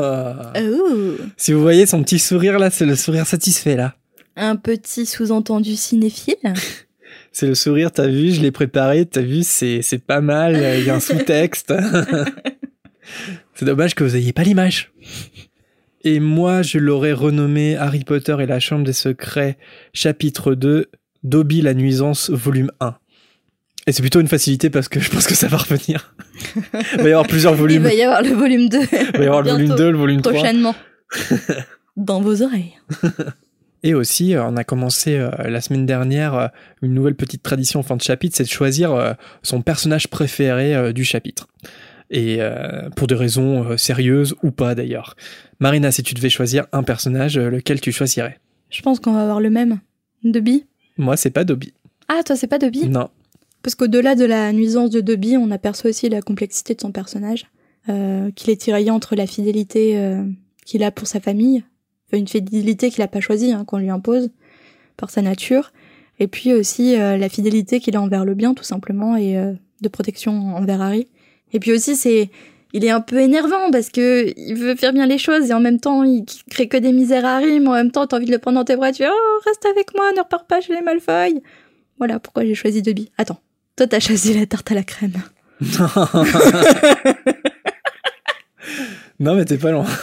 Oh 0.55 1.17
Si 1.35 1.51
vous 1.51 1.61
voyez 1.61 1.85
son 1.85 2.01
petit 2.03 2.19
sourire 2.19 2.57
là, 2.57 2.69
c'est 2.69 2.85
le 2.85 2.95
sourire 2.95 3.27
satisfait 3.27 3.75
là. 3.75 3.95
Un 4.35 4.55
petit 4.55 5.05
sous-entendu 5.05 5.75
cinéphile. 5.75 6.35
C'est 7.33 7.47
le 7.47 7.55
sourire, 7.55 7.91
t'as 7.91 8.07
vu, 8.07 8.31
je 8.31 8.41
l'ai 8.41 8.51
préparé, 8.51 9.05
t'as 9.05 9.21
vu, 9.21 9.43
c'est, 9.43 9.81
pas 10.05 10.19
mal, 10.19 10.55
il 10.79 10.85
y 10.85 10.89
a 10.89 10.95
un 10.95 10.99
sous-texte. 10.99 11.73
c'est 13.53 13.65
dommage 13.65 13.95
que 13.95 14.03
vous 14.03 14.17
ayez 14.17 14.33
pas 14.33 14.43
l'image. 14.43 14.91
Et 16.03 16.19
moi, 16.19 16.61
je 16.61 16.77
l'aurais 16.77 17.13
renommé 17.13 17.77
Harry 17.77 18.03
Potter 18.03 18.35
et 18.41 18.45
la 18.45 18.59
Chambre 18.59 18.83
des 18.83 18.91
Secrets, 18.93 19.57
chapitre 19.93 20.55
2, 20.55 20.87
Dobby 21.23 21.61
la 21.61 21.73
nuisance, 21.73 22.29
volume 22.29 22.71
1. 22.81 22.95
Et 23.87 23.93
c'est 23.93 24.01
plutôt 24.01 24.19
une 24.19 24.27
facilité 24.27 24.69
parce 24.69 24.89
que 24.89 24.99
je 24.99 25.09
pense 25.09 25.25
que 25.25 25.35
ça 25.35 25.47
va 25.47 25.57
revenir. 25.57 26.13
Il 26.93 27.01
va 27.01 27.09
y 27.09 27.11
avoir 27.13 27.27
plusieurs 27.27 27.53
Il 27.55 27.59
volumes. 27.59 27.83
va 27.83 27.93
y 27.93 28.01
avoir 28.01 28.21
le 28.21 28.29
volume 28.31 28.67
2. 28.67 28.77
Il 28.79 29.17
va 29.17 29.23
y 29.23 29.27
avoir 29.27 29.41
le 29.41 29.51
volume 29.51 29.67
Bientôt. 29.67 29.83
2, 29.83 29.91
le 29.91 29.97
volume 29.97 30.21
3. 30.21 30.33
Prochainement. 30.33 30.75
Dans 31.95 32.19
vos 32.21 32.41
oreilles. 32.41 32.73
Et 33.83 33.93
aussi, 33.93 34.35
euh, 34.35 34.45
on 34.45 34.55
a 34.57 34.63
commencé 34.63 35.17
euh, 35.17 35.31
la 35.49 35.61
semaine 35.61 35.85
dernière 35.85 36.35
euh, 36.35 36.47
une 36.81 36.93
nouvelle 36.93 37.15
petite 37.15 37.43
tradition 37.43 37.79
en 37.79 37.83
fin 37.83 37.95
de 37.95 38.01
chapitre, 38.01 38.35
c'est 38.37 38.43
de 38.43 38.49
choisir 38.49 39.15
son 39.43 39.61
personnage 39.61 40.07
préféré 40.07 40.93
du 40.93 41.03
chapitre. 41.03 41.47
Et 42.09 42.39
pour 42.95 43.07
des 43.07 43.15
raisons 43.15 43.77
sérieuses 43.77 44.35
ou 44.43 44.51
pas 44.51 44.75
d'ailleurs. 44.75 45.15
Marina, 45.59 45.91
si 45.91 46.03
tu 46.03 46.13
devais 46.13 46.29
choisir 46.29 46.65
un 46.73 46.83
personnage, 46.83 47.37
lequel 47.37 47.79
tu 47.79 47.91
choisirais? 47.93 48.39
Je 48.69 48.81
pense 48.81 48.99
qu'on 48.99 49.13
va 49.13 49.21
avoir 49.21 49.39
le 49.39 49.49
même. 49.49 49.79
Dobby? 50.23 50.65
Moi, 50.97 51.15
c'est 51.15 51.29
pas 51.29 51.45
Dobby. 51.45 51.73
Ah, 52.09 52.21
toi, 52.25 52.35
c'est 52.35 52.47
pas 52.47 52.59
Dobby? 52.59 52.89
Non. 52.89 53.09
Parce 53.63 53.75
qu'au-delà 53.75 54.15
de 54.15 54.25
la 54.25 54.51
nuisance 54.51 54.89
de 54.89 54.99
Dobby, 54.99 55.37
on 55.37 55.51
aperçoit 55.51 55.91
aussi 55.91 56.09
la 56.09 56.21
complexité 56.21 56.75
de 56.75 56.81
son 56.81 56.91
personnage. 56.91 57.45
Euh, 57.89 58.29
qu'il 58.35 58.51
est 58.51 58.57
tiraillé 58.57 58.91
entre 58.91 59.15
la 59.15 59.25
fidélité 59.25 59.97
euh, 59.97 60.23
qu'il 60.67 60.83
a 60.83 60.91
pour 60.91 61.07
sa 61.07 61.19
famille, 61.19 61.63
une 62.17 62.27
fidélité 62.27 62.89
qu'il 62.89 63.01
a 63.01 63.07
pas 63.07 63.21
choisie, 63.21 63.51
hein, 63.51 63.65
qu'on 63.65 63.77
lui 63.77 63.89
impose 63.89 64.29
par 64.97 65.09
sa 65.09 65.21
nature, 65.21 65.71
et 66.19 66.27
puis 66.27 66.53
aussi 66.53 66.99
euh, 66.99 67.17
la 67.17 67.29
fidélité 67.29 67.79
qu'il 67.79 67.95
a 67.95 68.01
envers 68.01 68.25
le 68.25 68.35
bien, 68.35 68.53
tout 68.53 68.63
simplement, 68.63 69.17
et 69.17 69.37
euh, 69.37 69.53
de 69.81 69.89
protection 69.89 70.55
envers 70.55 70.81
Harry. 70.81 71.07
Et 71.53 71.59
puis 71.59 71.73
aussi, 71.73 71.95
c'est, 71.95 72.29
il 72.73 72.85
est 72.85 72.89
un 72.89 73.01
peu 73.01 73.19
énervant 73.19 73.71
parce 73.71 73.89
que 73.89 74.31
il 74.37 74.55
veut 74.55 74.75
faire 74.75 74.93
bien 74.93 75.05
les 75.05 75.17
choses 75.17 75.49
et 75.49 75.53
en 75.53 75.59
même 75.59 75.79
temps, 75.79 76.03
il 76.03 76.25
crée 76.49 76.67
que 76.67 76.77
des 76.77 76.91
misères 76.91 77.25
à 77.25 77.37
Harry, 77.37 77.59
mais 77.59 77.67
en 77.67 77.73
même 77.73 77.91
temps, 77.91 78.07
t'as 78.07 78.17
envie 78.17 78.27
de 78.27 78.31
le 78.31 78.37
prendre 78.37 78.59
dans 78.59 78.65
tes 78.65 78.75
bras, 78.75 78.91
tu 78.91 79.03
fais, 79.03 79.09
oh, 79.09 79.39
reste 79.45 79.65
avec 79.65 79.93
moi, 79.95 80.11
ne 80.15 80.21
repars 80.21 80.45
pas 80.45 80.61
chez 80.61 80.73
les 80.73 80.81
Malfoy. 80.81 81.41
Voilà 81.97 82.19
pourquoi 82.19 82.45
j'ai 82.45 82.55
choisi 82.55 82.81
Dobby. 82.81 83.11
Attends, 83.17 83.39
toi, 83.75 83.87
t'as 83.87 83.99
choisi 83.99 84.33
la 84.33 84.45
tarte 84.45 84.71
à 84.71 84.75
la 84.75 84.83
crème. 84.83 85.21
non, 89.19 89.35
mais 89.35 89.45
t'es 89.45 89.57
pas 89.57 89.71
loin. 89.71 89.85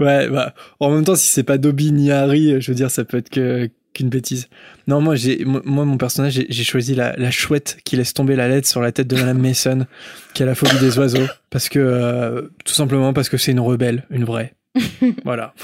ouais, 0.00 0.28
bah, 0.28 0.54
en 0.80 0.90
même 0.90 1.04
temps, 1.04 1.16
si 1.16 1.28
c'est 1.28 1.42
pas 1.42 1.58
Dobby 1.58 1.92
ni 1.92 2.10
Harry, 2.10 2.60
je 2.60 2.70
veux 2.70 2.74
dire, 2.74 2.90
ça 2.90 3.04
peut 3.04 3.18
être 3.18 3.30
que 3.30 3.70
qu'une 3.96 4.08
bêtise. 4.10 4.48
Non, 4.86 5.00
moi, 5.00 5.16
j'ai, 5.16 5.44
moi, 5.44 5.84
mon 5.84 5.96
personnage, 5.96 6.44
j'ai, 6.48 6.64
choisi 6.64 6.94
la, 6.94 7.16
la 7.16 7.30
chouette 7.30 7.78
qui 7.84 7.96
laisse 7.96 8.12
tomber 8.12 8.36
la 8.36 8.46
lettre 8.46 8.68
sur 8.68 8.82
la 8.82 8.92
tête 8.92 9.08
de 9.08 9.16
Madame 9.16 9.38
Mason, 9.38 9.86
qui 10.34 10.42
a 10.42 10.46
la 10.46 10.54
phobie 10.54 10.78
des 10.78 10.98
oiseaux, 10.98 11.26
parce 11.50 11.68
que, 11.68 11.78
euh, 11.78 12.42
tout 12.64 12.74
simplement 12.74 13.12
parce 13.14 13.30
que 13.30 13.38
c'est 13.38 13.52
une 13.52 13.60
rebelle, 13.60 14.04
une 14.10 14.24
vraie. 14.24 14.54
voilà. 15.24 15.54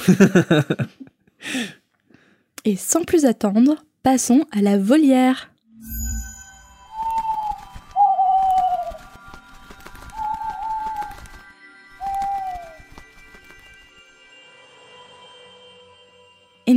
Et 2.65 2.77
sans 2.77 3.05
plus 3.05 3.27
attendre, 3.27 3.85
passons 4.03 4.47
à 4.51 4.63
la 4.63 4.79
volière. 4.79 5.52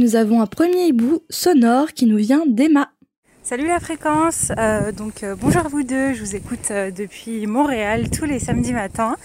Nous 0.06 0.16
avons 0.16 0.40
un 0.40 0.46
premier 0.46 0.86
hibou 0.86 1.24
sonore 1.32 1.94
qui 1.94 2.06
nous 2.06 2.18
vient 2.18 2.44
d'Emma. 2.46 2.92
Salut 3.42 3.66
la 3.66 3.80
fréquence, 3.80 4.52
Euh, 4.56 4.92
donc 4.92 5.24
euh, 5.24 5.36
bonjour 5.36 5.66
à 5.66 5.68
vous 5.68 5.82
deux, 5.82 6.14
je 6.14 6.20
vous 6.20 6.36
écoute 6.36 6.70
euh, 6.70 6.92
depuis 6.92 7.48
Montréal 7.48 8.12
tous 8.12 8.26
les 8.26 8.38
samedis 8.38 8.74
matins. 8.74 9.16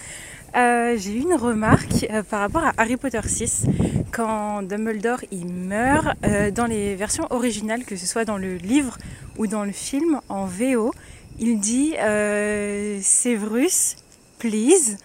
J'ai 0.55 1.13
eu 1.13 1.21
une 1.21 1.35
remarque 1.35 2.09
par 2.31 2.41
rapport 2.41 2.65
à 2.65 2.73
Harry 2.79 2.97
Potter 2.97 3.21
6, 3.23 3.67
quand 4.11 4.63
Dumbledore 4.63 5.21
il 5.31 5.53
meurt 5.53 6.17
dans 6.55 6.67
les 6.67 6.97
versions 6.97 7.27
originales, 7.29 7.85
que 7.85 7.95
ce 7.95 8.07
soit 8.07 8.25
dans 8.25 8.39
le 8.39 8.57
livre 8.57 8.97
ou 9.37 9.47
dans 9.47 9.65
le 9.65 9.73
film 9.73 10.21
en 10.31 10.47
VO, 10.47 10.93
il 11.39 11.61
dit 11.61 11.93
Severus, 13.03 13.97
please, 14.39 14.97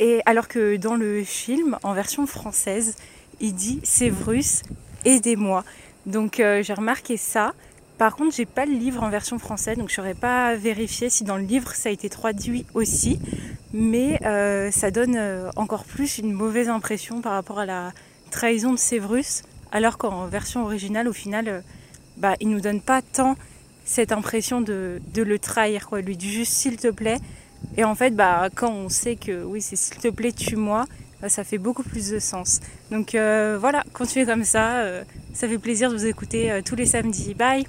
et 0.00 0.22
alors 0.24 0.48
que 0.48 0.76
dans 0.76 0.96
le 0.96 1.22
film 1.24 1.76
en 1.82 1.92
version 1.92 2.26
française, 2.26 2.96
il 3.38 3.54
dit 3.54 3.80
Severus, 3.84 4.62
aidez-moi. 5.04 5.64
Donc 6.06 6.40
euh, 6.40 6.62
j'ai 6.62 6.74
remarqué 6.74 7.16
ça. 7.16 7.52
Par 7.98 8.16
contre, 8.16 8.34
j'ai 8.34 8.46
pas 8.46 8.64
le 8.64 8.72
livre 8.72 9.02
en 9.02 9.10
version 9.10 9.38
française, 9.38 9.76
donc 9.76 9.90
je 9.90 9.94
saurais 9.94 10.14
pas 10.14 10.54
vérifier 10.54 11.10
si 11.10 11.22
dans 11.24 11.36
le 11.36 11.42
livre 11.42 11.74
ça 11.74 11.90
a 11.90 11.92
été 11.92 12.08
traduit 12.08 12.64
aussi. 12.74 13.20
Mais 13.72 14.18
euh, 14.24 14.70
ça 14.70 14.90
donne 14.90 15.16
euh, 15.16 15.50
encore 15.56 15.84
plus 15.84 16.18
une 16.18 16.32
mauvaise 16.32 16.68
impression 16.68 17.20
par 17.20 17.32
rapport 17.32 17.58
à 17.58 17.66
la 17.66 17.92
trahison 18.30 18.72
de 18.72 18.78
Severus, 18.78 19.42
alors 19.70 19.98
qu'en 19.98 20.26
version 20.26 20.64
originale, 20.64 21.08
au 21.08 21.12
final, 21.12 21.62
bah, 22.16 22.36
il 22.40 22.48
nous 22.48 22.60
donne 22.60 22.80
pas 22.80 23.02
tant 23.02 23.36
cette 23.84 24.12
impression 24.12 24.60
de, 24.60 25.00
le 25.16 25.38
trahir, 25.38 25.88
quoi. 25.88 26.00
Lui 26.00 26.16
dit 26.16 26.30
juste 26.30 26.52
s'il 26.52 26.76
te 26.76 26.88
plaît. 26.88 27.18
Et 27.76 27.84
en 27.84 27.94
fait, 27.94 28.14
bah, 28.14 28.48
quand 28.54 28.72
on 28.72 28.88
sait 28.88 29.16
que 29.16 29.42
oui, 29.44 29.60
c'est 29.60 29.76
s'il 29.76 29.96
te 29.96 30.08
plaît, 30.08 30.32
tue-moi, 30.32 30.86
ça 31.28 31.44
fait 31.44 31.58
beaucoup 31.58 31.82
plus 31.82 32.10
de 32.10 32.18
sens. 32.18 32.60
Donc 32.90 33.14
euh, 33.14 33.56
voilà, 33.60 33.84
continuez 33.92 34.26
comme 34.26 34.44
ça. 34.44 34.80
euh, 34.80 35.02
ça 35.34 35.46
fait 35.48 35.58
plaisir 35.58 35.90
de 35.90 35.96
vous 35.96 36.06
écouter 36.06 36.50
euh, 36.50 36.60
tous 36.64 36.74
les 36.76 36.86
samedis. 36.86 37.34
Bye 37.34 37.66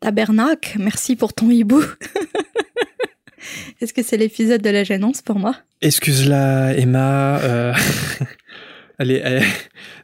Tabernacle, 0.00 0.76
merci 0.78 1.16
pour 1.16 1.32
ton 1.32 1.50
hibou. 1.50 1.82
Est-ce 3.80 3.92
que 3.92 4.02
c'est 4.02 4.16
l'épisode 4.16 4.62
de 4.62 4.70
la 4.70 4.84
gênance 4.84 5.20
pour 5.22 5.38
moi? 5.38 5.56
Excuse-la, 5.82 6.76
Emma. 6.76 7.38
euh, 7.40 7.74
elle 8.98 9.10
est, 9.10 9.20
elle- 9.24 9.42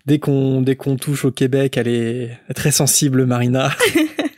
dès 0.07 0.19
qu'on 0.19 0.61
dès 0.63 0.77
qu'on 0.77 0.97
touche 0.97 1.25
au 1.25 1.31
Québec, 1.31 1.77
elle 1.77 1.89
est 1.89 2.39
très 2.55 2.71
sensible, 2.73 3.25
Marina. 3.27 3.71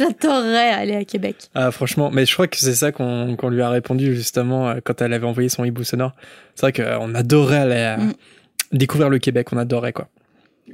J'adorerais 0.00 0.70
aller 0.70 0.96
à 0.96 1.04
Québec. 1.04 1.36
Ah, 1.54 1.70
franchement, 1.70 2.10
mais 2.10 2.24
je 2.26 2.32
crois 2.32 2.46
que 2.48 2.56
c'est 2.56 2.74
ça 2.74 2.90
qu'on 2.92 3.36
lui 3.50 3.60
a 3.62 3.68
répondu 3.70 4.14
justement 4.16 4.68
euh, 4.70 4.80
quand 4.82 5.00
elle 5.02 5.12
avait 5.12 5.26
envoyé 5.26 5.48
son 5.48 5.64
hibou 5.64 5.84
sonore. 5.84 6.12
C'est 6.54 6.62
vrai 6.62 6.72
qu'on 6.72 7.14
adorait 7.14 7.58
aller 7.58 7.74
euh, 8.02 8.04
Mm. 8.06 8.12
découvrir 8.72 9.10
le 9.10 9.18
Québec, 9.18 9.48
on 9.52 9.56
adorait 9.58 9.92
quoi. 9.92 10.08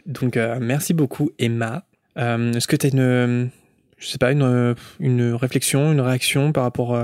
Donc 0.06 0.36
euh, 0.36 0.58
merci 0.60 0.94
beaucoup, 0.94 1.30
Emma. 1.38 1.84
Euh, 2.18 2.52
Est-ce 2.52 2.66
que 2.68 2.76
tu 2.76 2.86
as 2.86 2.90
une, 2.90 3.50
je 3.98 4.06
sais 4.06 4.18
pas, 4.18 4.30
une, 4.32 4.74
une 5.00 5.34
réflexion, 5.34 5.92
une 5.92 6.00
réaction 6.00 6.52
par 6.52 6.62
rapport 6.64 6.94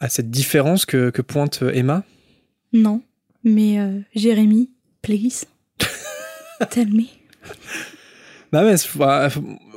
à 0.00 0.08
cette 0.08 0.30
différence 0.30 0.86
que, 0.86 1.10
que 1.10 1.22
pointe 1.22 1.62
Emma? 1.72 2.02
Non, 2.72 3.02
mais 3.44 3.78
euh, 3.78 4.00
Jérémy, 4.14 4.70
please. 5.02 5.44
Tell 6.70 6.88
me. 6.92 7.04
Bah 8.54 8.62
bah, 8.94 9.28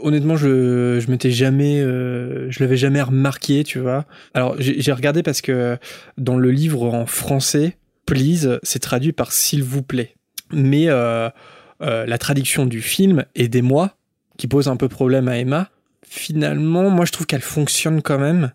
honnêtement, 0.03 0.37
je 0.37 0.99
je 0.99 1.09
m'étais 1.09 1.31
jamais, 1.31 1.81
euh, 1.81 2.51
je 2.51 2.59
l'avais 2.59 2.77
jamais 2.77 3.01
remarqué, 3.01 3.63
tu 3.63 3.79
vois. 3.79 4.05
Alors 4.35 4.55
j'ai 4.59 4.91
regardé 4.91 5.23
parce 5.23 5.41
que 5.41 5.79
dans 6.19 6.37
le 6.37 6.51
livre 6.51 6.83
en 6.83 7.07
français, 7.07 7.77
please, 8.05 8.59
c'est 8.61 8.77
traduit 8.77 9.13
par 9.13 9.31
s'il 9.31 9.63
vous 9.63 9.81
plaît. 9.81 10.13
Mais 10.51 10.89
euh, 10.89 11.27
euh, 11.81 12.05
la 12.05 12.19
traduction 12.19 12.67
du 12.67 12.83
film 12.83 13.25
Aidez-moi, 13.33 13.95
qui 14.37 14.45
pose 14.45 14.67
un 14.67 14.77
peu 14.77 14.87
problème 14.87 15.27
à 15.27 15.39
Emma, 15.39 15.71
finalement, 16.07 16.91
moi 16.91 17.05
je 17.05 17.13
trouve 17.13 17.25
qu'elle 17.25 17.41
fonctionne 17.41 18.03
quand 18.03 18.19
même 18.19 18.51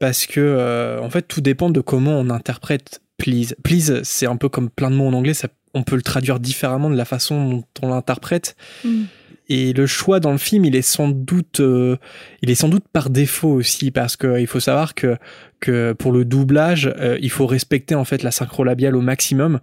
parce 0.00 0.26
que 0.26 0.98
en 1.00 1.10
fait 1.10 1.28
tout 1.28 1.40
dépend 1.40 1.70
de 1.70 1.80
comment 1.80 2.18
on 2.18 2.28
interprète 2.28 3.02
please. 3.18 3.54
Please, 3.62 4.00
c'est 4.02 4.26
un 4.26 4.36
peu 4.36 4.48
comme 4.48 4.68
plein 4.68 4.90
de 4.90 4.96
mots 4.96 5.06
en 5.06 5.12
anglais, 5.12 5.32
ça, 5.32 5.46
on 5.74 5.84
peut 5.84 5.94
le 5.94 6.02
traduire 6.02 6.40
différemment 6.40 6.90
de 6.90 6.96
la 6.96 7.04
façon 7.04 7.48
dont 7.48 7.64
on 7.82 7.88
l'interprète. 7.88 8.56
Mm. 8.84 9.04
Et 9.48 9.72
le 9.74 9.86
choix 9.86 10.20
dans 10.20 10.32
le 10.32 10.38
film, 10.38 10.64
il 10.64 10.74
est 10.74 10.82
sans 10.82 11.08
doute, 11.08 11.60
euh, 11.60 11.96
il 12.42 12.50
est 12.50 12.54
sans 12.54 12.68
doute 12.68 12.84
par 12.92 13.10
défaut 13.10 13.50
aussi, 13.50 13.90
parce 13.90 14.16
que 14.16 14.40
il 14.40 14.46
faut 14.46 14.60
savoir 14.60 14.94
que 14.94 15.16
que 15.60 15.92
pour 15.92 16.12
le 16.12 16.24
doublage, 16.24 16.92
euh, 16.98 17.18
il 17.20 17.30
faut 17.30 17.46
respecter 17.46 17.94
en 17.94 18.04
fait 18.04 18.22
la 18.22 18.30
synchro 18.30 18.64
labiale 18.64 18.96
au 18.96 19.00
maximum. 19.00 19.60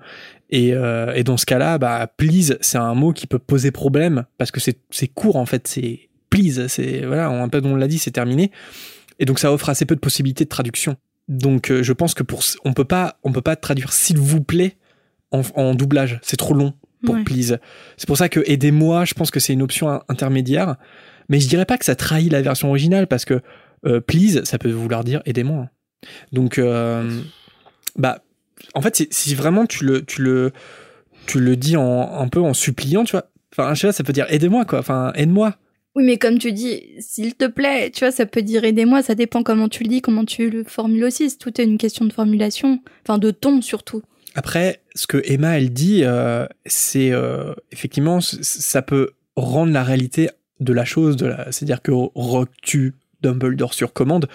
Et, 0.50 0.74
euh, 0.74 1.22
dans 1.24 1.38
ce 1.38 1.46
cas-là, 1.46 1.78
bah 1.78 2.12
please, 2.18 2.58
c'est 2.62 2.78
un 2.78 2.94
mot 2.94 3.14
qui 3.14 3.26
peut 3.26 3.40
poser 3.40 3.72
problème 3.72 4.26
parce 4.38 4.52
que 4.52 4.60
c'est 4.60 4.78
c'est 4.92 5.08
court 5.08 5.36
en 5.36 5.46
fait, 5.46 5.68
c'est 5.68 6.10
please, 6.30 6.68
c'est 6.68 7.06
voilà, 7.06 7.32
on, 7.32 7.44
un 7.44 7.50
peu 7.50 7.62
on 7.64 7.76
l'a 7.76 7.88
dit, 7.88 7.98
c'est 7.98 8.12
terminé. 8.12 8.52
Et 9.20 9.26
donc 9.26 9.40
ça 9.40 9.52
offre 9.52 9.70
assez 9.70 9.86
peu 9.86 9.96
de 9.96 10.00
possibilités 10.00 10.44
de 10.44 10.50
traduction. 10.50 10.98
Donc 11.28 11.72
euh, 11.72 11.82
je 11.84 11.94
pense 11.94 12.14
que 12.14 12.24
pour 12.24 12.44
on 12.66 12.74
peut 12.74 12.86
pas 12.86 13.20
on 13.24 13.32
peut 13.32 13.42
pas 13.42 13.56
traduire 13.56 13.94
s'il 13.94 14.18
vous 14.18 14.42
plaît 14.42 14.78
en 15.32 15.76
doublage, 15.76 16.20
c'est 16.24 16.36
trop 16.36 16.54
long 16.54 16.74
pour 17.04 17.16
Ouais. 17.16 17.24
please. 17.24 17.58
C'est 17.98 18.08
pour 18.08 18.18
ça 18.18 18.30
que 18.30 18.40
aidez-moi, 18.46 19.06
je 19.06 19.14
pense 19.14 19.32
que 19.32 19.40
c'est 19.40 19.54
une 19.54 19.62
option 19.62 19.90
in- 19.90 20.02
intermédiaire, 20.10 20.76
mais 21.30 21.40
je 21.40 21.48
dirais 21.48 21.66
pas 21.66 21.78
que 21.78 21.86
ça 21.86 21.96
trahit 21.96 22.32
la 22.32 22.42
version 22.42 22.70
originale 22.70 23.08
parce 23.08 23.26
que 23.26 23.42
euh, 23.86 24.00
please 24.00 24.44
ça 24.44 24.58
peut 24.58 24.70
vouloir 24.72 25.04
dire 25.04 25.22
aidez-moi. 25.26 25.70
Donc 26.32 26.58
euh, 26.58 27.22
bah 27.98 28.22
en 28.76 28.82
fait 28.82 29.08
si 29.12 29.36
vraiment 29.36 29.66
tu 29.66 29.86
le 29.86 30.04
tu 30.06 30.22
le 30.22 30.52
tu 31.28 31.40
le 31.40 31.56
dis 31.56 31.78
en 31.78 32.20
un 32.20 32.28
peu 32.28 32.42
en 32.42 32.54
suppliant, 32.54 33.04
tu 33.04 33.12
vois. 33.12 33.26
Enfin, 33.54 33.74
je 33.74 33.82
sais 33.82 33.88
pas, 33.88 33.94
ça 33.94 34.04
peut 34.04 34.14
dire 34.14 34.26
aidez-moi 34.30 34.66
quoi. 34.66 34.80
Enfin, 34.80 35.12
aide-moi. 35.16 35.56
Oui, 35.94 36.06
mais 36.06 36.18
comme 36.18 36.38
tu 36.38 36.54
dis, 36.54 36.82
s'il 37.00 37.36
te 37.36 37.46
plaît, 37.46 37.92
tu 37.94 38.06
vois, 38.06 38.12
ça 38.12 38.26
peut 38.26 38.42
dire 38.42 38.64
aidez-moi, 38.64 39.04
ça 39.04 39.14
dépend 39.14 39.44
comment 39.44 39.68
tu 39.68 39.84
le 39.84 39.90
dis, 39.90 40.02
comment 40.02 40.24
tu 40.24 40.50
le 40.50 40.64
formules 40.64 41.04
aussi. 41.04 41.38
Tout 41.38 41.60
est 41.60 41.66
une 41.66 41.78
question 41.78 42.06
de 42.06 42.14
formulation, 42.14 42.80
enfin 43.06 43.18
de 43.18 43.30
ton 43.32 43.62
surtout. 43.62 44.02
Après, 44.36 44.82
ce 44.96 45.08
que 45.08 45.22
Emma 45.26 45.58
elle 45.58 45.72
dit, 45.72 46.04
euh, 46.04 46.46
c'est 46.66 47.12
euh, 47.12 47.54
effectivement 47.72 48.20
ça 48.22 48.82
peut 48.82 49.12
rendre 49.36 49.74
la 49.74 49.84
réalité 49.84 50.30
de 50.60 50.74
la 50.74 50.86
chose, 50.86 51.18
c'est-à-dire 51.50 51.82
que 51.82 51.92
Rock 51.92 52.50
tue 52.62 52.94
Dumbledore 53.22 53.74
sur 53.74 53.94
commande. 53.94 54.28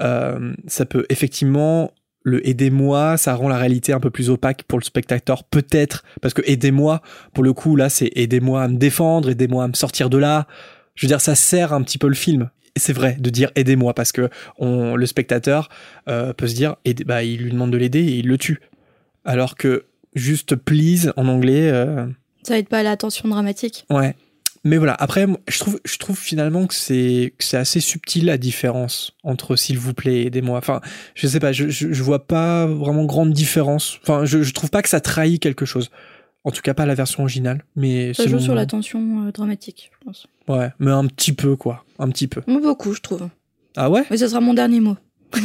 euh, 0.00 0.54
ça 0.66 0.86
peut 0.86 1.04
effectivement 1.10 1.92
le 2.22 2.46
aidez-moi, 2.46 3.16
ça 3.16 3.34
rend 3.34 3.48
la 3.48 3.56
réalité 3.56 3.92
un 3.92 4.00
peu 4.00 4.10
plus 4.10 4.30
opaque 4.30 4.64
pour 4.64 4.78
le 4.78 4.84
spectateur, 4.84 5.44
peut-être, 5.44 6.04
parce 6.20 6.34
que 6.34 6.42
aidez-moi, 6.44 7.00
pour 7.32 7.44
le 7.44 7.52
coup 7.52 7.76
là, 7.76 7.88
c'est 7.88 8.10
aidez-moi 8.14 8.62
à 8.62 8.68
me 8.68 8.76
défendre, 8.76 9.30
aidez-moi 9.30 9.64
à 9.64 9.68
me 9.68 9.74
sortir 9.74 10.10
de 10.10 10.18
là. 10.18 10.46
Je 10.94 11.06
veux 11.06 11.08
dire, 11.08 11.20
ça 11.20 11.34
sert 11.34 11.72
un 11.72 11.82
petit 11.82 11.98
peu 11.98 12.08
le 12.08 12.14
film. 12.14 12.50
C'est 12.76 12.92
vrai 12.92 13.16
de 13.18 13.30
dire 13.30 13.50
aidez-moi 13.56 13.94
parce 13.94 14.12
que 14.12 14.28
le 14.60 15.06
spectateur 15.06 15.68
peut 16.06 16.46
se 16.46 16.54
dire, 16.54 16.76
bah, 17.06 17.22
il 17.22 17.42
lui 17.42 17.52
demande 17.52 17.70
de 17.70 17.78
l'aider 17.78 18.00
et 18.00 18.18
il 18.18 18.26
le 18.26 18.38
tue. 18.38 18.60
Alors 19.24 19.56
que 19.56 19.84
juste 20.14 20.56
please 20.56 21.12
en 21.16 21.28
anglais, 21.28 21.70
euh, 21.70 22.06
Ça 22.42 22.58
aide 22.58 22.68
pas 22.68 22.78
à 22.78 22.82
la 22.82 22.96
tension 22.96 23.28
dramatique. 23.28 23.84
ouais. 23.90 24.14
Mais 24.62 24.76
voilà, 24.76 24.92
après, 24.98 25.26
je 25.48 25.58
trouve, 25.58 25.80
je 25.86 25.96
trouve 25.96 26.18
finalement 26.18 26.66
que 26.66 26.74
c'est, 26.74 27.32
que 27.38 27.44
c'est 27.44 27.56
assez 27.56 27.80
subtil 27.80 28.26
la 28.26 28.36
différence 28.36 29.12
entre 29.24 29.56
s'il 29.56 29.78
vous 29.78 29.94
plaît, 29.94 30.24
aidez-moi. 30.26 30.58
Enfin, 30.58 30.82
je 31.14 31.26
sais 31.26 31.40
pas, 31.40 31.50
je, 31.50 31.70
je, 31.70 31.90
je 31.94 32.02
vois 32.02 32.26
pas 32.26 32.66
vraiment 32.66 33.06
grande 33.06 33.32
différence. 33.32 33.98
Enfin, 34.02 34.26
je, 34.26 34.42
je 34.42 34.52
trouve 34.52 34.68
pas 34.68 34.82
que 34.82 34.90
ça 34.90 35.00
trahit 35.00 35.40
quelque 35.40 35.64
chose. 35.64 35.90
En 36.44 36.50
tout 36.50 36.60
cas, 36.60 36.74
pas 36.74 36.84
la 36.84 36.94
version 36.94 37.22
originale. 37.22 37.64
Mais 37.74 38.12
Ça 38.12 38.26
joue 38.26 38.38
sur 38.38 38.54
la 38.54 38.66
tension 38.66 39.26
euh, 39.26 39.32
dramatique, 39.32 39.90
je 39.98 40.04
pense. 40.04 40.26
Ouais, 40.46 40.68
mais 40.78 40.90
un 40.90 41.06
petit 41.06 41.32
peu, 41.32 41.56
quoi. 41.56 41.86
Un 41.98 42.10
petit 42.10 42.26
peu. 42.28 42.42
Beaucoup, 42.46 42.92
je 42.92 43.00
trouve. 43.00 43.30
Ah 43.78 43.88
ouais? 43.88 44.04
Mais 44.10 44.18
ce 44.18 44.28
sera 44.28 44.40
mon 44.42 44.52
dernier 44.52 44.80
mot. 44.80 44.98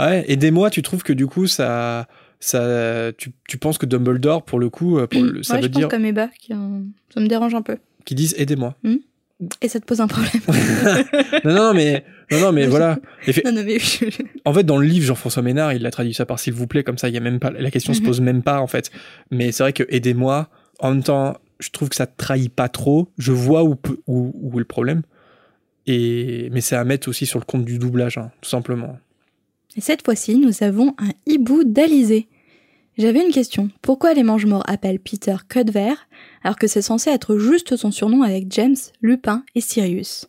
Ouais, 0.00 0.24
aidez-moi, 0.26 0.70
tu 0.70 0.82
trouves 0.82 1.02
que 1.04 1.12
du 1.12 1.26
coup, 1.28 1.46
ça, 1.46 2.08
ça, 2.46 3.12
tu, 3.16 3.32
tu 3.48 3.58
penses 3.58 3.78
que 3.78 3.86
Dumbledore, 3.86 4.44
pour 4.44 4.58
le 4.58 4.68
coup, 4.70 4.98
euh, 4.98 5.06
pour 5.06 5.22
le- 5.22 5.42
ça 5.42 5.54
ouais, 5.54 5.60
veut 5.60 5.66
je 5.66 5.68
pense 5.70 5.78
dire 5.80 5.88
comme 5.88 6.04
Eba, 6.04 6.28
qui, 6.38 6.52
euh, 6.52 6.56
ça 7.12 7.20
me 7.20 7.26
dérange 7.26 7.54
un 7.54 7.62
peu. 7.62 7.78
qu'ils 8.04 8.16
disent 8.16 8.34
aidez-moi. 8.38 8.76
Et 9.60 9.68
ça 9.68 9.80
te 9.80 9.84
pose 9.84 10.00
un 10.00 10.06
problème. 10.06 10.30
non, 11.44 11.54
non, 11.54 11.74
mais, 11.74 12.04
non, 12.30 12.40
non, 12.40 12.52
mais 12.52 12.66
voilà. 12.66 12.98
Effe- 13.26 13.44
non, 13.44 13.52
non, 13.52 13.62
mais 13.64 13.78
je- 13.78 14.04
En 14.44 14.54
fait, 14.54 14.62
dans 14.62 14.76
le 14.76 14.86
livre, 14.86 15.04
Jean-François 15.06 15.42
Ménard, 15.42 15.72
il 15.72 15.84
a 15.86 15.90
traduit 15.90 16.14
ça 16.14 16.24
par 16.26 16.38
s'il 16.38 16.52
vous 16.54 16.66
plaît, 16.66 16.84
comme 16.84 16.98
ça, 16.98 17.08
il 17.08 17.14
y 17.14 17.18
a 17.18 17.20
même 17.20 17.40
pas, 17.40 17.50
la 17.50 17.70
question 17.70 17.92
se 17.94 18.00
Mhm. 18.00 18.06
pose 18.06 18.20
même 18.20 18.42
pas, 18.42 18.60
en 18.60 18.66
fait. 18.68 18.90
Mais 19.30 19.50
c'est 19.52 19.62
vrai 19.64 19.72
que 19.72 19.82
aidez-moi, 19.88 20.48
en 20.78 20.92
même 20.92 21.02
temps, 21.02 21.36
je 21.58 21.70
trouve 21.70 21.88
que 21.88 21.96
ça 21.96 22.06
trahit 22.06 22.52
pas 22.52 22.68
trop. 22.68 23.08
Je 23.18 23.32
vois 23.32 23.64
où, 23.64 23.76
où, 24.06 24.32
où 24.34 24.54
est 24.56 24.58
le 24.60 24.64
problème. 24.64 25.02
Et, 25.86 26.48
mais 26.52 26.60
c'est 26.60 26.76
à 26.76 26.84
mettre 26.84 27.08
aussi 27.08 27.26
sur 27.26 27.38
le 27.38 27.44
compte 27.44 27.64
du 27.64 27.78
doublage, 27.78 28.16
hein, 28.18 28.30
tout 28.40 28.48
simplement. 28.50 28.98
Et 29.76 29.80
cette 29.80 30.04
fois-ci, 30.04 30.36
nous 30.38 30.62
avons 30.62 30.94
un 30.98 31.10
hibou 31.26 31.64
d'Alizé. 31.64 32.28
J'avais 32.96 33.24
une 33.24 33.32
question. 33.32 33.70
Pourquoi 33.82 34.14
les 34.14 34.22
mange-morts 34.22 34.62
appellent 34.66 35.00
Peter 35.00 35.36
Cudver 35.48 35.94
alors 36.42 36.56
que 36.56 36.66
c'est 36.66 36.82
censé 36.82 37.10
être 37.10 37.38
juste 37.38 37.76
son 37.76 37.90
surnom 37.90 38.22
avec 38.22 38.46
James, 38.52 38.76
Lupin 39.02 39.42
et 39.54 39.60
Sirius? 39.60 40.26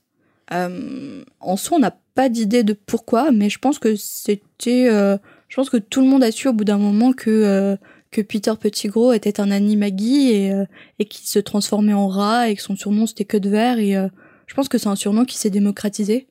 Euh, 0.54 1.24
En 1.40 1.58
soi, 1.58 1.78
on 1.78 1.80
n'a 1.80 1.96
pas 2.16 2.30
d'idée 2.30 2.64
de 2.64 2.74
pourquoi, 2.74 3.32
mais 3.32 3.50
je 3.50 3.60
pense 3.60 3.78
que 3.80 3.96
c'était. 3.96 4.88
euh, 4.90 5.18
je 5.48 5.56
pense 5.56 5.70
que 5.70 5.78
tout 5.78 6.02
le 6.02 6.08
monde 6.08 6.24
a 6.24 6.32
su 6.32 6.48
au 6.48 6.54
bout 6.54 6.64
d'un 6.64 6.78
moment 6.78 7.14
que 7.14 7.30
euh, 7.30 7.76
que 8.12 8.22
Peter 8.22 8.54
Petit 8.60 8.88
Gros 8.88 9.14
était 9.14 9.40
un 9.40 9.52
animagi 9.52 10.32
et 10.32 10.52
euh, 10.54 10.66
et 11.00 11.06
qu'il 11.06 11.28
se 11.28 11.40
transformait 11.40 11.94
en 11.94 12.08
rat 12.08 12.50
et 12.50 12.56
que 12.56 12.62
son 12.62 12.76
surnom 12.76 13.06
c'était 13.06 13.26
Cudver 13.26 13.76
et 13.80 13.98
euh, 13.98 14.08
je 14.48 14.54
pense 14.56 14.70
que 14.70 14.78
c'est 14.78 14.88
un 14.88 14.96
surnom 14.96 15.26
qui 15.26 15.38
s'est 15.38 15.50
démocratisé. 15.50 16.28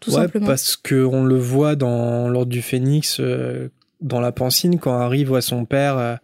Tout 0.00 0.10
ouais, 0.10 0.16
simplement. 0.22 0.46
parce 0.46 0.76
que 0.76 1.04
on 1.04 1.24
le 1.24 1.36
voit 1.36 1.74
dans 1.74 2.28
l'ordre 2.28 2.50
du 2.52 2.62
Phénix, 2.62 3.18
euh, 3.18 3.68
dans 4.00 4.20
la 4.20 4.32
pancine, 4.32 4.78
quand 4.78 4.92
Harry 4.98 5.24
voit 5.24 5.40
son 5.42 5.64
père 5.64 5.98
euh, 5.98 6.14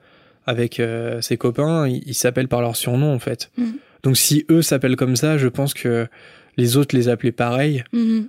avec 0.47 0.79
euh, 0.81 1.21
ses 1.21 1.37
copains, 1.37 1.89
ils 1.89 2.03
ils 2.07 2.15
s'appellent 2.15 2.49
par 2.49 2.61
leur 2.61 2.77
surnom 2.77 3.13
en 3.13 3.19
fait. 3.19 3.51
Mhm. 3.57 3.75
Donc 4.03 4.17
si 4.17 4.45
eux 4.51 4.63
s'appellent 4.63 4.97
comme 4.97 5.17
ça, 5.17 5.39
je 5.39 5.49
pense 5.49 5.75
que 5.75 6.07
les 6.57 6.77
autres 6.77 6.95
les 6.97 7.09
appelaient 7.09 7.33
pareil. 7.33 7.85
Mhm. 7.93 8.29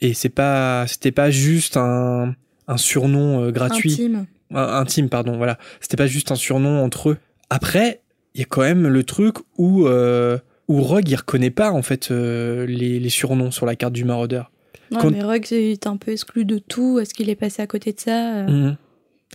Et 0.00 0.14
c'est 0.14 0.28
pas, 0.30 0.86
c'était 0.86 1.12
pas 1.12 1.30
juste 1.30 1.76
un, 1.76 2.34
un 2.68 2.76
surnom 2.78 3.42
euh, 3.44 3.50
gratuit, 3.50 3.92
Intime. 3.92 4.26
Un- 4.54 4.78
intime, 4.80 5.08
pardon. 5.08 5.36
Voilà, 5.36 5.58
c'était 5.80 5.96
pas 5.98 6.06
juste 6.06 6.32
un 6.32 6.36
surnom 6.36 6.82
entre 6.82 7.10
eux. 7.10 7.18
Après, 7.50 8.00
il 8.34 8.40
y 8.40 8.44
a 8.44 8.46
quand 8.46 8.62
même 8.62 8.86
le 8.88 9.04
truc 9.04 9.36
où 9.58 9.86
euh, 9.86 10.38
où 10.68 10.80
Rogue 10.82 11.08
il 11.08 11.16
reconnaît 11.16 11.50
pas 11.50 11.72
en 11.72 11.82
fait 11.82 12.10
euh, 12.12 12.64
les, 12.64 12.98
les 13.00 13.08
surnoms 13.10 13.50
sur 13.50 13.66
la 13.66 13.74
carte 13.76 13.92
du 13.92 14.04
maraudeur. 14.04 14.50
Ouais, 14.90 14.98
Quand- 15.00 15.10
mais 15.10 15.22
Rogue 15.22 15.46
est 15.52 15.86
un 15.86 15.96
peu 15.96 16.10
exclu 16.12 16.44
de 16.44 16.58
tout. 16.58 16.98
Est-ce 16.98 17.14
qu'il 17.14 17.28
est 17.30 17.36
passé 17.36 17.62
à 17.62 17.66
côté 17.66 17.92
de 17.92 18.00
ça 18.00 18.38
euh 18.40 18.46
Mhm. 18.46 18.76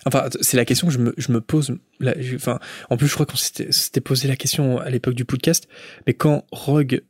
Enfin, 0.05 0.25
c'est 0.41 0.57
la 0.57 0.65
question 0.65 0.88
que 0.88 0.93
je 0.93 0.99
me, 0.99 1.13
je 1.17 1.31
me 1.31 1.39
pose. 1.39 1.77
Là, 2.01 2.13
je- 2.19 2.36
enfin, 2.36 2.59
en 2.89 2.97
plus, 2.97 3.07
je 3.07 3.13
crois 3.13 3.25
qu'on 3.25 3.38
s'était 3.38 4.01
posé 4.01 4.27
la 4.27 4.36
question 4.36 4.77
à 4.79 4.89
l'époque 4.89 5.13
du 5.15 5.23
podcast. 5.23 5.67
Mais 6.05 6.13
quand 6.13 6.45
Rogue 6.51 7.01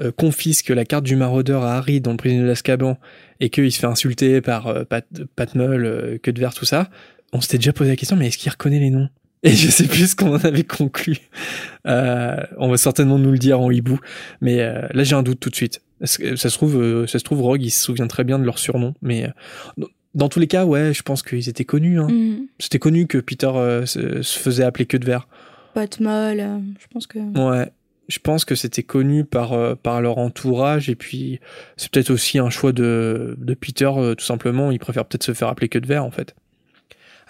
euh, 0.00 0.12
confisque 0.12 0.70
la 0.70 0.84
carte 0.86 1.04
du 1.04 1.14
maraudeur 1.16 1.62
à 1.64 1.76
Harry 1.76 2.00
dans 2.00 2.12
le 2.12 2.16
prisonnier 2.16 2.46
d'Azkaban 2.46 2.96
et 3.40 3.50
qu'il 3.50 3.70
se 3.70 3.78
fait 3.80 3.86
insulter 3.86 4.40
par 4.40 4.68
euh, 4.68 4.84
Pat, 4.84 5.04
Patmol, 5.36 5.84
euh, 5.84 6.18
que 6.22 6.30
de 6.30 6.40
verre, 6.40 6.54
tout 6.54 6.64
ça, 6.64 6.88
on 7.34 7.40
s'était 7.42 7.58
déjà 7.58 7.72
posé 7.74 7.90
la 7.90 7.96
question, 7.96 8.16
mais 8.16 8.28
est-ce 8.28 8.38
qu'il 8.38 8.50
reconnaît 8.50 8.78
les 8.78 8.88
noms? 8.90 9.08
Et 9.42 9.50
je 9.50 9.68
sais 9.70 9.86
plus 9.86 10.10
ce 10.12 10.16
qu'on 10.16 10.34
en 10.34 10.38
avait 10.44 10.64
conclu. 10.64 11.18
On 11.84 12.68
va 12.68 12.76
certainement 12.76 13.18
nous 13.18 13.32
le 13.32 13.38
dire 13.38 13.60
en 13.60 13.70
hibou, 13.70 13.98
mais 14.40 14.56
là 14.58 15.02
j'ai 15.02 15.14
un 15.16 15.22
doute 15.22 15.40
tout 15.40 15.48
de 15.50 15.56
suite. 15.56 15.80
Que- 16.00 16.36
Ça 16.36 16.48
se 16.50 16.56
trouve, 16.56 16.80
euh, 16.80 17.06
ça 17.06 17.18
se 17.18 17.24
trouve, 17.24 17.42
Rogue, 17.42 17.62
il 17.62 17.70
se 17.70 17.82
souvient 17.84 18.06
très 18.06 18.24
bien 18.24 18.38
de 18.38 18.44
leur 18.44 18.58
surnom, 18.58 18.94
mais 19.02 19.26
euh, 19.78 19.84
dans- 20.14 20.28
tous 20.28 20.40
les 20.40 20.46
cas, 20.46 20.64
ouais, 20.64 20.92
je 20.94 21.02
pense 21.02 21.22
qu'ils 21.22 21.48
étaient 21.48 21.64
connus. 21.64 22.00
Hein. 22.00 22.08
Mhm. 22.10 22.46
C'était 22.58 22.78
connu 22.78 23.06
que 23.06 23.18
Peter 23.18 23.50
euh, 23.54 23.84
se, 23.86 24.22
se 24.22 24.38
faisait 24.38 24.64
appeler 24.64 24.86
que 24.86 24.96
de 24.96 25.04
verre. 25.04 25.28
Pas 25.74 25.86
de 25.86 26.02
mal. 26.02 26.40
euh, 26.40 26.58
je 26.80 26.86
pense 26.92 27.06
que. 27.06 27.18
Ouais. 27.18 27.70
Je 28.08 28.18
pense 28.18 28.44
que 28.44 28.56
c'était 28.56 28.82
connu 28.82 29.24
par, 29.24 29.52
euh, 29.52 29.76
par 29.80 30.00
leur 30.00 30.18
entourage 30.18 30.90
et 30.90 30.96
puis 30.96 31.38
c'est 31.76 31.88
peut-être 31.92 32.10
aussi 32.10 32.38
un 32.40 32.50
choix 32.50 32.72
de, 32.72 33.36
de 33.38 33.54
Peter, 33.54 33.88
tout 34.18 34.24
simplement. 34.24 34.72
Il 34.72 34.80
préfère 34.80 35.04
peut-être 35.04 35.22
se 35.22 35.32
faire 35.32 35.46
appeler 35.46 35.68
que 35.68 35.78
de 35.78 35.86
verre 35.86 36.04
en 36.04 36.10
fait. 36.10 36.34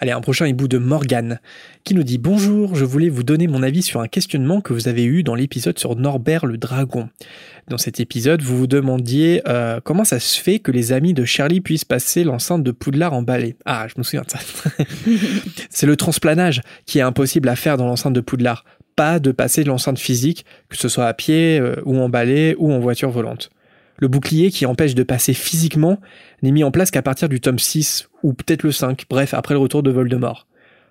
Allez, 0.03 0.13
un 0.13 0.21
prochain 0.21 0.47
hibou 0.47 0.67
de 0.67 0.79
Morgane 0.79 1.39
qui 1.83 1.93
nous 1.93 2.01
dit 2.01 2.17
Bonjour, 2.17 2.73
je 2.73 2.85
voulais 2.85 3.09
vous 3.09 3.21
donner 3.21 3.45
mon 3.45 3.61
avis 3.61 3.83
sur 3.83 4.01
un 4.01 4.07
questionnement 4.07 4.59
que 4.59 4.73
vous 4.73 4.87
avez 4.87 5.03
eu 5.05 5.21
dans 5.21 5.35
l'épisode 5.35 5.77
sur 5.77 5.95
Norbert 5.95 6.47
le 6.47 6.57
dragon. 6.57 7.09
Dans 7.67 7.77
cet 7.77 7.99
épisode, 7.99 8.41
vous 8.41 8.57
vous 8.57 8.65
demandiez 8.65 9.43
euh, 9.47 9.79
comment 9.83 10.03
ça 10.03 10.19
se 10.19 10.41
fait 10.41 10.57
que 10.57 10.71
les 10.71 10.91
amis 10.91 11.13
de 11.13 11.23
Charlie 11.23 11.61
puissent 11.61 11.85
passer 11.85 12.23
l'enceinte 12.23 12.63
de 12.63 12.71
Poudlard 12.71 13.13
en 13.13 13.21
balai. 13.21 13.55
Ah, 13.65 13.85
je 13.87 13.93
me 13.99 14.01
souviens 14.01 14.23
de 14.23 14.31
ça. 14.31 14.39
C'est 15.69 15.85
le 15.85 15.95
transplanage 15.95 16.63
qui 16.87 16.97
est 16.97 17.03
impossible 17.03 17.47
à 17.47 17.55
faire 17.55 17.77
dans 17.77 17.85
l'enceinte 17.85 18.13
de 18.13 18.21
Poudlard. 18.21 18.65
Pas 18.95 19.19
de 19.19 19.31
passer 19.31 19.63
l'enceinte 19.63 19.99
physique, 19.99 20.47
que 20.69 20.77
ce 20.77 20.89
soit 20.89 21.05
à 21.05 21.13
pied 21.13 21.59
euh, 21.59 21.75
ou 21.85 21.99
en 21.99 22.09
balai 22.09 22.55
ou 22.57 22.73
en 22.73 22.79
voiture 22.79 23.11
volante. 23.11 23.51
Le 23.99 24.07
bouclier 24.07 24.49
qui 24.49 24.65
empêche 24.65 24.95
de 24.95 25.03
passer 25.03 25.35
physiquement 25.35 25.99
n'est 26.41 26.51
mis 26.51 26.63
en 26.63 26.71
place 26.71 26.91
qu'à 26.91 27.01
partir 27.01 27.29
du 27.29 27.39
tome 27.39 27.59
6 27.59 28.09
ou 28.23 28.33
peut-être 28.33 28.63
le 28.63 28.71
5, 28.71 29.05
bref, 29.09 29.33
après 29.33 29.53
le 29.53 29.59
retour 29.59 29.83
de 29.83 29.91
Voldemort. 29.91 30.47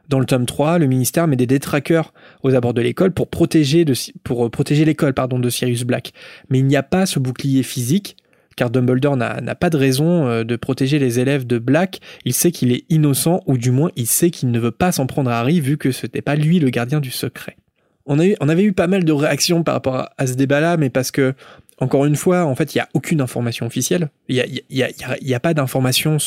Dans 0.08 0.18
le 0.18 0.26
tome 0.26 0.44
3, 0.44 0.78
le 0.78 0.86
ministère 0.86 1.28
met 1.28 1.36
des 1.36 1.46
détraqueurs 1.46 2.12
aux 2.42 2.54
abords 2.54 2.74
de 2.74 2.82
l'école 2.82 3.12
pour 3.12 3.26
euh, 3.28 4.48
protéger 4.50 4.84
l'école 4.84 5.14
pardon, 5.14 5.38
de 5.38 5.48
Sirius 5.48 5.84
Black. 5.84 6.12
Mais 6.48 6.58
il 6.58 6.66
n'y 6.66 6.76
a 6.76 6.82
pas 6.82 7.06
ce 7.06 7.20
bouclier 7.20 7.62
physique, 7.62 8.16
car 8.56 8.70
Dumbledore 8.70 9.16
n'a 9.16 9.54
pas 9.54 9.70
de 9.70 9.76
raison 9.76 10.26
euh, 10.26 10.42
de 10.42 10.56
protéger 10.56 10.98
les 10.98 11.20
élèves 11.20 11.46
de 11.46 11.58
Black. 11.58 12.00
Il 12.24 12.34
sait 12.34 12.50
qu'il 12.50 12.72
est 12.72 12.84
innocent, 12.88 13.40
ou 13.46 13.56
du 13.56 13.70
moins 13.70 13.90
il 13.94 14.08
sait 14.08 14.30
qu'il 14.30 14.50
ne 14.50 14.58
veut 14.58 14.72
pas 14.72 14.90
s'en 14.90 15.06
prendre 15.06 15.30
à 15.30 15.38
Harry, 15.38 15.60
vu 15.60 15.78
que 15.78 15.92
ce 15.92 16.06
n'était 16.06 16.22
pas 16.22 16.34
lui 16.34 16.58
le 16.58 16.70
gardien 16.70 16.98
du 16.98 17.12
secret. 17.12 17.56
On, 18.06 18.18
a 18.18 18.24
on 18.40 18.48
avait 18.48 18.64
eu 18.64 18.72
pas 18.72 18.88
mal 18.88 19.04
de 19.04 19.12
réactions 19.12 19.62
par 19.62 19.74
rapport 19.74 20.08
à 20.18 20.26
ce 20.26 20.34
débat-là, 20.34 20.76
mais 20.76 20.90
parce 20.90 21.12
que, 21.12 21.34
encore 21.80 22.04
une 22.04 22.16
fois, 22.16 22.44
en 22.44 22.54
fait, 22.54 22.74
il 22.74 22.78
n'y 22.78 22.82
a 22.82 22.88
aucune 22.94 23.20
information 23.20 23.66
officielle. 23.66 24.10
Il 24.28 24.36
n'y 24.70 24.82
a, 24.82 24.88
y 25.20 25.34
a- 25.34 25.40
pas 25.40 25.54
d'information 25.54 26.18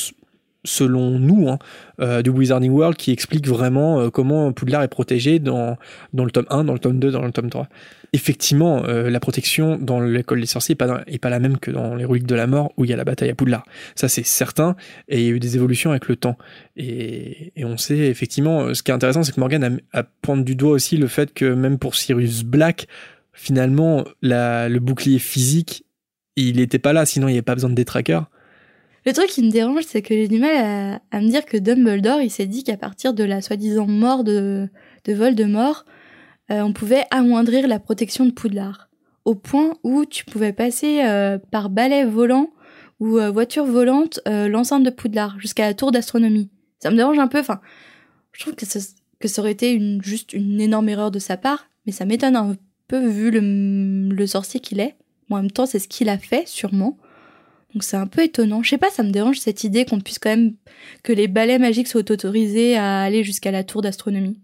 selon 0.65 1.19
nous, 1.19 1.49
hein, 1.49 1.59
euh, 1.99 2.21
du 2.21 2.29
Wizarding 2.29 2.71
World 2.71 2.95
qui 2.95 3.11
explique 3.11 3.47
vraiment 3.47 3.99
euh, 3.99 4.09
comment 4.09 4.51
Poudlard 4.53 4.81
est 4.81 4.87
protégé 4.87 5.39
dans, 5.39 5.77
le 6.13 6.31
tome 6.31 6.45
1, 6.49 6.63
dans 6.63 6.73
le 6.73 6.79
tome 6.79 6.99
2, 6.99 7.11
dans 7.11 7.21
le 7.21 7.31
tome 7.31 7.49
3. 7.49 7.67
Effectivement, 8.13 8.83
euh, 8.85 9.09
la 9.09 9.19
protection 9.19 9.77
dans 9.77 9.99
l'école 9.99 10.39
des 10.39 10.45
sorciers 10.45 10.77
n'est 11.07 11.17
pas, 11.17 11.29
la 11.29 11.39
même 11.39 11.57
que 11.57 11.69
dans 11.69 11.95
les 11.95 12.05
reliques 12.05 12.27
de 12.27 12.35
la 12.35 12.47
mort 12.47 12.71
où 12.77 12.85
il 12.85 12.91
y 12.91 12.93
a 12.93 12.95
la 12.95 13.03
bataille 13.03 13.29
à 13.29 13.35
Poudlard. 13.35 13.65
Ça, 13.95 14.07
c'est 14.07 14.25
certain, 14.25 14.75
et 15.09 15.19
il 15.19 15.25
y 15.25 15.27
a 15.27 15.31
eu 15.31 15.39
des 15.39 15.55
évolutions 15.57 15.89
avec 15.89 16.07
le 16.07 16.15
temps. 16.15 16.37
Et, 16.77 17.51
on 17.57 17.77
sait 17.77 17.97
effectivement, 17.97 18.73
ce 18.73 18.83
qui 18.83 18.91
est 18.91 18.93
intéressant, 18.93 19.23
c'est 19.23 19.33
que 19.33 19.39
Morgan 19.39 19.79
a, 19.93 19.99
a 19.99 20.03
pointe 20.21 20.45
du 20.45 20.55
doigt 20.55 20.71
aussi 20.71 20.97
le 20.97 21.07
fait 21.07 21.33
que 21.33 21.45
même 21.53 21.77
pour 21.77 21.95
Sirius 21.95 22.43
Black, 22.43 22.87
finalement, 23.33 24.05
le 24.21 24.79
bouclier 24.79 25.19
physique, 25.19 25.85
il 26.35 26.57
n'était 26.57 26.79
pas 26.79 26.93
là, 26.93 27.05
sinon 27.05 27.27
il 27.27 27.31
n'y 27.31 27.37
avait 27.37 27.43
pas 27.43 27.55
besoin 27.55 27.69
de 27.69 27.75
détraqueurs. 27.75 28.29
Le 29.05 29.11
truc 29.11 29.27
qui 29.27 29.43
me 29.43 29.51
dérange, 29.51 29.83
c'est 29.85 30.01
que 30.01 30.13
j'ai 30.13 30.29
du 30.29 30.39
mal 30.39 31.01
à, 31.11 31.19
me 31.19 31.27
dire 31.27 31.45
que 31.45 31.57
Dumbledore, 31.57 32.21
il 32.21 32.31
s'est 32.31 32.45
dit 32.45 32.63
qu'à 32.63 32.77
partir 32.77 33.13
de 33.13 33.23
la 33.23 33.41
soi-disant 33.41 33.85
mort 33.85 34.23
de, 34.23 34.69
de 35.03 35.13
Voldemort, 35.13 35.83
euh, 36.51 36.61
on 36.61 36.71
pouvait 36.71 37.03
amoindrir 37.11 37.67
la 37.67 37.79
protection 37.79 38.25
de 38.25 38.31
Poudlard. 38.31 38.89
Au 39.25 39.35
point 39.35 39.73
où 39.83 40.05
tu 40.05 40.25
pouvais 40.25 40.53
passer 40.53 41.03
euh, 41.03 41.37
par 41.51 41.69
balai 41.69 42.05
volant 42.05 42.51
ou 42.99 43.17
euh, 43.17 43.29
voiture 43.29 43.65
volante 43.65 44.21
l'enceinte 44.25 44.83
de 44.83 44.89
Poudlard 44.89 45.39
jusqu'à 45.39 45.65
la 45.65 45.73
tour 45.73 45.91
d'astronomie. 45.91 46.49
Ça 46.79 46.89
me 46.89 46.95
dérange 46.95 47.19
un 47.19 47.27
peu, 47.27 47.39
enfin, 47.39 47.59
je 48.31 48.41
trouve 48.41 48.55
que 48.55 48.65
que 49.19 49.29
ça 49.29 49.41
aurait 49.41 49.53
été 49.53 49.79
juste 50.01 50.33
une 50.33 50.59
énorme 50.59 50.89
erreur 50.89 51.09
de 51.09 51.19
sa 51.19 51.37
part, 51.37 51.69
mais 51.85 51.93
ça 51.93 52.03
m'étonne 52.03 52.35
un 52.35 52.57
peu 52.87 53.07
vu 53.07 53.31
le, 53.31 54.09
le 54.13 54.27
sorcier 54.27 54.59
qu'il 54.59 54.79
est. 54.79 54.95
en 55.29 55.37
même 55.37 55.51
temps, 55.51 55.65
c'est 55.65 55.79
ce 55.79 55.87
qu'il 55.87 56.09
a 56.09 56.17
fait, 56.17 56.47
sûrement. 56.47 56.97
Donc 57.73 57.83
c'est 57.83 57.97
un 57.97 58.05
peu 58.07 58.21
étonnant. 58.23 58.61
Je 58.61 58.69
sais 58.69 58.77
pas, 58.77 58.89
ça 58.91 59.01
me 59.03 59.09
dérange 59.11 59.39
cette 59.39 59.63
idée 59.63 59.83
qu'on 59.85 59.99
puisse 59.99 60.19
quand 60.19 60.29
même 60.29 60.53
que 61.01 61.11
les 61.11 61.27
balais 61.27 61.57
magiques 61.57 61.87
soient 61.87 62.09
autorisés 62.11 62.75
à 62.77 62.99
aller 63.01 63.23
jusqu'à 63.23 63.49
la 63.51 63.63
tour 63.63 63.81
d'astronomie. 63.81 64.39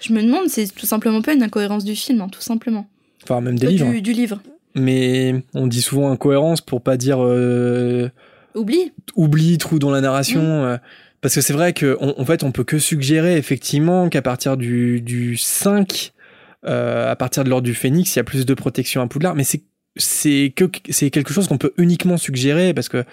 Je 0.00 0.14
me 0.14 0.22
demande, 0.22 0.48
c'est 0.48 0.66
tout 0.74 0.86
simplement 0.86 1.20
pas 1.20 1.34
une 1.34 1.42
incohérence 1.42 1.84
du 1.84 1.94
film, 1.94 2.22
hein, 2.22 2.28
tout 2.30 2.40
simplement. 2.40 2.86
Enfin, 3.22 3.42
même 3.42 3.58
des 3.58 3.66
Euh, 3.66 3.70
livres. 3.70 3.90
Du, 3.90 4.00
du 4.02 4.12
livre. 4.14 4.40
Mais 4.74 5.34
on 5.52 5.66
dit 5.66 5.82
souvent 5.82 6.10
incohérence 6.10 6.62
pour 6.62 6.80
pas 6.80 6.96
dire 6.96 7.18
euh, 7.20 8.08
Oublie. 8.54 8.92
oubli, 9.14 9.58
trou 9.58 9.78
dans 9.78 9.90
la 9.90 10.00
narration. 10.00 10.40
euh, 10.40 10.76
parce 11.20 11.34
que 11.34 11.42
c'est 11.42 11.52
vrai 11.52 11.74
que 11.74 11.98
on- 12.00 12.18
en 12.18 12.24
fait, 12.24 12.44
on 12.44 12.50
peut 12.52 12.64
que 12.64 12.78
suggérer 12.78 13.36
effectivement 13.36 14.08
qu'à 14.08 14.22
partir 14.22 14.56
du, 14.56 15.02
du 15.02 15.36
5, 15.36 16.12
euh, 16.16 16.19
à 16.64 17.16
partir 17.16 17.44
de 17.44 17.50
l'ordre 17.50 17.64
du 17.64 17.74
Phénix, 17.74 18.14
il 18.14 18.18
y 18.18 18.20
a 18.20 18.24
plus 18.24 18.46
de 18.46 18.54
protection 18.54 19.00
à 19.02 19.06
Poudlard. 19.06 19.34
Mais 19.34 19.44
c'est 19.44 19.62
c'est 19.96 20.52
que 20.54 20.64
c'est 20.90 21.10
quelque 21.10 21.32
chose 21.32 21.48
qu'on 21.48 21.58
peut 21.58 21.72
uniquement 21.76 22.16
suggérer 22.16 22.74
parce 22.74 22.88
que 22.88 23.04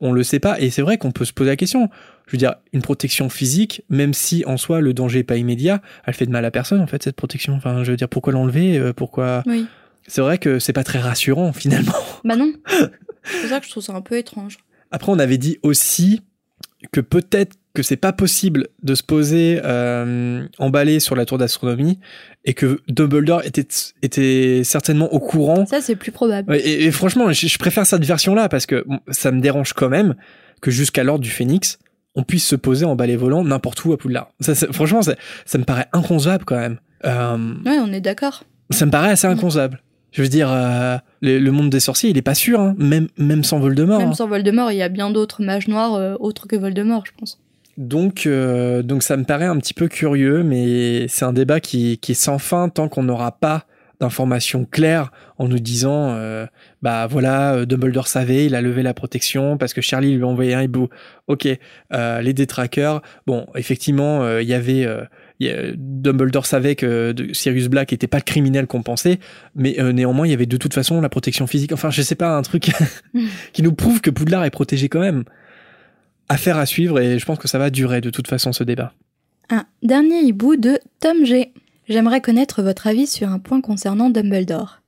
on 0.00 0.12
le 0.12 0.22
sait 0.22 0.40
pas 0.40 0.60
et 0.60 0.70
c'est 0.70 0.82
vrai 0.82 0.98
qu'on 0.98 1.12
peut 1.12 1.24
se 1.24 1.32
poser 1.32 1.50
la 1.50 1.56
question. 1.56 1.88
Je 2.26 2.32
veux 2.32 2.38
dire, 2.38 2.54
une 2.72 2.82
protection 2.82 3.28
physique, 3.28 3.82
même 3.88 4.14
si 4.14 4.44
en 4.46 4.56
soi 4.56 4.80
le 4.80 4.94
danger 4.94 5.20
est 5.20 5.24
pas 5.24 5.36
immédiat, 5.36 5.82
elle 6.06 6.14
fait 6.14 6.26
de 6.26 6.30
mal 6.30 6.44
à 6.44 6.50
personne 6.50 6.80
en 6.80 6.86
fait 6.86 7.02
cette 7.02 7.16
protection. 7.16 7.54
Enfin, 7.54 7.84
je 7.84 7.90
veux 7.90 7.96
dire, 7.96 8.08
pourquoi 8.08 8.32
l'enlever 8.32 8.78
euh, 8.78 8.92
Pourquoi 8.92 9.42
Oui. 9.46 9.66
C'est 10.06 10.20
vrai 10.20 10.38
que 10.38 10.58
c'est 10.58 10.72
pas 10.72 10.84
très 10.84 10.98
rassurant 10.98 11.52
finalement. 11.52 11.92
Bah 12.24 12.36
non. 12.36 12.52
c'est 13.22 13.40
pour 13.40 13.50
ça 13.50 13.60
que 13.60 13.66
je 13.66 13.70
trouve 13.70 13.82
ça 13.82 13.94
un 13.94 14.00
peu 14.00 14.16
étrange. 14.16 14.58
Après, 14.90 15.12
on 15.12 15.18
avait 15.18 15.38
dit 15.38 15.58
aussi 15.62 16.22
que 16.90 17.00
peut-être 17.00 17.56
que 17.74 17.82
c'est 17.82 17.96
pas 17.96 18.12
possible 18.12 18.68
de 18.82 18.94
se 18.94 19.02
poser 19.02 19.60
euh, 19.64 20.46
emballé 20.58 21.00
sur 21.00 21.16
la 21.16 21.24
tour 21.24 21.38
d'astronomie 21.38 21.98
et 22.44 22.54
que 22.54 22.80
Dumbledore 22.88 23.44
était, 23.44 23.66
était 24.02 24.62
certainement 24.64 25.12
au 25.12 25.20
courant. 25.20 25.64
Ça, 25.66 25.80
c'est 25.80 25.96
plus 25.96 26.10
probable. 26.12 26.54
Et, 26.56 26.84
et 26.84 26.90
franchement, 26.90 27.30
je, 27.32 27.46
je 27.46 27.58
préfère 27.58 27.86
cette 27.86 28.04
version-là 28.04 28.48
parce 28.48 28.66
que 28.66 28.84
ça 29.08 29.30
me 29.30 29.40
dérange 29.40 29.72
quand 29.74 29.88
même 29.88 30.14
que 30.60 30.70
jusqu'à 30.70 31.04
l'ordre 31.04 31.22
du 31.22 31.30
Phénix, 31.30 31.78
on 32.14 32.24
puisse 32.24 32.46
se 32.46 32.56
poser 32.56 32.84
en 32.84 32.94
balai 32.96 33.16
volant 33.16 33.44
n'importe 33.44 33.84
où 33.84 33.92
à 33.92 33.96
Poudlard. 33.98 34.30
Ça, 34.40 34.54
franchement, 34.72 35.02
ça, 35.02 35.14
ça 35.46 35.58
me 35.58 35.64
paraît 35.64 35.86
inconcevable 35.92 36.44
quand 36.44 36.58
même. 36.58 36.78
Euh, 37.04 37.54
Ouais, 37.64 37.78
on 37.80 37.92
est 37.92 38.00
d'accord. 38.00 38.44
ça 38.70 38.86
me 38.86 38.90
paraît 38.90 39.10
assez 39.10 39.26
inconcevable. 39.26 39.80
Je 40.10 40.20
veux 40.20 40.28
dire, 40.28 40.50
euh, 40.52 40.98
le, 41.22 41.38
le 41.38 41.50
monde 41.52 41.70
des 41.70 41.80
sorciers, 41.80 42.10
il 42.10 42.18
est 42.18 42.22
pas 42.22 42.34
sûr, 42.34 42.60
hein, 42.60 42.74
même, 42.76 43.08
même 43.16 43.44
sans 43.44 43.60
Voldemort. 43.60 43.98
hein. 44.00 44.04
Même 44.04 44.12
sans 44.14 44.28
Voldemort, 44.28 44.70
il 44.70 44.76
y 44.76 44.82
a 44.82 44.90
bien 44.90 45.10
d'autres 45.10 45.42
mages 45.42 45.68
noirs 45.68 45.94
euh, 45.94 46.16
autres 46.20 46.46
que 46.46 46.54
Voldemort, 46.54 47.04
je 47.06 47.12
pense. 47.18 47.40
Donc, 47.78 48.26
euh, 48.26 48.82
donc 48.82 49.02
ça 49.02 49.16
me 49.16 49.24
paraît 49.24 49.46
un 49.46 49.56
petit 49.56 49.74
peu 49.74 49.88
curieux, 49.88 50.42
mais 50.42 51.06
c'est 51.08 51.24
un 51.24 51.32
débat 51.32 51.60
qui, 51.60 51.98
qui 51.98 52.12
est 52.12 52.16
sans 52.16 52.38
fin 52.38 52.68
tant 52.68 52.88
qu'on 52.88 53.02
n'aura 53.02 53.32
pas 53.32 53.66
d'informations 54.02 54.64
claires 54.64 55.12
en 55.38 55.46
nous 55.46 55.60
disant, 55.60 56.10
euh, 56.10 56.44
bah 56.82 57.06
voilà, 57.06 57.54
euh, 57.54 57.66
Dumbledore 57.66 58.08
savait, 58.08 58.46
il 58.46 58.56
a 58.56 58.60
levé 58.60 58.82
la 58.82 58.94
protection 58.94 59.56
parce 59.56 59.72
que 59.72 59.80
Charlie 59.80 60.16
lui 60.16 60.24
a 60.24 60.26
envoyé 60.26 60.54
un 60.54 60.62
hibou. 60.62 60.88
Ok, 61.28 61.46
euh, 61.92 62.20
les 62.20 62.32
détraqueurs, 62.32 63.00
bon, 63.28 63.46
effectivement, 63.54 64.24
euh, 64.24 64.42
il 64.42 64.48
y 64.48 64.54
avait, 64.54 64.84
euh, 64.84 65.74
Dumbledore 65.76 66.46
savait 66.46 66.74
que 66.74 67.14
Sirius 67.32 67.68
Black 67.68 67.92
était 67.92 68.08
pas 68.08 68.18
le 68.18 68.24
criminel 68.24 68.66
qu'on 68.66 68.82
pensait, 68.82 69.20
mais 69.54 69.76
néanmoins, 69.92 70.26
il 70.26 70.30
y 70.30 70.34
avait 70.34 70.46
de 70.46 70.56
toute 70.56 70.74
façon 70.74 71.00
la 71.00 71.08
protection 71.08 71.46
physique. 71.46 71.72
Enfin, 71.72 71.90
je 71.90 72.02
sais 72.02 72.16
pas, 72.16 72.36
un 72.36 72.42
truc 72.42 72.72
qui 73.52 73.62
nous 73.62 73.72
prouve 73.72 74.00
que 74.00 74.10
Poudlard 74.10 74.44
est 74.44 74.50
protégé 74.50 74.88
quand 74.88 75.00
même. 75.00 75.24
Affaire 76.28 76.56
à 76.56 76.66
suivre 76.66 76.98
et 77.00 77.18
je 77.18 77.24
pense 77.24 77.38
que 77.38 77.48
ça 77.48 77.58
va 77.58 77.70
durer 77.70 78.00
de 78.00 78.10
toute 78.10 78.28
façon 78.28 78.52
ce 78.52 78.64
débat. 78.64 78.94
Un 79.50 79.66
dernier 79.82 80.20
hibou 80.20 80.56
de 80.56 80.78
Tom 81.00 81.24
G. 81.24 81.52
J'aimerais 81.88 82.20
connaître 82.20 82.62
votre 82.62 82.86
avis 82.86 83.06
sur 83.06 83.28
un 83.28 83.38
point 83.38 83.60
concernant 83.60 84.08
Dumbledore. 84.08 84.80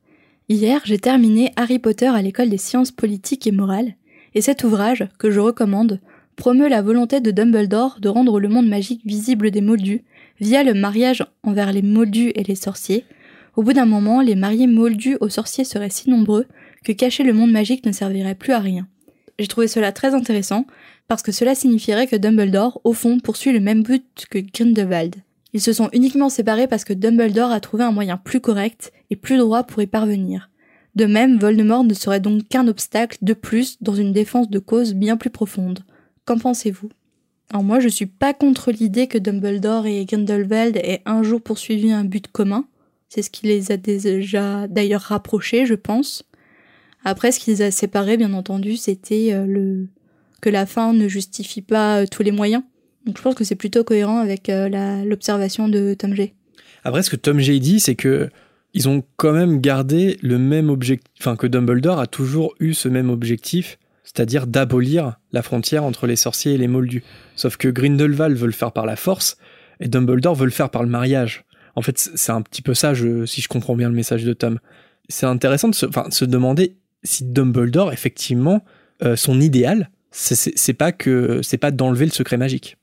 Hier, 0.49 0.80
j'ai 0.85 0.99
terminé 0.99 1.53
Harry 1.57 1.78
Potter 1.78 2.07
à 2.07 2.22
l'école 2.22 2.51
des 2.51 2.59
sciences 2.59 2.93
politiques 2.93 3.47
et 3.47 3.53
morales, 3.53 3.95
et 4.35 4.41
cet 4.41 4.64
ouvrage, 4.64 5.09
que 5.18 5.30
je 5.30 5.41
recommande, 5.41 6.01
promeut 6.37 6.68
la 6.68 6.82
volonté 6.82 7.20
de 7.20 7.30
Dumbledore 7.30 7.99
de 8.01 8.09
rendre 8.09 8.41
le 8.41 8.49
monde 8.49 8.68
magique 8.68 9.05
visible 9.05 9.51
des 9.51 9.61
moldus, 9.61 10.03
via 10.41 10.62
le 10.62 10.74
mariage 10.74 11.24
envers 11.43 11.72
les 11.72 11.82
moldus 11.82 12.32
et 12.35 12.43
les 12.43 12.55
sorciers. 12.55 13.05
Au 13.57 13.62
bout 13.62 13.72
d'un 13.72 13.87
moment, 13.87 14.20
les 14.20 14.35
mariés 14.35 14.66
moldus 14.66 15.16
aux 15.20 15.28
sorciers 15.28 15.64
seraient 15.64 15.91
si 15.91 16.11
nombreux 16.11 16.47
que 16.85 16.93
cacher 16.93 17.22
le 17.22 17.32
monde 17.32 17.53
magique 17.53 17.87
ne 17.87 17.93
servirait 17.93 18.35
plus 18.35 18.53
à 18.53 18.59
rien. 18.59 18.87
J'ai 19.39 19.49
trouvé 19.49 19.68
cela 19.68 19.93
très 19.93 20.14
intéressant, 20.14 20.66
parce 21.09 21.22
que 21.22 21.32
cela 21.32 21.55
signifierait 21.55 22.07
que 22.07 22.16
Dumbledore, 22.16 22.80
au 22.85 22.93
fond, 22.93 23.18
poursuit 23.18 23.53
le 23.53 23.61
même 23.61 23.82
but 23.82 24.26
que 24.30 24.39
Grindelwald. 24.39 25.16
Ils 25.53 25.61
se 25.61 25.72
sont 25.72 25.89
uniquement 25.93 26.30
séparés 26.30 26.66
parce 26.66 26.85
que 26.85 26.93
Dumbledore 26.93 27.53
a 27.53 27.61
trouvé 27.61 27.85
un 27.85 27.93
moyen 27.93 28.16
plus 28.16 28.41
correct 28.41 28.93
et 29.11 29.16
plus 29.16 29.39
droit 29.39 29.62
pour 29.62 29.82
y 29.82 29.87
parvenir. 29.87 30.51
De 30.97 31.07
même, 31.07 31.39
Voldemort 31.39 31.85
ne 31.85 31.95
serait 31.95 32.20
donc 32.20 32.49
qu'un 32.49 32.66
obstacle 32.68 33.18
de 33.22 33.35
plus 33.35 33.76
dans 33.80 33.95
une 33.95 34.12
défense 34.12 34.49
de 34.49 34.59
cause 34.59 34.95
bien 34.95 35.16
plus 35.16 35.30
profonde. 35.30 35.80
Qu'en 36.24 36.39
pensez-vous? 36.39 36.89
Alors 37.51 37.62
moi, 37.62 37.78
je 37.78 37.89
suis 37.89 38.07
pas 38.07 38.32
contre 38.35 38.72
l'idée 38.72 39.07
que 39.07 39.18
Dumbledore 39.18 39.87
et 39.87 40.05
Grindelwald 40.05 40.76
aient 40.76 41.03
un 41.05 41.22
jour 41.22 41.41
poursuivi 41.41 41.93
un 41.93 42.05
but 42.05 42.26
commun. 42.28 42.66
C'est 43.09 43.22
ce 43.22 43.30
qui 43.30 43.47
les 43.47 43.70
a 43.70 43.76
déjà 43.76 44.66
d'ailleurs 44.66 45.03
rapprochés, 45.03 45.66
je 45.66 45.74
pense. 45.74 46.24
Après, 47.05 47.33
ce 47.33 47.39
qui 47.39 47.51
les 47.51 47.63
a 47.63 47.71
séparés, 47.71 48.17
bien 48.17 48.33
entendu, 48.33 48.77
c'était 48.77 49.33
euh, 49.33 49.45
le 49.47 49.87
que 50.41 50.51
la 50.51 50.67
fin 50.67 50.93
ne 50.93 51.09
justifie 51.09 51.63
pas 51.63 52.01
euh, 52.01 52.07
tous 52.11 52.23
les 52.23 52.33
moyens. 52.33 52.63
Donc 53.07 53.19
je 53.19 53.23
pense 53.23 53.35
que 53.35 53.45
c'est 53.45 53.55
plutôt 53.55 53.85
cohérent 53.85 54.19
avec 54.19 54.49
euh, 54.49 55.05
l'observation 55.05 55.69
de 55.69 55.95
Tom 55.95 56.15
G. 56.15 56.35
Après, 56.83 57.03
ce 57.03 57.11
que 57.11 57.17
Tom 57.17 57.39
J 57.39 57.61
dit, 57.61 57.81
c'est 57.81 57.95
que 57.95 58.29
ils 58.73 58.89
ont 58.89 59.05
quand 59.17 59.33
même 59.33 59.61
gardé 59.61 60.19
le 60.23 60.39
même 60.39 60.69
objectif, 60.69 61.11
enfin 61.21 61.37
que 61.37 61.47
Dumbledore 61.47 62.01
a 62.01 62.07
toujours 62.07 62.55
eu 62.59 62.75
ce 62.75 62.89
même 62.89 63.09
objectif, 63.09 63.79
c'est-à-dire 64.03 64.47
d'abolir 64.47 65.19
la 65.33 65.43
frontière 65.43 65.85
entre 65.85 66.07
les 66.07 66.17
sorciers 66.17 66.55
et 66.55 66.59
les 66.59 66.67
moldus. 66.67 67.05
Sauf 67.37 67.57
que 67.57 67.69
Grindelwald 67.69 68.37
veut 68.37 68.47
le 68.47 68.53
faire 68.53 68.73
par 68.73 68.85
la 68.85 68.97
force 68.97 69.37
et 69.81 69.89
Dumbledore 69.89 70.35
veut 70.35 70.47
le 70.47 70.51
faire 70.51 70.71
par 70.71 70.83
le 70.83 70.89
mariage. 70.89 71.45
En 71.77 71.83
fait, 71.83 71.99
c'est 71.99 72.33
un 72.33 72.43
petit 72.43 72.63
peu 72.63 72.75
ça, 72.75 72.95
si 72.95 73.41
je 73.41 73.49
comprends 73.49 73.77
bien 73.77 73.89
le 73.89 73.95
message 73.95 74.25
de 74.25 74.33
Tom. 74.33 74.59
C'est 75.09 75.27
intéressant 75.27 75.69
de 75.69 75.75
se 75.75 76.25
demander 76.25 76.77
si 77.05 77.25
Dumbledore, 77.25 77.93
effectivement, 77.93 78.65
euh, 79.03 79.17
son 79.17 79.41
idéal, 79.41 79.91
c'est- 80.11 80.73
pas 80.73 80.93
que 80.93 81.41
c'est 81.43 81.59
pas 81.59 81.71
d'enlever 81.71 82.07
le 82.07 82.11
secret 82.13 82.37
magique. 82.37 82.77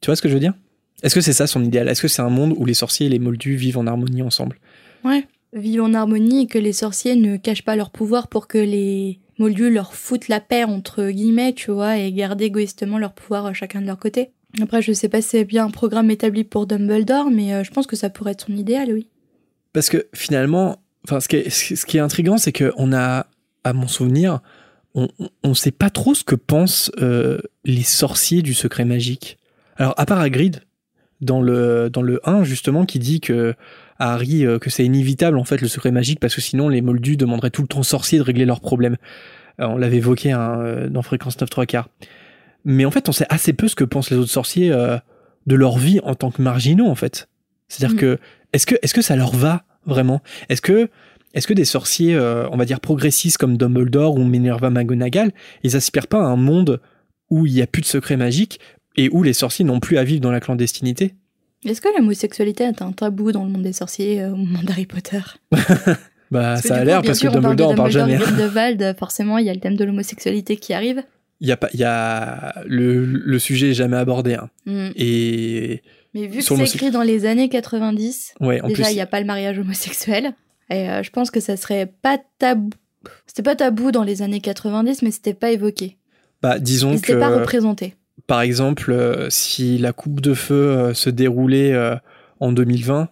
Tu 0.00 0.06
vois 0.06 0.16
ce 0.16 0.22
que 0.22 0.28
je 0.28 0.34
veux 0.34 0.40
dire? 0.40 0.54
Est-ce 1.02 1.14
que 1.14 1.20
c'est 1.20 1.32
ça 1.32 1.46
son 1.46 1.62
idéal? 1.64 1.88
Est-ce 1.88 2.02
que 2.02 2.08
c'est 2.08 2.22
un 2.22 2.28
monde 2.30 2.54
où 2.56 2.64
les 2.64 2.74
sorciers 2.74 3.06
et 3.06 3.10
les 3.10 3.18
moldus 3.18 3.56
vivent 3.56 3.78
en 3.78 3.86
harmonie 3.86 4.22
ensemble? 4.22 4.58
Ouais. 5.04 5.26
Vivent 5.52 5.82
en 5.82 5.94
harmonie 5.94 6.42
et 6.42 6.46
que 6.46 6.58
les 6.58 6.72
sorciers 6.72 7.14
ne 7.14 7.36
cachent 7.36 7.62
pas 7.62 7.76
leur 7.76 7.90
pouvoir 7.90 8.28
pour 8.28 8.48
que 8.48 8.58
les 8.58 9.20
moldus 9.38 9.70
leur 9.70 9.94
foutent 9.94 10.28
la 10.28 10.40
paix, 10.40 10.64
entre 10.64 11.10
guillemets, 11.10 11.52
tu 11.52 11.70
vois, 11.70 11.96
et 11.98 12.12
gardent 12.12 12.42
égoïstement 12.42 12.98
leur 12.98 13.12
pouvoir 13.12 13.46
euh, 13.46 13.52
chacun 13.52 13.80
de 13.80 13.86
leur 13.86 13.98
côté. 13.98 14.30
Après, 14.60 14.82
je 14.82 14.92
sais 14.92 15.08
pas 15.08 15.20
si 15.22 15.28
c'est 15.30 15.44
bien 15.44 15.66
un 15.66 15.70
programme 15.70 16.10
établi 16.10 16.44
pour 16.44 16.66
Dumbledore, 16.66 17.30
mais 17.30 17.54
euh, 17.54 17.64
je 17.64 17.70
pense 17.70 17.86
que 17.86 17.96
ça 17.96 18.10
pourrait 18.10 18.32
être 18.32 18.46
son 18.46 18.56
idéal, 18.56 18.92
oui. 18.92 19.08
Parce 19.72 19.88
que 19.90 20.06
finalement, 20.14 20.78
enfin, 21.06 21.20
ce 21.20 21.28
qui 21.28 21.36
est, 21.36 21.50
ce 21.50 21.86
qui 21.86 21.96
est 21.96 22.00
intriguant, 22.00 22.36
c'est 22.38 22.52
qu'on 22.52 22.92
a, 22.92 23.26
à 23.64 23.72
mon 23.72 23.88
souvenir, 23.88 24.40
on 24.94 25.08
ne 25.42 25.54
sait 25.54 25.72
pas 25.72 25.90
trop 25.90 26.14
ce 26.14 26.22
que 26.22 26.36
pensent 26.36 26.92
euh, 27.00 27.38
les 27.64 27.82
sorciers 27.82 28.42
du 28.42 28.54
secret 28.54 28.84
magique. 28.84 29.38
Alors, 29.76 29.94
à 29.96 30.06
part 30.06 30.20
Hagrid, 30.20 30.60
dans 31.20 31.40
le, 31.40 31.90
dans 31.90 32.02
le 32.02 32.20
1, 32.28 32.44
justement, 32.44 32.84
qui 32.84 32.98
dit 32.98 33.20
que 33.20 33.54
à 33.98 34.12
Harry 34.14 34.46
euh, 34.46 34.58
que 34.58 34.70
c'est 34.70 34.84
inévitable, 34.84 35.38
en 35.38 35.44
fait, 35.44 35.60
le 35.60 35.68
secret 35.68 35.90
magique, 35.90 36.20
parce 36.20 36.34
que 36.34 36.40
sinon, 36.40 36.68
les 36.68 36.80
moldus 36.80 37.16
demanderaient 37.16 37.50
tout 37.50 37.62
le 37.62 37.68
temps 37.68 37.80
aux 37.80 37.84
sorciers 37.84 38.18
de 38.18 38.22
régler 38.24 38.44
leurs 38.44 38.60
problèmes. 38.60 38.96
Euh, 39.60 39.66
on 39.66 39.76
l'avait 39.76 39.96
évoqué 39.96 40.32
hein, 40.32 40.86
dans 40.90 41.02
Fréquence 41.02 41.40
9 41.40 41.50
3 41.50 41.66
quarts. 41.66 41.88
mais 42.64 42.84
en 42.84 42.90
fait, 42.90 43.08
on 43.08 43.12
sait 43.12 43.26
assez 43.30 43.52
peu 43.52 43.68
ce 43.68 43.74
que 43.74 43.84
pensent 43.84 44.10
les 44.10 44.16
autres 44.16 44.30
sorciers 44.30 44.70
euh, 44.70 44.96
de 45.46 45.54
leur 45.56 45.76
vie 45.76 46.00
en 46.04 46.14
tant 46.14 46.30
que 46.30 46.40
marginaux, 46.40 46.86
en 46.86 46.94
fait. 46.94 47.28
C'est-à-dire 47.68 47.96
Mm. 47.96 48.00
que 48.00 48.18
est-ce 48.52 48.66
que 48.66 48.76
est-ce 48.82 48.94
que 48.94 49.02
ça 49.02 49.16
leur 49.16 49.34
va 49.34 49.64
vraiment? 49.86 50.22
Est-ce 50.48 50.62
que 50.62 50.88
est-ce 51.34 51.46
que 51.46 51.52
des 51.52 51.64
sorciers, 51.64 52.14
euh, 52.14 52.48
on 52.50 52.56
va 52.56 52.64
dire 52.64 52.80
progressistes 52.80 53.38
comme 53.38 53.56
Dumbledore 53.56 54.14
ou 54.14 54.24
Minerva 54.24 54.70
McGonagall, 54.70 55.32
ils 55.62 55.76
aspirent 55.76 56.06
pas 56.06 56.18
à 56.20 56.26
un 56.26 56.36
monde 56.36 56.80
où 57.30 57.46
il 57.46 57.52
y 57.52 57.62
a 57.62 57.66
plus 57.66 57.82
de 57.82 57.86
secrets 57.86 58.16
magiques 58.16 58.60
et 58.96 59.08
où 59.10 59.22
les 59.22 59.32
sorciers 59.32 59.64
n'ont 59.64 59.80
plus 59.80 59.98
à 59.98 60.04
vivre 60.04 60.20
dans 60.20 60.30
la 60.30 60.40
clandestinité? 60.40 61.14
Est-ce 61.64 61.80
que 61.80 61.88
l'homosexualité 61.96 62.64
est 62.64 62.82
un 62.82 62.92
tabou 62.92 63.32
dans 63.32 63.44
le 63.44 63.50
monde 63.50 63.62
des 63.62 63.72
sorciers 63.72 64.22
euh, 64.22 64.32
au 64.32 64.36
moment 64.36 64.62
d'Harry 64.62 64.86
Potter? 64.86 65.20
Bah, 66.30 66.56
ça 66.56 66.76
a 66.76 66.84
l'air 66.84 67.02
parce 67.02 67.20
que 67.20 67.28
sûr, 67.28 67.36
on 67.36 67.40
parle 67.40 67.54
de 67.54 67.62
Dumbledore 67.62 67.90
jamais. 67.90 68.12
Dumbledore, 68.16 68.36
Grindelwald, 68.36 68.98
forcément, 68.98 69.38
il 69.38 69.46
y 69.46 69.50
a 69.50 69.54
le 69.54 69.60
thème 69.60 69.76
de 69.76 69.84
l'homosexualité 69.84 70.56
qui 70.56 70.72
arrive. 70.72 71.02
Il 71.40 71.46
y 71.46 71.52
a 71.52 71.56
pas, 71.56 71.68
il 71.74 71.78
y 71.78 71.84
a 71.84 72.54
le, 72.66 73.04
le 73.04 73.38
sujet 73.38 73.70
est 73.70 73.74
jamais 73.74 73.98
abordé. 73.98 74.34
hein. 74.34 74.48
Mm. 74.66 74.88
Et 74.96 75.82
Mais 76.12 76.26
vu 76.26 76.38
que 76.38 76.44
c'est 76.44 76.74
écrit 76.74 76.90
dans 76.90 77.02
les 77.02 77.26
années 77.26 77.48
90, 77.48 78.34
ouais, 78.40 78.60
en 78.62 78.68
déjà, 78.68 78.90
il 78.90 78.94
n'y 78.94 79.00
a 79.00 79.06
pas 79.06 79.20
le 79.20 79.26
mariage 79.26 79.58
homosexuel. 79.58 80.32
Et 80.70 80.88
euh, 80.88 81.02
je 81.02 81.10
pense 81.10 81.30
que 81.30 81.40
ça 81.40 81.56
serait 81.56 81.86
pas 82.02 82.18
tabou. 82.38 82.70
C'était 83.26 83.42
pas 83.42 83.56
tabou 83.56 83.90
dans 83.90 84.02
les 84.02 84.22
années 84.22 84.40
90, 84.40 85.02
mais 85.02 85.10
c'était 85.10 85.34
pas 85.34 85.50
évoqué. 85.50 85.96
bah, 86.42 86.58
disons 86.58 86.90
que 86.90 86.94
n'étaient 86.96 87.18
pas 87.18 87.36
représentés. 87.36 87.94
par 88.26 88.40
exemple, 88.40 88.92
euh, 88.92 89.28
si 89.30 89.78
la 89.78 89.92
coupe 89.92 90.20
de 90.20 90.34
feu 90.34 90.54
euh, 90.54 90.94
se 90.94 91.10
déroulait 91.10 91.74
en 92.40 92.52
2020, 92.52 93.08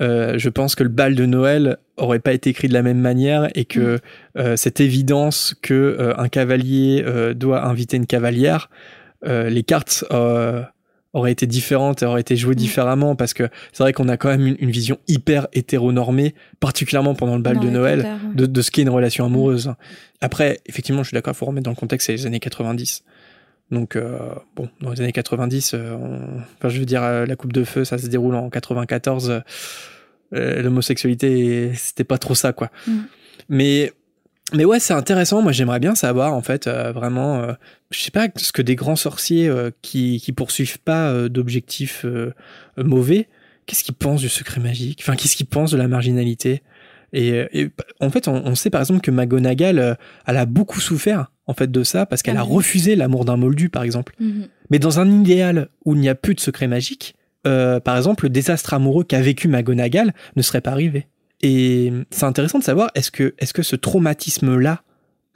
euh, 0.00 0.34
je 0.38 0.48
pense 0.48 0.74
que 0.74 0.82
le 0.82 0.88
bal 0.88 1.14
de 1.14 1.24
Noël 1.26 1.78
aurait 1.96 2.18
pas 2.18 2.32
été 2.32 2.50
écrit 2.50 2.68
de 2.68 2.72
la 2.72 2.82
même 2.82 2.98
manière 2.98 3.48
et 3.54 3.64
que 3.64 4.00
euh, 4.36 4.56
cette 4.56 4.80
évidence 4.80 5.54
que 5.62 5.74
euh, 5.74 6.14
un 6.18 6.28
cavalier 6.28 7.04
doit 7.34 7.64
inviter 7.64 7.96
une 7.96 8.06
cavalière, 8.06 8.70
les 9.26 9.62
cartes 9.62 10.04
auraient 11.14 11.32
été 11.32 11.46
différentes, 11.46 12.02
et 12.02 12.06
auraient 12.06 12.20
été 12.20 12.36
jouées 12.36 12.54
Mm. 12.54 12.58
différemment 12.58 13.16
parce 13.16 13.32
que 13.32 13.48
c'est 13.72 13.82
vrai 13.82 13.92
qu'on 13.94 14.08
a 14.08 14.16
quand 14.18 14.28
même 14.28 14.46
une, 14.46 14.56
une 14.58 14.70
vision 14.70 14.98
hyper 15.08 15.48
hétéronormée, 15.54 16.34
particulièrement 16.60 17.14
pendant 17.14 17.36
le 17.36 17.42
bal 17.42 17.54
Dans 17.56 17.62
de 17.64 17.70
Noël 17.70 18.06
de, 18.34 18.44
de 18.46 18.62
ce 18.62 18.70
qu'est 18.70 18.82
une 18.82 18.90
relation 18.90 19.24
amoureuse. 19.24 19.72
Après, 20.20 20.60
effectivement, 20.66 21.02
je 21.02 21.08
suis 21.08 21.14
d'accord, 21.14 21.32
il 21.34 21.36
faut 21.38 21.46
remettre 21.46 21.64
dans 21.64 21.70
le 21.70 21.76
contexte, 21.76 22.06
c'est 22.06 22.12
les 22.12 22.26
années 22.26 22.40
90. 22.40 23.02
Donc, 23.70 23.96
euh, 23.96 24.18
bon, 24.56 24.68
dans 24.82 24.90
les 24.90 25.00
années 25.00 25.12
90, 25.12 25.72
euh, 25.74 25.94
on- 25.94 26.40
enfin, 26.58 26.68
je 26.68 26.78
veux 26.78 26.84
dire, 26.84 27.02
euh, 27.02 27.24
la 27.26 27.34
coupe 27.36 27.52
de 27.52 27.64
feu, 27.64 27.84
ça 27.84 27.96
se 27.96 28.08
déroule 28.08 28.34
en 28.34 28.50
94. 28.50 29.30
euh, 29.30 29.40
euh, 30.34 30.62
L'homosexualité, 30.62 31.72
c'était 31.74 32.04
pas 32.04 32.18
trop 32.18 32.34
ça, 32.34 32.52
quoi. 32.52 32.70
Mm. 32.86 32.92
Mais, 33.48 33.92
mais 34.52 34.64
ouais, 34.64 34.78
c'est 34.78 34.92
intéressant. 34.92 35.42
Moi, 35.42 35.52
j'aimerais 35.52 35.80
bien 35.80 35.94
savoir, 35.94 36.34
en 36.34 36.42
fait, 36.42 36.66
euh, 36.66 36.92
vraiment, 36.92 37.40
euh, 37.40 37.52
je 37.90 38.00
sais 38.00 38.10
pas, 38.10 38.28
ce 38.36 38.52
que 38.52 38.62
des 38.62 38.76
grands 38.76 38.96
sorciers 38.96 39.48
euh, 39.48 39.70
qui, 39.82 40.20
qui 40.20 40.32
poursuivent 40.32 40.78
pas 40.80 41.08
euh, 41.08 41.28
d'objectifs 41.28 42.04
mauvais, 42.76 43.28
qu'est-ce 43.66 43.82
qu'ils 43.84 43.94
pensent 43.94 44.20
du 44.20 44.28
secret 44.28 44.60
magique? 44.60 45.00
Enfin, 45.02 45.16
qu'est-ce 45.16 45.36
qu'ils 45.36 45.46
pensent 45.46 45.70
de 45.70 45.78
la 45.78 45.88
marginalité? 45.88 46.62
Et, 47.12 47.44
et, 47.52 47.70
en 48.00 48.10
fait, 48.10 48.28
on, 48.28 48.34
on 48.44 48.54
sait 48.54 48.70
par 48.70 48.80
exemple 48.80 49.00
que 49.00 49.10
McGonagall, 49.10 49.96
elle 50.26 50.36
a 50.36 50.46
beaucoup 50.46 50.80
souffert 50.80 51.30
en 51.46 51.54
fait 51.54 51.70
de 51.70 51.84
ça 51.84 52.06
parce 52.06 52.22
qu'elle 52.22 52.36
Ah 52.36 52.40
a 52.40 52.44
oui. 52.44 52.54
refusé 52.54 52.96
l'amour 52.96 53.24
d'un 53.24 53.36
moldu, 53.36 53.68
par 53.68 53.82
exemple. 53.84 54.14
Mhm. 54.18 54.48
Mais 54.70 54.78
dans 54.80 54.98
un 54.98 55.08
idéal 55.10 55.68
où 55.84 55.94
il 55.94 56.00
n'y 56.00 56.08
a 56.08 56.14
plus 56.16 56.34
de 56.34 56.40
secret 56.40 56.66
magique, 56.66 57.14
par 57.44 57.96
exemple, 57.96 58.24
le 58.24 58.30
désastre 58.30 58.74
amoureux 58.74 59.04
qu'a 59.04 59.20
vécu 59.20 59.48
McGonagall 59.48 60.12
ne 60.36 60.42
serait 60.42 60.60
pas 60.60 60.72
arrivé. 60.72 61.06
Et 61.40 61.92
c'est 62.10 62.24
intéressant 62.24 62.58
de 62.58 62.64
savoir 62.64 62.90
est-ce 62.94 63.10
que, 63.10 63.34
est-ce 63.38 63.52
que 63.52 63.62
ce 63.62 63.76
traumatisme-là, 63.76 64.82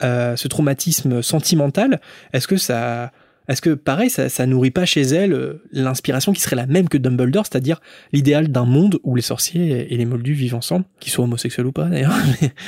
euh, 0.03 0.35
ce 0.35 0.47
traumatisme 0.47 1.21
sentimental, 1.21 2.01
est-ce 2.33 2.47
que 2.47 2.57
ça, 2.57 3.11
est-ce 3.47 3.61
que 3.61 3.71
pareil, 3.71 4.09
ça, 4.09 4.45
nourrit 4.45 4.71
pas 4.71 4.85
chez 4.85 5.01
elle 5.01 5.33
euh, 5.33 5.63
l'inspiration 5.71 6.33
qui 6.33 6.41
serait 6.41 6.55
la 6.55 6.67
même 6.67 6.87
que 6.87 6.97
Dumbledore, 6.97 7.45
c'est-à-dire 7.45 7.81
l'idéal 8.13 8.49
d'un 8.49 8.65
monde 8.65 8.99
où 9.03 9.15
les 9.15 9.21
sorciers 9.21 9.91
et 9.93 9.97
les 9.97 10.05
moldus 10.05 10.33
vivent 10.33 10.55
ensemble, 10.55 10.85
qu'ils 10.99 11.11
soient 11.11 11.25
homosexuels 11.25 11.65
ou 11.65 11.71
pas 11.71 11.85
d'ailleurs. 11.85 12.15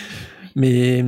Mais, 0.56 1.04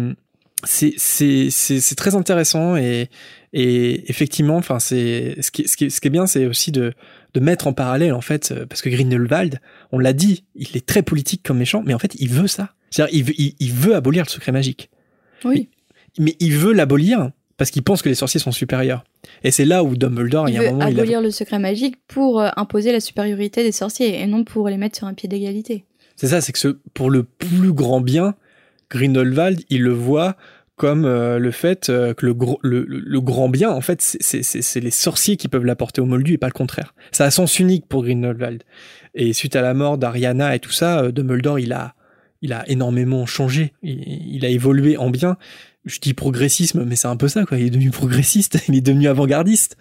c'est, 0.63 1.95
très 1.97 2.15
intéressant 2.15 2.77
et, 2.77 3.09
effectivement, 3.51 4.57
enfin, 4.57 4.79
ce 4.79 5.35
ce 5.39 5.51
ce 5.67 5.75
qui 5.75 6.07
est 6.07 6.09
bien, 6.09 6.25
c'est 6.25 6.45
aussi 6.45 6.71
de, 6.71 6.93
de 7.33 7.39
mettre 7.39 7.67
en 7.67 7.73
parallèle 7.73 8.13
en 8.13 8.21
fait, 8.21 8.51
euh, 8.51 8.65
parce 8.65 8.81
que 8.81 8.89
Grindelwald, 8.89 9.59
on 9.93 9.99
l'a 9.99 10.11
dit, 10.11 10.43
il 10.55 10.75
est 10.75 10.85
très 10.85 11.01
politique 11.03 11.41
comme 11.43 11.59
méchant, 11.59 11.81
mais 11.85 11.93
en 11.93 11.99
fait, 11.99 12.13
il 12.19 12.27
veut 12.29 12.47
ça. 12.47 12.73
C'est-à-dire, 12.89 13.15
il 13.15 13.23
veut, 13.23 13.33
il, 13.37 13.55
il 13.59 13.71
veut 13.71 13.95
abolir 13.95 14.25
le 14.25 14.29
secret 14.29 14.51
magique, 14.51 14.89
Oui. 15.45 15.69
mais 16.19 16.35
il 16.41 16.51
veut 16.57 16.73
l'abolir 16.73 17.29
parce 17.57 17.69
qu'il 17.71 17.83
pense 17.83 18.01
que 18.01 18.09
les 18.09 18.15
sorciers 18.15 18.39
sont 18.39 18.51
supérieurs. 18.51 19.03
Et 19.43 19.51
c'est 19.51 19.63
là 19.65 19.83
où 19.83 19.95
Dumbledore, 19.95 20.49
il 20.49 20.55
y 20.55 20.57
a 20.57 20.61
un 20.61 20.71
moment, 20.71 20.87
il 20.87 20.97
a- 20.99 21.01
abolir 21.01 21.21
le 21.21 21.31
secret 21.31 21.59
magique 21.59 21.95
pour 22.07 22.41
euh, 22.41 22.49
imposer 22.57 22.91
la 22.91 22.99
supériorité 22.99 23.63
des 23.63 23.71
sorciers 23.71 24.19
et 24.19 24.27
non 24.27 24.43
pour 24.43 24.67
les 24.67 24.77
mettre 24.77 24.97
sur 24.97 25.07
un 25.07 25.13
pied 25.13 25.29
d'égalité. 25.29 25.85
C'est 26.15 26.27
ça, 26.27 26.41
c'est 26.41 26.51
que 26.51 26.59
ce, 26.59 26.67
pour 26.93 27.09
le 27.09 27.23
plus 27.23 27.71
grand 27.71 28.01
bien, 28.01 28.35
Grindelwald, 28.89 29.61
il 29.69 29.81
le 29.83 29.93
voit 29.93 30.35
comme 30.75 31.05
euh, 31.05 31.37
le 31.37 31.51
fait 31.51 31.89
euh, 31.89 32.13
que 32.13 32.25
le, 32.25 33.21
grand 33.21 33.49
bien, 33.49 33.69
en 33.69 33.81
fait, 33.81 34.01
c'est- 34.01 34.79
les 34.79 34.91
sorciers 34.91 35.37
qui 35.37 35.47
peuvent 35.47 35.65
l'apporter 35.65 36.01
au 36.01 36.05
moldu 36.05 36.33
et 36.33 36.37
pas 36.37 36.47
le 36.47 36.53
contraire. 36.53 36.95
Ça 37.11 37.25
a 37.25 37.31
sens 37.31 37.59
unique 37.59 37.85
pour 37.87 38.03
Grindelwald. 38.03 38.63
Et 39.13 39.33
suite 39.33 39.55
à 39.55 39.61
la 39.61 39.73
mort 39.73 39.97
d'Ariana 39.97 40.55
et 40.55 40.59
tout 40.59 40.71
ça, 40.71 41.01
euh, 41.01 41.11
Dumbledore, 41.11 41.59
il 41.59 41.73
a, 41.73 41.93
il 42.41 42.53
a 42.53 42.67
énormément 42.69 43.25
changé. 43.25 43.73
Il, 43.83 44.01
il 44.35 44.45
a 44.45 44.49
évolué 44.49 44.97
en 44.97 45.09
bien. 45.11 45.37
Je 45.85 45.99
dis 45.99 46.13
progressisme, 46.13 46.83
mais 46.85 46.95
c'est 46.95 47.07
un 47.07 47.17
peu 47.17 47.27
ça, 47.27 47.45
quoi. 47.45 47.57
Il 47.59 47.67
est 47.67 47.69
devenu 47.69 47.91
progressiste, 47.91 48.57
il 48.67 48.75
est 48.75 48.81
devenu 48.81 49.07
avant-gardiste. 49.07 49.77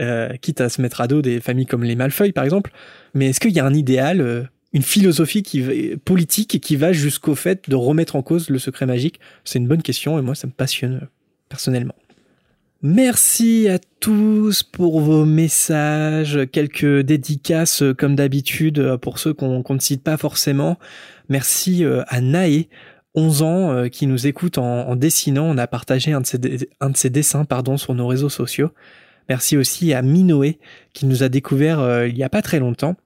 Euh, 0.00 0.28
quitte 0.36 0.60
à 0.60 0.68
se 0.68 0.80
mettre 0.82 1.00
à 1.00 1.08
dos 1.08 1.22
des 1.22 1.40
familles 1.40 1.66
comme 1.66 1.82
les 1.84 1.96
Malfeuilles, 1.96 2.32
par 2.32 2.44
exemple. 2.44 2.70
Mais 3.14 3.30
est-ce 3.30 3.40
qu'il 3.40 3.50
y 3.52 3.60
a 3.60 3.64
un 3.64 3.74
idéal, 3.74 4.48
une 4.72 4.82
philosophie 4.82 5.42
qui 5.42 5.62
politique 6.04 6.60
qui 6.60 6.76
va 6.76 6.92
jusqu'au 6.92 7.34
fait 7.34 7.68
de 7.68 7.76
remettre 7.76 8.16
en 8.16 8.22
cause 8.22 8.50
le 8.50 8.58
secret 8.58 8.86
magique? 8.86 9.20
C'est 9.44 9.58
une 9.58 9.68
bonne 9.68 9.82
question 9.82 10.18
et 10.18 10.22
moi, 10.22 10.34
ça 10.34 10.46
me 10.46 10.52
passionne 10.52 11.00
euh, 11.02 11.06
personnellement. 11.48 11.94
Merci 12.82 13.68
à 13.68 13.78
tous 13.98 14.62
pour 14.62 15.00
vos 15.00 15.24
messages, 15.24 16.38
quelques 16.52 17.00
dédicaces 17.00 17.82
euh, 17.82 17.94
comme 17.94 18.14
d'habitude 18.14 18.78
euh, 18.78 18.98
pour 18.98 19.18
ceux 19.18 19.32
qu'on 19.32 19.64
ne 19.68 19.80
cite 19.80 20.02
pas 20.02 20.16
forcément. 20.16 20.78
Merci 21.28 21.84
à 21.84 22.22
Naé, 22.22 22.70
11 23.14 23.42
ans, 23.42 23.88
qui 23.90 24.06
nous 24.06 24.26
écoute 24.26 24.56
en, 24.56 24.96
dessinant. 24.96 25.44
On 25.44 25.58
a 25.58 25.66
partagé 25.66 26.12
un 26.14 26.22
de 26.22 26.96
ses, 26.96 27.10
dessins 27.10 27.44
pardon, 27.44 27.76
sur 27.76 27.94
nos 27.94 28.06
réseaux 28.06 28.30
sociaux. 28.30 28.70
Merci 29.28 29.58
aussi 29.58 29.92
à 29.92 30.00
Minoé, 30.00 30.58
qui 30.94 31.04
nous 31.04 31.22
a 31.22 31.28
découvert 31.28 32.06
il 32.06 32.16
y 32.16 32.22
a 32.22 32.30
pas 32.30 32.40
très 32.40 32.60
longtemps. 32.60 32.96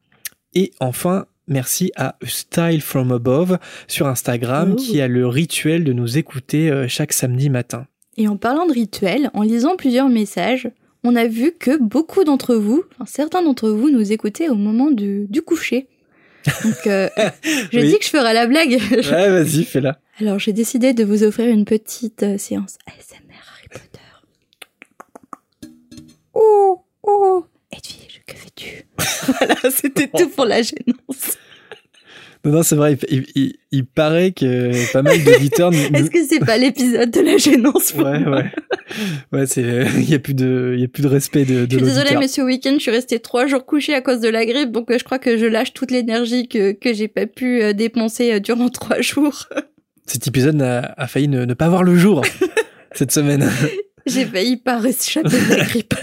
Et 0.54 0.70
enfin, 0.78 1.26
merci 1.48 1.90
à 1.96 2.16
Style 2.24 2.80
From 2.82 3.12
Above 3.12 3.58
sur 3.88 4.06
Instagram, 4.06 4.72
Oh. 4.72 4.76
qui 4.76 5.00
a 5.00 5.08
le 5.08 5.26
rituel 5.26 5.84
de 5.84 5.92
nous 5.92 6.18
écouter 6.18 6.70
euh, 6.70 6.86
chaque 6.88 7.12
samedi 7.12 7.50
matin. 7.50 7.86
Et 8.16 8.28
en 8.28 8.36
parlant 8.36 8.66
de 8.66 8.72
rituel, 8.72 9.30
en 9.34 9.42
lisant 9.42 9.76
plusieurs 9.76 10.08
messages, 10.08 10.70
on 11.04 11.16
a 11.16 11.26
vu 11.26 11.52
que 11.58 11.76
beaucoup 11.82 12.24
d'entre 12.24 12.54
vous, 12.54 12.84
enfin 12.94 13.06
certains 13.06 13.42
d'entre 13.42 13.70
vous, 13.70 13.90
nous 13.90 14.12
écoutaient 14.12 14.48
au 14.48 14.54
moment 14.54 14.90
du, 14.90 15.26
du 15.28 15.42
coucher. 15.42 15.88
Donc, 16.64 16.86
euh, 16.86 17.08
je 17.72 17.78
Oui. 17.78 17.88
dis 17.88 17.98
que 17.98 18.04
je 18.04 18.10
ferai 18.10 18.34
la 18.34 18.46
blague. 18.46 18.78
Ouais, 18.90 19.30
vas-y, 19.30 19.64
fais-la. 19.64 19.98
Alors, 20.20 20.38
j'ai 20.38 20.52
décidé 20.52 20.92
de 20.92 21.04
vous 21.04 21.24
offrir 21.24 21.48
une 21.48 21.64
petite 21.64 22.22
euh, 22.22 22.38
séance 22.38 22.76
ASMR 22.86 23.34
Harry 23.54 23.68
Potter. 23.70 25.70
Oh, 26.34 26.84
oh, 27.02 27.44
Edwige, 27.72 28.22
que 28.26 28.34
fais-tu? 28.34 28.84
Voilà, 29.38 29.54
c'était 29.70 30.08
tout 30.08 30.28
pour 30.30 30.44
la 30.46 30.62
gênance. 30.62 31.38
Non, 32.44 32.50
non, 32.50 32.62
c'est 32.64 32.74
vrai, 32.74 32.98
il, 33.08 33.24
il- 33.36 33.54
il 33.70 33.86
paraît 33.86 34.32
que 34.32 34.92
pas 34.92 35.02
mal 35.02 35.16
nous- 35.16 35.30
Est-ce 35.98 36.10
que 36.10 36.24
c'est 36.28 36.40
pas 36.40 36.58
l'épisode 36.58 37.08
de 37.12 37.20
la 37.20 37.36
gênance 37.36 37.92
pour 37.92 38.04
Ouais, 38.04 38.18
ouais. 38.26 38.50
Ouais, 39.32 39.46
c'est, 39.46 39.62
il 39.96 40.10
y 40.10 40.14
a 40.14 40.18
plus 40.18 40.34
de, 40.34 40.74
il 40.76 40.84
a 40.84 40.88
plus 40.88 41.04
de 41.04 41.08
respect 41.08 41.44
de, 41.44 41.66
de 41.66 41.70
Je 41.70 41.76
suis 41.76 41.86
désolée, 41.86 42.16
mais 42.18 42.26
ce 42.26 42.40
week-end, 42.42 42.74
je 42.74 42.80
suis 42.82 42.90
restée 42.90 43.20
trois 43.20 43.46
jours 43.46 43.64
couchée 43.64 43.94
à 43.94 44.00
cause 44.00 44.18
de 44.20 44.28
la 44.28 44.44
grippe, 44.44 44.72
donc 44.72 44.90
euh, 44.90 44.98
je 44.98 45.04
crois 45.04 45.20
que 45.20 45.36
je 45.38 45.46
lâche 45.46 45.72
toute 45.72 45.92
l'énergie 45.92 46.48
que, 46.48 46.72
que 46.72 46.92
j'ai 46.92 47.06
pas 47.08 47.26
pu 47.26 47.62
euh, 47.62 47.72
dépenser 47.74 48.32
euh, 48.32 48.40
durant 48.40 48.68
trois 48.70 49.00
jours. 49.00 49.46
Cet 50.06 50.26
épisode 50.26 50.60
a, 50.60 50.94
a 50.96 51.06
failli 51.06 51.28
ne, 51.28 51.44
ne 51.44 51.54
pas 51.54 51.68
voir 51.68 51.84
le 51.84 51.94
jour 51.96 52.22
cette 52.92 53.12
semaine. 53.12 53.48
j'ai 54.06 54.24
failli 54.26 54.56
pas 54.56 54.78
réchapper 54.80 55.28
de 55.30 55.54
la 55.56 55.64
grippe. 55.64 55.94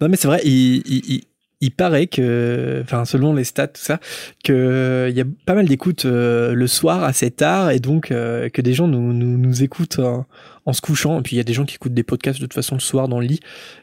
Non, 0.00 0.08
mais 0.08 0.16
c'est 0.16 0.28
vrai, 0.28 0.40
il, 0.44 1.22
il, 1.60 1.70
paraît 1.72 2.06
que, 2.06 2.80
enfin, 2.84 3.04
selon 3.04 3.34
les 3.34 3.42
stats, 3.44 3.68
tout 3.68 3.80
ça, 3.82 3.98
que 4.44 5.08
il 5.10 5.16
y 5.16 5.20
a 5.20 5.24
pas 5.44 5.54
mal 5.54 5.66
d'écoutes 5.66 6.04
euh, 6.04 6.54
le 6.54 6.66
soir 6.68 7.02
assez 7.02 7.30
tard 7.32 7.70
et 7.70 7.80
donc 7.80 8.10
euh, 8.12 8.48
que 8.48 8.62
des 8.62 8.74
gens 8.74 8.86
nous, 8.86 9.12
nous, 9.12 9.36
nous 9.38 9.62
écoutent 9.64 9.98
en, 9.98 10.24
en 10.66 10.72
se 10.72 10.80
couchant. 10.80 11.18
Et 11.18 11.22
puis 11.22 11.34
il 11.34 11.38
y 11.38 11.40
a 11.40 11.44
des 11.44 11.52
gens 11.54 11.64
qui 11.64 11.74
écoutent 11.74 11.94
des 11.94 12.04
podcasts 12.04 12.38
de 12.40 12.44
toute 12.46 12.54
façon 12.54 12.76
le 12.76 12.80
soir 12.80 13.08
dans 13.08 13.18
le 13.18 13.26
lit. 13.26 13.40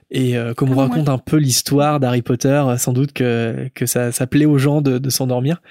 Et 0.09 0.37
euh, 0.37 0.53
comme 0.53 0.71
on 0.71 0.75
moi. 0.75 0.87
raconte 0.87 1.09
un 1.09 1.17
peu 1.17 1.35
l'histoire 1.37 1.99
d'Harry 1.99 2.21
Potter, 2.21 2.47
euh, 2.65 2.77
sans 2.77 2.93
doute 2.93 3.11
que, 3.11 3.69
que 3.73 3.85
ça, 3.85 4.11
ça 4.13 4.25
plaît 4.27 4.45
aux 4.45 4.57
gens 4.57 4.81
de, 4.81 4.97
de 4.97 5.09
s'endormir. 5.09 5.61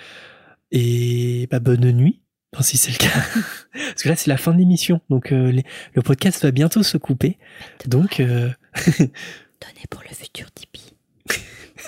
Et 0.73 1.49
bah, 1.51 1.61
bonne 1.61 1.91
nuit. 1.93 2.21
Enfin, 2.53 2.63
si 2.65 2.77
c'est 2.77 2.93
le 2.93 2.99
cas. 2.99 3.19
Parce 3.73 4.03
que 4.03 4.09
là, 4.09 4.17
c'est 4.17 4.29
la 4.31 4.37
fin 4.37 4.53
de 4.53 4.59
l'émission. 4.59 5.01
Donc, 5.11 5.33
euh, 5.33 5.51
les- 5.51 5.65
le 5.95 6.03
podcast 6.03 6.43
va 6.43 6.51
bientôt 6.51 6.83
se 6.83 6.99
couper. 6.99 7.39
Donc, 7.87 8.21
euh, 8.21 8.51
Donnez 8.99 9.87
pour 9.89 10.03
le. 10.03 10.14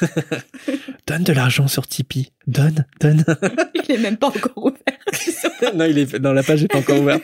donne 1.07 1.23
de 1.23 1.33
l'argent 1.33 1.69
sur 1.69 1.87
Tipeee. 1.87 2.31
Donne, 2.47 2.85
donne. 3.01 3.25
il 3.75 3.95
est 3.95 3.99
même 3.99 4.17
pas 4.17 4.29
encore 4.29 4.57
ouvert. 4.57 5.75
non, 5.75 5.85
il 5.85 5.99
est 5.99 6.17
dans 6.19 6.33
la 6.33 6.43
page 6.43 6.63
n'est 6.63 6.69
pas 6.69 6.79
encore 6.79 7.01
ouverte. 7.01 7.23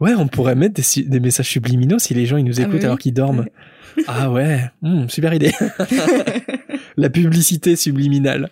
Ouais, 0.00 0.14
on 0.14 0.26
pourrait 0.26 0.54
mettre 0.54 0.74
des, 0.74 1.02
des, 1.02 1.20
messages 1.20 1.48
subliminaux 1.48 1.98
si 1.98 2.14
les 2.14 2.26
gens 2.26 2.36
ils 2.36 2.44
nous 2.44 2.60
écoutent 2.60 2.84
alors 2.84 2.98
qu'ils 2.98 3.14
dorment. 3.14 3.46
ah 4.08 4.30
ouais, 4.30 4.70
hmm, 4.82 5.08
super 5.08 5.32
idée. 5.34 5.52
la 6.96 7.10
publicité 7.10 7.76
subliminale. 7.76 8.50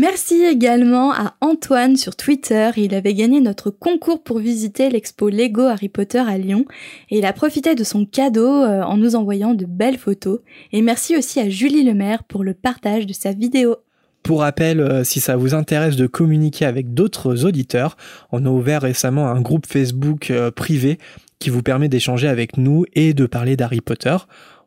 Merci 0.00 0.44
également 0.44 1.12
à 1.12 1.34
Antoine 1.40 1.96
sur 1.96 2.14
Twitter. 2.14 2.70
Il 2.76 2.94
avait 2.94 3.14
gagné 3.14 3.40
notre 3.40 3.70
concours 3.70 4.22
pour 4.22 4.38
visiter 4.38 4.90
l'expo 4.90 5.28
Lego 5.28 5.62
Harry 5.62 5.88
Potter 5.88 6.20
à 6.20 6.38
Lyon 6.38 6.66
et 7.10 7.18
il 7.18 7.26
a 7.26 7.32
profité 7.32 7.74
de 7.74 7.82
son 7.82 8.06
cadeau 8.06 8.46
euh, 8.46 8.82
en 8.82 8.96
nous 8.96 9.16
envoyant 9.16 9.54
de 9.54 9.64
belles 9.64 9.98
photos. 9.98 10.38
Et 10.70 10.82
merci 10.82 11.16
aussi 11.16 11.40
à 11.40 11.48
Julie 11.48 11.82
Lemaire 11.82 12.22
pour 12.22 12.44
le 12.44 12.54
partage 12.54 13.06
de 13.06 13.12
sa 13.12 13.32
vidéo. 13.32 13.74
Pour 14.22 14.42
rappel, 14.42 14.78
euh, 14.78 15.02
si 15.02 15.18
ça 15.18 15.36
vous 15.36 15.52
intéresse 15.54 15.96
de 15.96 16.06
communiquer 16.06 16.64
avec 16.64 16.94
d'autres 16.94 17.44
auditeurs, 17.44 17.96
on 18.30 18.46
a 18.46 18.50
ouvert 18.50 18.82
récemment 18.82 19.26
un 19.26 19.40
groupe 19.40 19.66
Facebook 19.66 20.30
euh, 20.30 20.52
privé 20.52 20.98
qui 21.40 21.50
vous 21.50 21.64
permet 21.64 21.88
d'échanger 21.88 22.28
avec 22.28 22.56
nous 22.56 22.84
et 22.94 23.14
de 23.14 23.26
parler 23.26 23.56
d'Harry 23.56 23.80
Potter. 23.80 24.16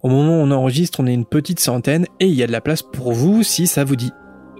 Au 0.04 0.10
moment 0.10 0.42
où 0.42 0.44
on 0.44 0.52
enregistre, 0.52 1.00
on 1.00 1.08
est 1.08 1.14
une 1.14 1.24
petite 1.24 1.62
centaine 1.62 2.06
et 2.20 2.28
il 2.28 2.34
y 2.34 2.44
a 2.44 2.48
de 2.48 2.52
la 2.52 2.60
place 2.60 2.82
pour 2.82 3.14
vous 3.14 3.44
si 3.44 3.66
ça 3.66 3.86
vous 3.86 3.96
dit. 3.96 4.12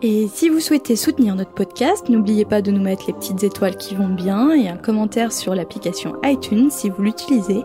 Et 0.04 0.28
si 0.34 0.50
vous 0.50 0.60
souhaitez 0.60 0.96
soutenir 0.96 1.36
notre 1.36 1.52
podcast, 1.52 2.10
n'oubliez 2.10 2.44
pas 2.44 2.64
de 2.64 2.72
nous 2.72 2.82
mettre 2.82 3.04
les 3.06 3.14
petites 3.14 3.44
étoiles 3.44 3.76
qui 3.76 3.94
vont 3.94 4.10
bien 4.10 4.50
et 4.52 4.68
un 4.68 4.78
commentaire 4.78 5.32
sur 5.32 5.54
l'application 5.54 6.16
iTunes 6.24 6.72
si 6.72 6.90
vous 6.90 7.04
l'utilisez, 7.04 7.62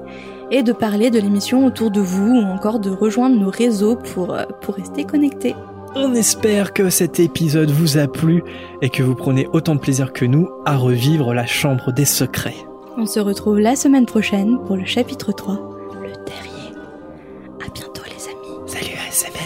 et 0.50 0.62
de 0.62 0.72
parler 0.72 1.10
de 1.10 1.18
l'émission 1.18 1.64
autour 1.64 1.90
de 1.90 2.00
vous 2.00 2.28
ou 2.28 2.44
encore 2.44 2.78
de 2.78 2.90
rejoindre 2.90 3.36
nos 3.36 3.48
réseaux 3.48 3.96
pour, 3.96 4.34
euh, 4.34 4.44
pour 4.60 4.74
rester 4.74 5.04
connectés. 5.04 5.54
On 5.94 6.12
espère 6.12 6.74
que 6.74 6.90
cet 6.90 7.20
épisode 7.20 7.70
vous 7.70 7.96
a 7.96 8.06
plu 8.06 8.44
et 8.82 8.90
que 8.90 9.02
vous 9.02 9.14
prenez 9.14 9.48
autant 9.54 9.74
de 9.74 9.80
plaisir 9.80 10.12
que 10.12 10.26
nous 10.26 10.50
à 10.66 10.76
revivre 10.76 11.32
la 11.32 11.46
chambre 11.46 11.90
des 11.90 12.04
secrets. 12.04 12.66
On 12.98 13.06
se 13.06 13.18
retrouve 13.18 13.60
la 13.60 13.76
semaine 13.76 14.04
prochaine 14.04 14.58
pour 14.66 14.76
le 14.76 14.84
chapitre 14.84 15.32
3, 15.32 15.54
le 16.02 16.12
terrier. 16.24 16.76
À 17.64 17.72
bientôt 17.72 18.02
les 18.04 18.28
amis. 18.28 18.60
Salut 18.66 18.94
ASMR. 19.08 19.45